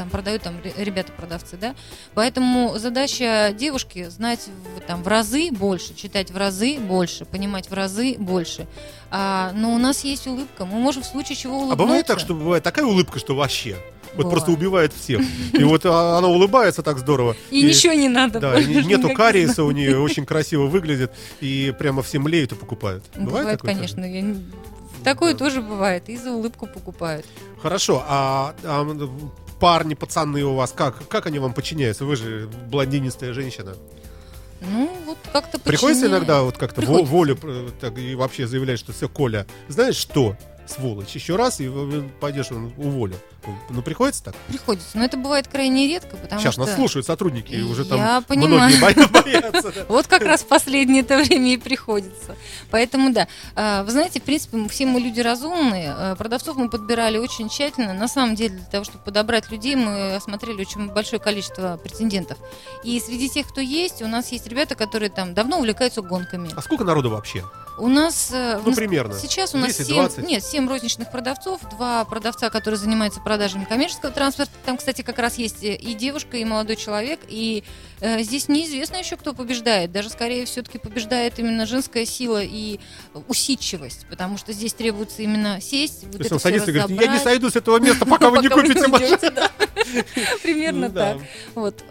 [0.00, 1.74] там продают там ре- ребята-продавцы, да.
[2.14, 4.48] Поэтому задача девушки знать
[4.86, 8.66] там, в разы больше, читать в разы больше, понимать в разы больше.
[9.10, 10.64] А, но у нас есть улыбка.
[10.64, 11.84] Мы можем в случае чего А улыбнуться.
[11.84, 13.76] бывает так, что бывает такая улыбка, что вообще.
[14.14, 14.30] Вот Бывает.
[14.30, 15.20] просто убивает всех.
[15.52, 17.36] И вот а, она улыбается так здорово.
[17.50, 18.40] И, ничего не надо.
[18.40, 21.12] Да, и нету кариеса у нее, очень красиво выглядит,
[21.42, 23.04] и прямо все млеют и покупают.
[23.16, 23.74] Бывает, тоже?
[23.74, 24.04] конечно.
[24.04, 24.34] я
[25.04, 26.08] Такое тоже бывает.
[26.08, 27.26] И за улыбку покупают.
[27.62, 28.82] Хорошо, а, а,
[29.60, 32.04] парни, пацаны у вас, как, как они вам подчиняются?
[32.04, 33.74] Вы же блондинистая женщина.
[34.60, 39.08] Ну, вот как-то Приходится иногда вот как-то волю э, так, и вообще заявлять, что все,
[39.08, 40.36] Коля, знаешь что,
[40.70, 41.70] сволочь, еще раз, и
[42.20, 43.16] пойдешь он уволю.
[43.70, 44.34] Ну, приходится так?
[44.48, 44.98] Приходится.
[44.98, 46.66] Но это бывает крайне редко, потому Сейчас что...
[46.66, 48.80] нас слушают сотрудники, и уже там многие понимаю.
[48.80, 49.72] боя- боятся.
[49.88, 52.36] Вот как раз последнее это время и приходится.
[52.70, 53.28] Поэтому да.
[53.56, 55.92] А, Вы знаете, в принципе, все мы люди разумные.
[55.96, 57.94] А, Продавцов мы подбирали очень тщательно.
[57.94, 62.38] На самом деле, для того, чтобы подобрать людей, мы осмотрели очень большое количество претендентов.
[62.84, 66.50] И среди тех, кто есть, у нас есть ребята, которые там давно увлекаются гонками.
[66.54, 67.44] А сколько народу вообще?
[67.80, 68.30] У нас...
[68.32, 69.14] э, Ну, нас- примерно.
[69.18, 70.24] Сейчас у нас 10, 7, 20?
[70.28, 74.52] нет, 7 розничных продавцов, два продавца, которые занимаются продажами коммерческого транспорта.
[74.66, 77.20] Там, кстати, как раз есть э, и девушка, и молодой человек.
[77.28, 77.64] И
[78.00, 79.92] э, здесь неизвестно еще, кто побеждает.
[79.92, 82.80] Даже скорее все-таки побеждает именно женская сила и
[83.28, 87.06] усидчивость, потому что здесь требуется именно сесть, вот То есть он садится и говорит, я
[87.06, 89.18] не сойду с этого места, пока вы не купите машину.
[90.42, 91.18] Примерно так.
[91.54, 91.82] Вот.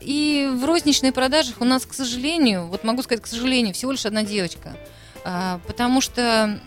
[0.00, 4.06] И в розничной продажах у нас, к сожалению, вот могу сказать, к сожалению, всего лишь
[4.06, 4.76] одна девочка.
[5.24, 6.58] А, Потому что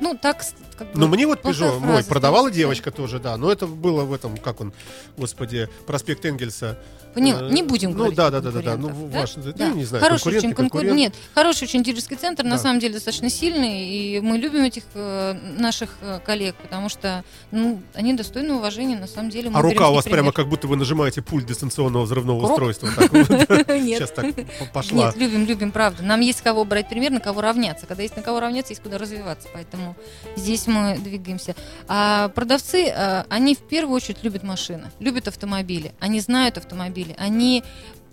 [0.00, 0.44] ну, так,
[0.76, 0.98] как бы...
[1.00, 3.36] Ну, мне вот Peugeot мой продавала девочка тоже, да.
[3.36, 4.72] Но это было в этом, как он,
[5.16, 6.78] господи, проспект Энгельса.
[7.14, 8.16] Поняла, Э, не будем ну, говорить.
[8.16, 8.76] да, о да, да, да, да.
[8.76, 9.68] Ну, конкурентах, ваш, да, Да.
[9.70, 10.94] ну, не знаю, хороший очень конкурент.
[10.96, 12.58] Нет, хороший очень дилерский центр, на Да.
[12.58, 17.80] самом деле достаточно сильный, и мы любим этих э, наших э, коллег, потому что ну,
[17.94, 19.48] они достойны уважения, на самом деле.
[19.48, 20.32] мы А рука у вас прямо пример.
[20.34, 22.50] как будто вы нажимаете пульт дистанционного взрывного Кроп.
[22.50, 22.88] устройства.
[23.72, 23.98] Нет.
[23.98, 24.26] Сейчас так
[24.74, 25.06] пошла.
[25.06, 26.02] Нет, любим, любим, правда.
[26.02, 27.86] Нам есть кого брать пример, на кого равняться.
[27.86, 29.48] Когда есть на кого равняться, есть куда развиваться.
[29.54, 29.96] Поэтому
[30.36, 31.54] здесь мы двигаемся.
[31.88, 35.92] А продавцы, а, они в первую очередь любят машины, любят автомобили.
[36.00, 37.14] Они знают автомобили.
[37.18, 37.62] Они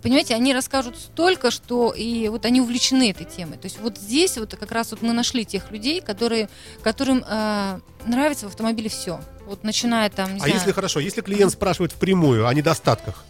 [0.02, 3.56] Понимаете, они расскажут столько, что и вот они увлечены этой темой.
[3.56, 6.50] То есть вот здесь вот как раз вот мы нашли тех людей, которые,
[6.82, 9.22] которым а, нравится в автомобиле все.
[9.46, 13.24] Вот начиная там, А знаю, если хорошо, если клиент спрашивает впрямую о недостатках,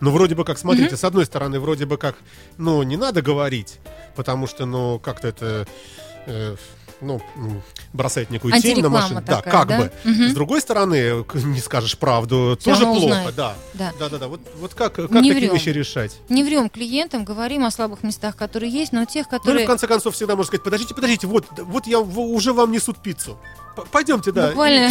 [0.00, 2.16] ну, вроде бы как, смотрите, с одной стороны, вроде бы как,
[2.58, 3.78] ну, не надо говорить,
[4.14, 5.66] потому что, ну, как-то это,
[6.26, 6.56] э,
[7.00, 7.20] ну,
[7.92, 9.22] бросает некую тень на машину.
[9.26, 9.78] Да, такая, как да?
[9.78, 9.92] бы.
[10.04, 10.28] Мгм.
[10.28, 13.34] С другой стороны, не скажешь правду, Всё тоже плохо, узнает.
[13.34, 13.54] да.
[13.74, 13.92] Да.
[13.98, 14.28] Да, да, да.
[14.28, 15.54] Вот, вот как, как Не такие врем.
[15.54, 16.16] вещи решать?
[16.28, 19.68] не врем клиентам, говорим о слабых местах, которые есть, но тех, Ну, или которые в
[19.68, 23.38] конце концов всегда можно сказать, подождите, подождите, вот, вот я уже вам несут пиццу.
[23.90, 24.48] Пойдемте, да.
[24.48, 24.90] Буквально.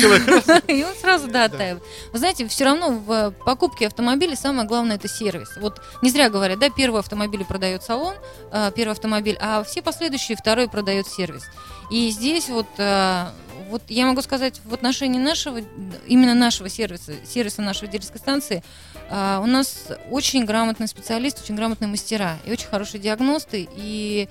[0.68, 1.84] И он сразу, да, оттаивает.
[2.12, 5.50] Вы знаете, все равно в покупке автомобиля самое главное это сервис.
[5.60, 8.16] Вот не зря говорят, да, первый автомобиль продает салон,
[8.52, 11.44] э, первый автомобиль, а все последующие второй продает сервис.
[11.92, 13.26] И здесь вот, э,
[13.70, 15.60] вот я могу сказать, в отношении нашего,
[16.08, 18.64] именно нашего сервиса, сервиса нашей дилерской станции,
[19.10, 24.28] э, у нас очень грамотный специалист, очень грамотные мастера и очень хорошие диагносты, и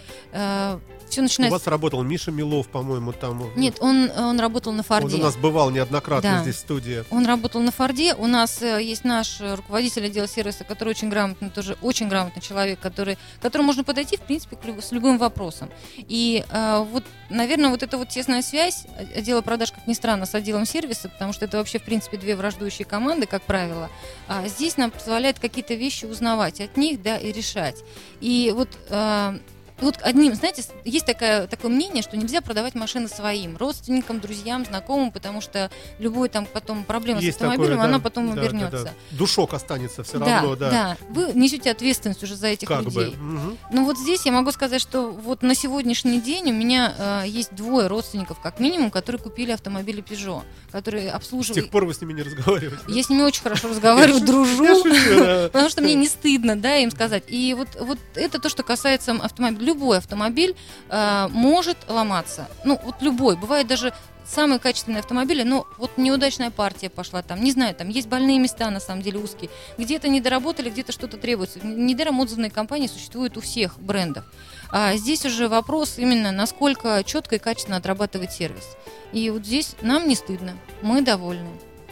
[1.11, 1.59] все У начинается...
[1.59, 3.51] вас работал Миша Милов, по-моему, там.
[3.57, 5.17] Нет, он, он работал на Он Форде.
[5.17, 6.43] у нас бывал неоднократно Да.
[6.43, 7.05] здесь в студии.
[7.11, 8.15] Он работал на Форде.
[8.15, 12.43] У нас э, есть наш э, руководитель отдела сервиса, который очень грамотный, тоже очень грамотный
[12.43, 15.71] человек, который, к которому можно подойти, в принципе, с любым вопросом.
[15.97, 20.27] И э, вот, наверное, вот эта вот тесная связь э, отдела продаж, как ни странно,
[20.27, 23.91] с отделом сервиса, потому что это вообще, в принципе, две враждующие команды, как правило,
[24.27, 27.77] а здесь нам позволяет какие-то вещи узнавать от них, да, и решать.
[28.21, 29.39] И вот э,
[29.81, 34.65] вот одним, знаете, с- есть такое, такое мнение, что нельзя продавать машины своим родственникам, друзьям,
[34.65, 37.85] знакомым, потому что любой там потом проблема Есть с автомобилем, такое, да.
[37.95, 38.85] она потом Да, да, вернется.
[38.85, 38.93] да.
[39.17, 40.97] Душок останется все равно, да.
[41.11, 43.11] Вы несете ответственность уже за этих Как людей.
[43.11, 43.17] бы.
[43.17, 43.59] мгм.
[43.73, 47.55] Ну вот здесь я могу сказать, что вот на сегодняшний день у меня э, есть
[47.55, 50.43] двое родственников, как минимум, которые купили автомобили Peugeot,
[50.73, 51.63] которые С обслуживают.
[51.65, 52.83] тех пор вы с ними не разговариваете.
[52.87, 52.93] да?
[52.95, 54.65] Я с ними очень хорошо разговариваю, дружу.
[54.85, 55.49] Да.
[55.53, 57.25] Потому что мне не стыдно, да, им сказать.
[57.29, 59.68] И вот, вот это то, что касается автомобиля.
[59.69, 60.57] Любой автомобиль
[60.89, 62.49] э, может ломаться.
[62.65, 63.37] Ну, вот любой.
[63.37, 63.93] Бывает даже
[64.25, 68.71] самые качественные автомобили, но вот неудачная партия пошла там, не знаю, там есть больные места,
[68.71, 69.51] на самом деле, узкие.
[69.79, 71.61] Где-то не доработали, где-то что-то требуется.
[71.67, 74.25] Недаром отзывные компании существуют у всех брендов.
[74.71, 78.65] А здесь уже вопрос именно, насколько четко и качественно отрабатывает сервис.
[79.13, 81.49] И вот здесь нам не стыдно, мы довольны.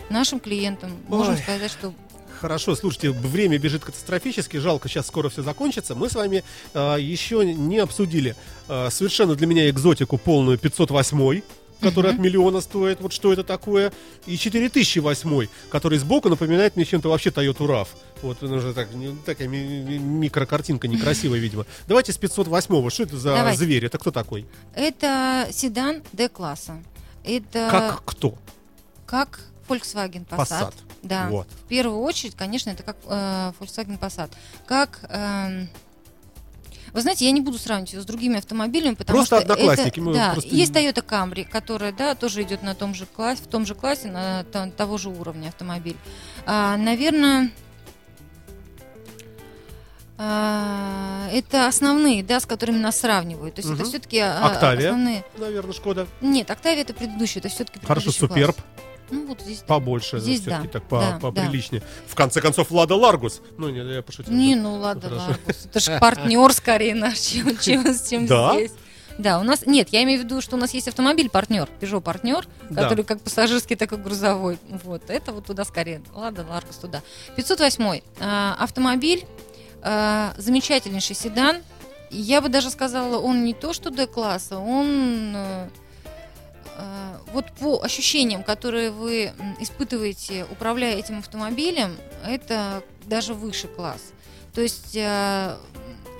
[0.08, 1.40] Нашим клиентам можем Ой.
[1.40, 1.92] сказать, что
[2.40, 5.94] Хорошо, слушайте, время бежит катастрофически, жалко, сейчас скоро все закончится.
[5.94, 6.44] Мы с вами
[6.74, 8.36] э, еще не обсудили
[8.68, 11.40] э, совершенно для меня экзотику полную 508
[11.78, 12.20] который Мгм.
[12.20, 13.92] от миллиона стоит, вот что это такое,
[14.24, 17.88] и 4008, который сбоку напоминает мне чем-то вообще Toyota RAV.
[18.22, 18.88] Вот он уже так,
[19.26, 21.66] такая ми- ми- микрокартинка некрасивая, видимо.
[21.86, 23.58] Давайте с 508 что это за Давайте.
[23.58, 24.46] зверь, это кто такой?
[24.74, 26.82] Это седан D-класса.
[27.24, 28.38] Это Как кто?
[29.04, 30.38] как Volkswagen Passat.
[30.70, 30.74] Passat.
[31.02, 31.28] Да.
[31.28, 31.46] Вот.
[31.48, 34.30] В первую очередь, конечно, это как э, Volkswagen Passat.
[34.66, 35.68] Как эм,
[36.92, 40.00] вы знаете, я не буду сравнивать его с другими автомобилями, потому Просто что одноклассники, это-
[40.00, 43.46] мы да, просто- есть Toyota Camry, которая, да, тоже идет на том же классе, в
[43.48, 45.96] том же классе, на то- того же уровня автомобиль.
[46.46, 47.50] А, наверное,
[50.18, 53.56] а, это основные, да, с которыми нас сравнивают.
[53.56, 53.88] То есть это Мгм.
[53.90, 54.88] все-таки Октавия?
[54.88, 55.24] основные.
[55.36, 56.06] Наверное, Шкода.
[56.22, 58.56] Нет, Октавия это предыдущий, это все-таки Хорошо, Суперб.
[59.10, 59.58] Ну вот здесь.
[59.60, 61.82] Побольше, Здесь да, так по- да, поприличнее.
[62.06, 63.40] В конце концов, Лада Ларгус.
[63.56, 64.32] Ну, не, я пошутил.
[64.32, 65.14] Не, ну Хорошо.
[65.16, 65.64] Ларгус.
[65.66, 68.54] Это же партнер скорее наш, чем, чем, чем Да?
[68.54, 68.72] здесь.
[69.18, 72.02] Да, у нас нет, я имею в виду, что у нас есть автомобиль партнер, Peugeot
[72.02, 72.82] Partner, Да.
[72.82, 74.58] который как пассажирский, так и грузовой.
[74.84, 76.02] Вот, это вот туда скорее.
[76.14, 77.02] Ладно, Ларгус туда.
[77.34, 79.24] 508 а, автомобиль,
[79.82, 81.62] а, замечательнейший седан.
[82.10, 85.68] Я бы даже сказала, он не то что D-класса, он э, э,
[87.36, 89.30] вот по ощущениям, которые вы
[89.60, 91.94] испытываете, управляя этим автомобилем,
[92.24, 94.00] это даже выше класс.
[94.54, 95.54] То есть э,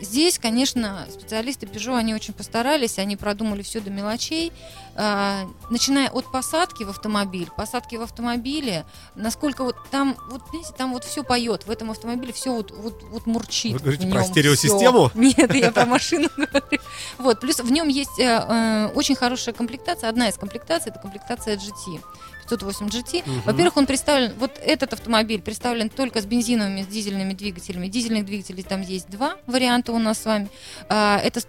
[0.00, 4.52] здесь, конечно, специалисты Peugeot, они очень постарались, они продумали все до мелочей,
[4.94, 10.92] а, начиная от посадки в автомобиль, посадки в автомобиле, насколько вот там, вот, знаете, там
[10.92, 13.72] вот все поет, в этом автомобиле все вот, вот, вот мурчит.
[13.72, 15.08] Вы говорите в про стереосистему?
[15.08, 15.18] всё.
[15.18, 16.80] Нет, я про машину говорю.
[17.18, 21.56] Вот, плюс в нем есть э, э, очень хорошая комплектация, одна из комплектаций, это комплектация
[21.56, 22.00] GT.
[22.46, 23.22] 508 GT.
[23.26, 23.42] Мгм.
[23.42, 27.88] Во-первых, он представлен, вот этот автомобиль представлен только с бензиновыми, с дизельными двигателями.
[27.88, 30.48] Дизельных двигателей там есть два варианта у нас с вами.
[30.88, 31.40] А, Это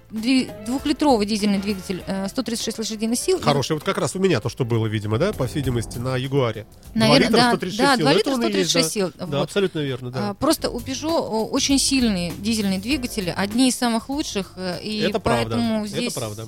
[0.65, 3.39] двухлитровый дизельный двигатель, э, 136 лошадиных сил.
[3.41, 6.17] Хороший, вот как раз у меня то, что было, видимо, да, по всей видимости, на
[6.17, 6.65] Ягуаре.
[6.93, 8.03] Наверное, литра, да, 136 да, сил.
[8.03, 9.11] 2 Это литра он и есть, 136 сил.
[9.17, 9.43] Да, Вот.
[9.43, 10.29] абсолютно верно, да.
[10.29, 15.19] А, Просто у Peugeot очень сильные дизельные двигатели, одни из самых лучших, э, и это
[15.19, 16.47] правда, поэтому здесь это правда.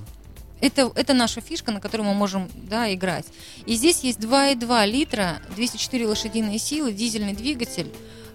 [0.61, 3.26] Это, это наша фишка, на которой мы можем да, играть.
[3.65, 7.91] И здесь есть 2,2 литра, 204 лошадиные силы, дизельный двигатель.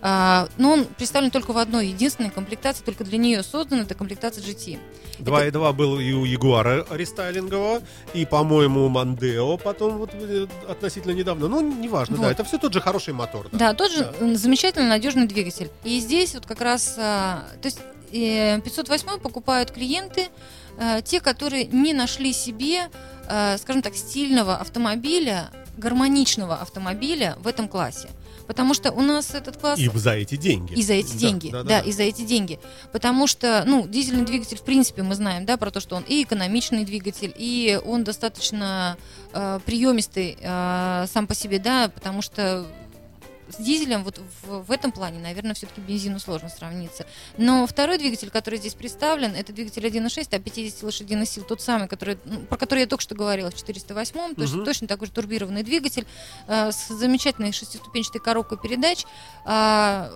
[0.07, 4.45] А, но он представлен только в одной единственной комплектации, только для нее создана, это комплектация
[4.45, 4.79] GT.
[5.19, 7.81] 2.2 был и у Ягуара рестайлингового,
[8.13, 11.49] и, по-моему, у Мандео потом вот э, относительно недавно.
[11.49, 12.33] Ну, неважно, да, Вот.
[12.33, 13.49] это все тот же хороший мотор.
[13.53, 13.59] Да.
[13.59, 14.13] Да, тот же Да.
[14.27, 15.71] м, замечательный надежный двигатель.
[15.85, 17.79] И здесь вот как раз, а, то есть
[18.13, 20.29] э, 508 покупают клиенты, э,
[21.05, 22.89] те, которые не нашли себе,
[23.29, 28.09] э, скажем так, стильного автомобиля, гармоничного автомобиля в этом классе.
[28.47, 29.79] Потому что у нас этот класс...
[29.79, 30.75] И за эти деньги.
[30.75, 32.59] И за эти Да, деньги, да, да, да, и за эти деньги.
[32.93, 36.23] Потому что, ну, дизельный двигатель, в принципе, мы знаем, да, про то, что он и
[36.23, 38.99] экономичный двигатель, и он достаточно
[39.33, 42.67] э, приемистый э, сам по себе, да, потому что
[43.49, 47.07] с дизелем вот в, в этом плане, наверное, все-таки бензину сложно сравниться.
[47.37, 51.89] Но второй двигатель, который здесь представлен, это двигатель 1.6, а 50 лошадиных сил, тот самый,
[51.89, 54.65] который, ну, про который я только что говорила, в 408, то есть Мгм.
[54.65, 56.07] точно такой же турбированный двигатель
[56.47, 59.05] э, с замечательной шестиступенчатой коробкой передач.
[59.45, 60.13] А,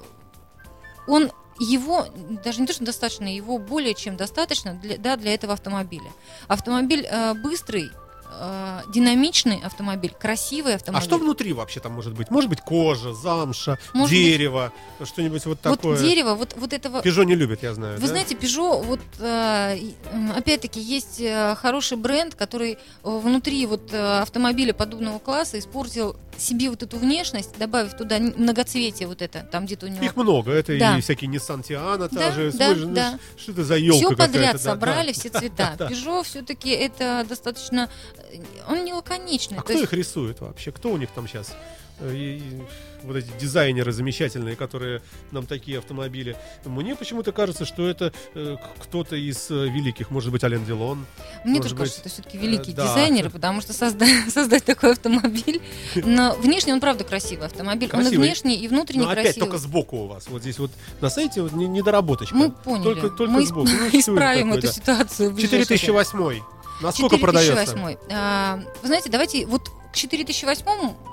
[1.06, 1.30] он
[1.60, 2.06] его
[2.44, 6.10] даже не то, что достаточно, его более чем достаточно для, да, для этого автомобиля.
[6.46, 7.90] Автомобиль э, быстрый,
[8.38, 11.06] э, динамичный автомобиль, красивый А автомобиль.
[11.06, 12.30] что внутри вообще там может быть?
[12.30, 14.72] Может быть кожа, замша, Может быть- дерево,
[15.04, 15.98] что-нибудь вот вот такое.
[15.98, 17.02] дерево, вот, вот этого...
[17.02, 17.96] Пежо не любит, я знаю.
[17.96, 18.06] Вы да?
[18.08, 19.78] знаете, Peugeot, вот э,
[20.36, 26.70] опять-таки есть э, хороший бренд, который э, внутри вот э, автомобиля подобного класса испортил себе
[26.70, 30.78] вот эту внешность, добавив туда многоцветие вот это, там где-то у него Их много, это
[30.78, 30.96] Да.
[30.96, 33.18] и всякие Nissan Tiana, Да, же, да, смотришь, ну, да.
[33.36, 35.12] что это за елка все подряд да, собрали, да.
[35.12, 35.76] все цвета.
[35.80, 37.90] Peugeot все-таки это достаточно,
[38.68, 39.56] он не лаконичный.
[39.58, 40.72] А то кто есть их рисует вообще?
[40.72, 41.54] Кто у них там сейчас?
[42.00, 42.62] Э, и- и
[43.02, 45.02] вот эти дизайнеры замечательные, которые
[45.32, 46.36] нам такие автомобили.
[46.64, 51.06] Мне почему-то кажется, что это э, кто-то из э, великих, может быть, Ален Делон.
[51.44, 52.86] Мне тоже кажется, быть, что это все-таки великие э, да.
[52.86, 55.60] дизайнеры, потому что создать, создать такой автомобиль.
[55.96, 57.88] Но внешне он правда красивый автомобиль.
[57.92, 58.26] Он и Красивый.
[58.28, 59.46] внешне, и внутренне Но опять красивый.
[59.48, 60.28] только сбоку у вас.
[60.28, 62.34] Вот здесь вот на сайте вот не- недоработочка.
[62.36, 62.82] Мы поняли.
[62.84, 63.68] Только, только Мы сбоку.
[63.68, 64.72] Ну, исправим такое, эту да?
[64.72, 65.30] ситуацию.
[66.80, 66.82] 4008.
[66.82, 67.54] Насколько продается?
[67.66, 67.98] 4008.
[68.10, 70.64] А, Вы знаете, давайте вот к 4008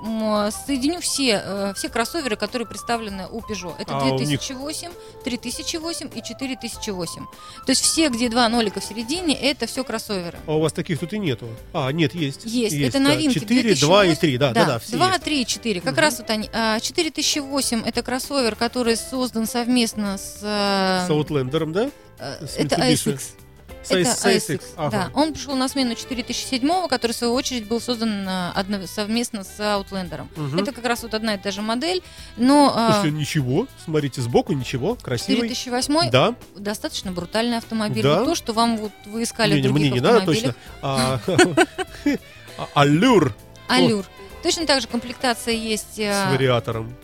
[0.04, 3.74] м, соединю все, э, все кроссоверы, которые представлены у Peugeot.
[3.78, 4.28] Это А у них?
[4.28, 4.90] 2008,
[5.24, 7.24] 3008 и 4008.
[7.64, 10.38] То есть все, где два нолика в середине, это все кроссоверы.
[10.46, 11.46] А у вас таких тут и нету.
[11.72, 12.42] А, нет, есть.
[12.44, 13.08] Есть, это да.
[13.14, 13.38] новинки.
[13.40, 14.16] 4, 2 и 2008.
[14.20, 15.24] 3, да, да, да, все 2, есть.
[15.24, 15.80] 3 и 4.
[15.80, 16.00] Как Мгм.
[16.02, 16.50] раз вот они.
[16.52, 20.40] А, 4008 это кроссовер, который создан совместно с...
[20.42, 21.90] э, С Outlander'ом, да?
[22.18, 22.76] э, с это.
[22.76, 23.20] ASX.
[23.86, 24.90] С Это ага.
[24.90, 25.10] да.
[25.20, 30.26] Он пришел на смену 4007, который, в свою очередь, был создан одно- совместно с Outlander.
[30.58, 32.02] Это как раз вот одна и та же модель,
[32.36, 35.48] но а, Слушайте, ничего, смотрите сбоку, ничего, красивый.
[35.48, 38.02] 4008 Да, достаточно брутальный автомобиль.
[38.02, 38.18] Да?
[38.18, 40.54] Вот то, что вам вот вы искали не, в не, других мне не надо точно.
[40.82, 41.20] А,
[42.58, 43.34] а, Аллюр
[43.68, 44.04] Аллюр.
[44.42, 46.94] Точно так же комплектация есть с а, вариатором.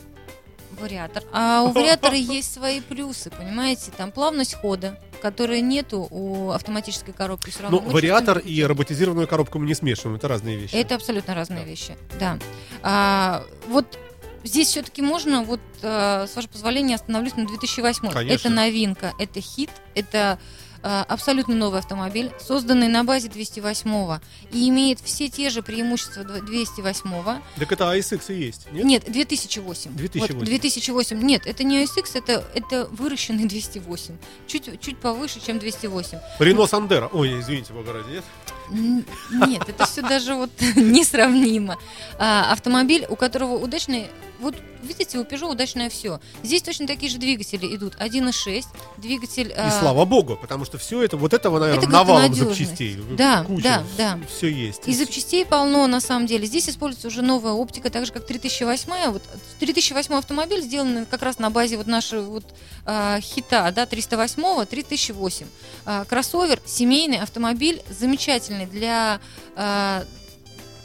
[0.82, 1.22] Вариатор.
[1.32, 3.90] А у вариатора есть свои плюсы, понимаете?
[3.96, 7.50] Там плавность хода, которой нету у автоматической коробки.
[7.50, 10.74] Все равно Ну, мы вариатор чувствуем и роботизированную коробку мы не смешиваем, это разные вещи.
[10.74, 12.38] Это абсолютно разные вещи, да.
[12.82, 13.98] А, вот
[14.44, 18.10] здесь все-таки можно, вот а, с вашего позволения, остановлюсь на 2008.
[18.10, 18.48] Конечно.
[18.48, 20.38] Это новинка, это хит, это
[20.82, 24.18] абсолютно новый автомобиль, созданный на базе 208
[24.50, 28.84] и имеет все те же преимущества дв- 208 Так это ASX и есть, нет?
[28.84, 29.92] Нет, 2008.
[29.94, 30.34] 2008.
[30.36, 31.22] Вот, 2008.
[31.22, 34.16] Нет, это не ASX, это, это выращенный 208.
[34.46, 36.18] Чуть, чуть повыше, чем 208.
[36.38, 37.08] Рено Сандера.
[37.12, 38.24] Ой, извините, бога ради, нет?
[38.70, 41.78] Нет, это все даже вот несравнимо.
[42.18, 44.08] А, автомобиль, у которого удачный...
[44.40, 46.20] Вот видите, у Peugeot удачное все.
[46.42, 47.94] Здесь точно такие же двигатели идут.
[47.96, 48.64] 1.6,
[48.98, 49.52] двигатель...
[49.52, 52.58] И слава богу, потому что все это, вот этого, наверное, Это навалом надежность.
[52.58, 52.98] запчастей.
[53.12, 54.18] Да, Куча, да, да.
[54.28, 54.82] Все есть.
[54.86, 56.46] И запчастей полно, на самом деле.
[56.46, 59.10] Здесь используется уже новая оптика, так же, как 3008.
[59.10, 59.22] Вот
[59.60, 62.44] 3008 автомобиль сделан как раз на базе вот нашего вот,
[62.84, 65.46] а, хита, да, 308 3008.
[65.84, 69.20] А, кроссовер, семейный автомобиль, замечательный для...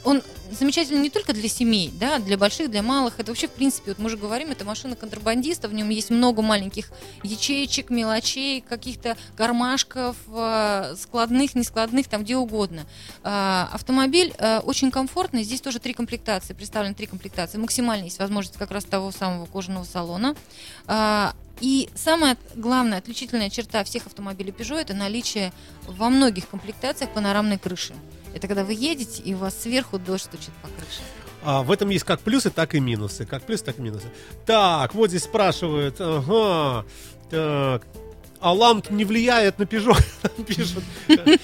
[0.08, 3.20] он замечательный не только для семей, да, для больших, для малых.
[3.20, 6.40] Это вообще, в принципе, вот мы же говорим, это машина контрабандиста, в нем есть много
[6.40, 6.90] маленьких
[7.22, 12.86] ячеечек, мелочей, каких-то кармашков, э, складных, нескладных, там где угодно.
[13.22, 17.58] А, Автомобиль э, очень комфортный, здесь тоже три комплектации, представлены три комплектации.
[17.58, 20.34] Максимально есть возможность как раз того самого кожаного салона.
[21.60, 25.52] И самая главная отличительная черта всех автомобилей Peugeot это наличие
[25.86, 27.94] во многих комплектациях панорамной крыши.
[28.38, 31.00] Это когда вы едете, и у вас сверху дождь стучит по крыше.
[31.42, 33.26] А в этом есть как плюсы, так и минусы.
[33.26, 34.06] Как плюсы, так и минусы.
[34.46, 35.96] Так, вот здесь спрашивают.
[35.98, 36.86] Ага.
[37.30, 37.84] Так.
[38.40, 40.02] А ламп не влияет на Peugeot,
[40.46, 40.84] пишут.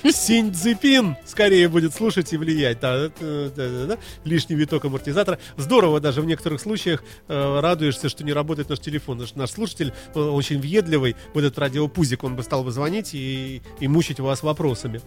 [0.04, 2.80] Синьцзипин скорее будет слушать и влиять.
[2.80, 3.98] Да, это, да, да, да.
[4.24, 5.38] Лишний виток амортизатора.
[5.56, 9.16] Здорово даже в некоторых случаях э, радуешься, что не работает наш телефон.
[9.16, 11.16] Потому что наш слушатель э, очень въедливый.
[11.34, 15.00] Вот этот радиопузик, он бы стал бы звонить и, и мучить вас вопросами.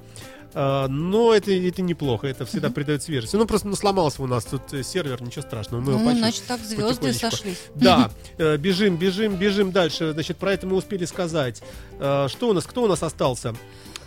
[0.54, 3.34] А, но это, это неплохо, это всегда придает свежесть.
[3.34, 5.82] Ну, просто ну, сломался у нас тут э, сервер, ничего страшного.
[5.82, 7.62] Мы ну, значит, так звезды сошлись.
[7.76, 10.14] Да, э, бежим, бежим, бежим дальше.
[10.14, 11.62] Значит, про это мы успели сказать.
[12.00, 13.56] Э, Что у нас, кто у нас остался?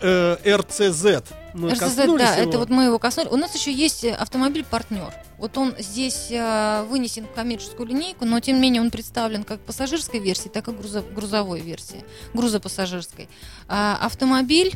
[0.02, 1.22] Э, РЦЗ.
[1.52, 2.48] Мы коснулись да, его?
[2.48, 3.30] это вот мы его коснулись.
[3.32, 5.12] У нас еще есть э, автомобиль партнер.
[5.36, 9.60] Вот он здесь э, вынесен в коммерческую линейку, но тем не менее он представлен как
[9.60, 13.28] пассажирской версии, так и грузо- грузовой версии, грузопассажирской.
[13.68, 14.72] А, автомобиль.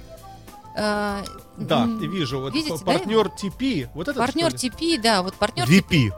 [0.76, 1.22] э,
[1.56, 2.40] Да, м, вижу.
[2.40, 2.92] Вот видите, п- да?
[2.92, 3.88] партнер TP.
[3.94, 6.10] Вот это партнер TP, да, вот партнер VP.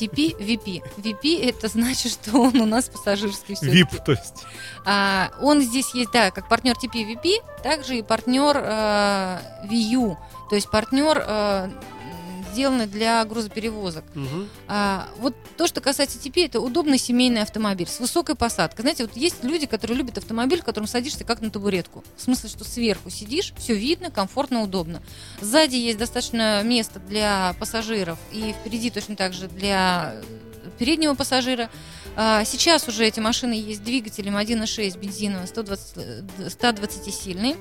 [0.00, 0.82] TP, VP.
[0.96, 3.82] VP это значит, что он у нас пассажирский всё-таки.
[3.82, 4.44] VIP, то есть.
[4.84, 10.16] А, он здесь есть, да, как партнер TP VP, также и партнер э, VU,
[10.48, 11.70] то есть партнер э,
[12.50, 14.04] м, сделанный для грузоперевозок.
[14.14, 14.48] Мгм.
[14.68, 18.82] А, вот то, что касается TP, это удобный семейный автомобиль с высокой посадкой.
[18.82, 22.04] Знаете, вот есть люди, которые любят автомобиль, в котором садишься как на табуретку.
[22.16, 25.02] В смысле, что сверху сидишь, все видно, комфортно, удобно.
[25.40, 31.70] Сзади есть достаточно места для пассажиров и впереди точно так же для э, переднего пассажира.
[32.16, 37.56] А, Сейчас уже эти машины есть двигателем 1.6 бензиновым 120, э, 120 сильный.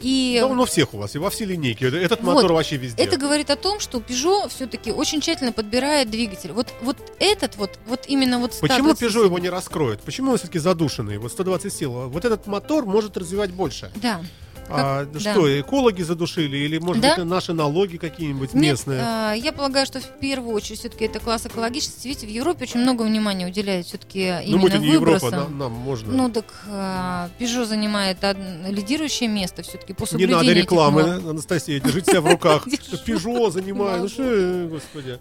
[0.00, 1.88] И Да, он у всех у вас, и во всей линейке.
[1.88, 2.34] Это- Этот Вот.
[2.36, 3.02] мотор вообще везде.
[3.02, 6.52] это говорит о том, что Peugeot все-таки очень тщательно подбирает двигатель.
[6.52, 10.00] Вот, вот этот вот, вот именно вот Почему 120 Peugeot его не раскроет?
[10.00, 11.18] Почему он все-таки задушенный?
[11.18, 12.08] Вот 120 сил.
[12.08, 13.90] Вот этот мотор может развивать больше.
[13.96, 14.22] Да.
[14.72, 15.20] А да.
[15.20, 16.56] что, экологи задушили?
[16.56, 17.16] Или, может Да.
[17.16, 19.00] быть, наши налоги какие-нибудь Нет, местные?
[19.02, 22.06] а, я полагаю, что в первую очередь все-таки это класс экологичности.
[22.08, 25.30] Видите, в Европе очень много внимания уделяют все-таки ну, именно мы-то не Европа, выбросам.
[25.30, 26.12] нам, нам можно.
[26.12, 28.36] Ну так а, Peugeot занимает од-
[28.68, 31.28] лидирующее место все-таки по не надо этих рекламы, норм.
[31.30, 32.66] Анастасия, держите себя в руках.
[33.04, 35.18] Пежо занимаю, ну что, господи.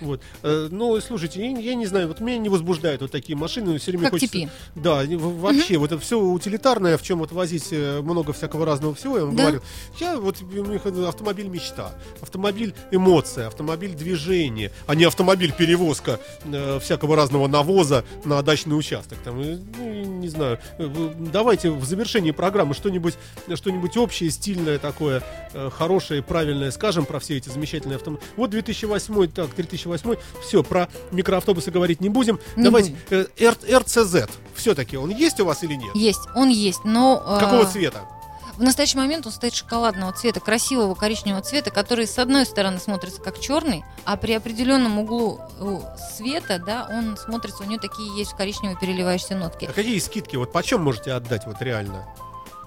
[0.00, 0.20] Вот.
[0.42, 4.12] Ну, слушайте, я, не знаю, вот меня не возбуждают вот такие машины, все время Как
[4.12, 4.36] хочется...
[4.36, 4.48] TP.
[4.74, 9.18] Да, вообще, вот это все утилитарное, в чем вот возить э, много всякого разного всего,
[9.18, 9.42] я вам Да.
[9.44, 9.62] говорю.
[9.98, 16.78] Я вот, у меня автомобиль мечта, автомобиль эмоция, автомобиль движение, а не автомобиль перевозка э,
[16.80, 19.18] всякого разного навоза на дачный участок.
[19.24, 20.88] Там, ну, не знаю, э,
[21.32, 23.14] давайте в завершении программы что-нибудь
[23.54, 25.22] что-нибудь общее, стильное такое,
[25.52, 28.26] э, хорошее, правильное скажем про все эти замечательные автомобили.
[28.36, 29.89] Вот 2008, так, 3008,
[30.46, 32.38] все, про микроавтобусы говорить не будем.
[32.56, 33.26] Не Давайте, будем.
[33.38, 35.94] э, R- RCZ, все-таки он есть у вас или нет?
[35.94, 38.00] Есть, он есть, но а, Какого цвета?
[38.56, 43.22] в настоящий момент он стоит шоколадного цвета, красивого коричневого цвета, который с одной стороны смотрится
[43.22, 45.78] как черный, а при определенном углу э,
[46.14, 49.64] света, да, он смотрится, у него такие есть коричневые переливающиеся нотки.
[49.64, 50.36] А какие скидки?
[50.36, 52.06] Вот почем можете отдать вот реально?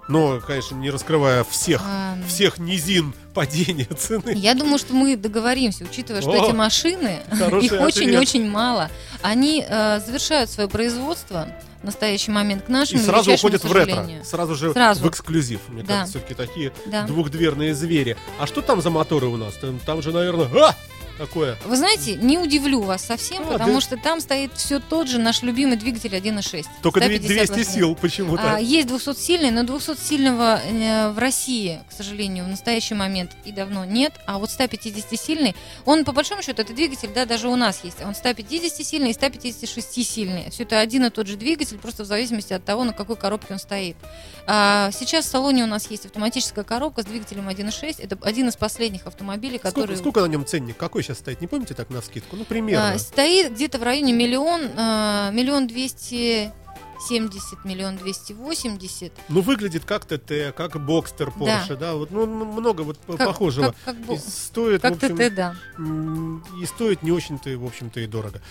[0.07, 4.33] Но, конечно, не раскрывая всех, Ам, всех низин падения цены.
[4.35, 7.21] Я думаю, что мы договоримся, учитывая, что О, эти машины,
[7.61, 8.89] их очень-очень мало,
[9.21, 11.47] они э, завершают свое производство
[11.81, 14.07] в настоящий момент к И нашему сразу величайшему уходят в ретро.
[14.23, 15.03] Сразу же Сразу.
[15.03, 15.59] в эксклюзив.
[15.67, 15.87] Мне Да.
[15.99, 17.03] кажется, все-таки такие Да.
[17.03, 18.15] двухдверные звери.
[18.39, 19.53] А что там за моторы у нас?
[19.55, 20.47] Там, там же, наверное...
[20.63, 20.75] А!
[21.17, 21.57] Какое?
[21.65, 23.81] Вы знаете, не удивлю вас совсем, А, потому да.
[23.81, 26.65] что там стоит все тот же наш любимый двигатель 1.6.
[26.81, 27.73] Только две- 150 200 лошадиных.
[27.73, 28.55] сил почему-то.
[28.55, 33.85] А, есть 200-сильный, но 200-сильного э, в России, к сожалению, в настоящий момент и давно
[33.85, 34.13] нет.
[34.25, 38.01] А вот 150-сильный, он по большому счету, это двигатель, да, даже у нас есть.
[38.01, 40.49] Он 150-сильный и 156-сильный.
[40.51, 43.53] Все это один и тот же двигатель, просто в зависимости от того, на какой коробке
[43.53, 43.95] он стоит.
[44.45, 47.97] А, сейчас в салоне у нас есть автоматическая коробка с двигателем 1.6.
[47.99, 49.97] Это один из последних автомобилей, Сколько, который...
[49.97, 50.75] сколько на нем ценник?
[50.77, 51.41] Какой сейчас стоит?
[51.41, 52.35] Не помните так на скидку?
[52.35, 52.93] Ну, примерно.
[52.93, 56.51] А, стоит где-то в районе миллион, а, миллион двести
[57.07, 59.11] семьдесят, миллион двести восемьдесят.
[59.27, 63.75] Ну, выглядит как ТТ, как Бокстер Porsche, да, вот, ну, м- много вот Как- похожего.
[63.83, 65.55] Как, как, И стоит, как в общем, ТТ, да.
[66.61, 68.41] и стоит не очень-то, в общем-то, и дорого.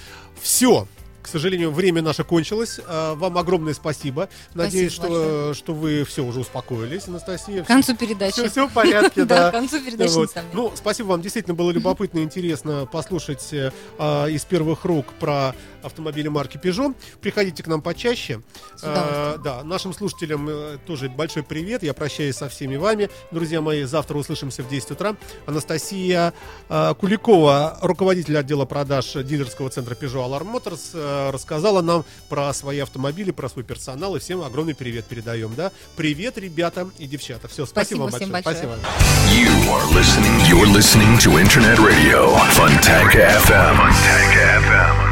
[0.40, 0.86] Все.
[1.22, 2.80] К сожалению, время наше кончилось.
[2.86, 4.28] А, Вам огромное спасибо.
[4.54, 7.62] Надеюсь, Спасибо что, что вы все уже успокоились, Анастасия.
[7.62, 8.32] К концу передачи.
[8.34, 10.30] Все, все в порядке, Да, к концу передачи, Вот.
[10.52, 11.22] Ну, спасибо вам.
[11.22, 16.94] Действительно было любопытно и интересно послушать э, а, из первых рук про автомобили марки Peugeot.
[17.20, 18.40] Приходите к нам почаще.
[18.82, 21.82] А, да, нашим слушателям э, тоже большой привет.
[21.82, 23.10] Я прощаюсь со всеми вами.
[23.30, 25.16] Друзья мои, завтра услышимся в 10 утра.
[25.46, 26.32] Анастасия
[26.68, 32.78] э, Куликова, руководитель отдела продаж дилерского центра Peugeot Alarm Motors, э, рассказала нам про свои
[32.80, 34.16] автомобили, про свой персонал.
[34.16, 35.54] И всем огромный привет передаем.
[35.54, 35.72] Да?
[35.96, 37.48] Привет, ребята и девчата.
[37.48, 38.54] Все, спасибо, Спасибо вам всем большое.
[38.54, 38.78] большое.
[38.80, 39.12] Спасибо.
[39.32, 40.40] You are listening.
[40.48, 42.34] You're listening to Internet Radio.
[42.54, 43.76] Funtank FM.
[43.76, 44.32] Funtank
[44.66, 45.11] FM.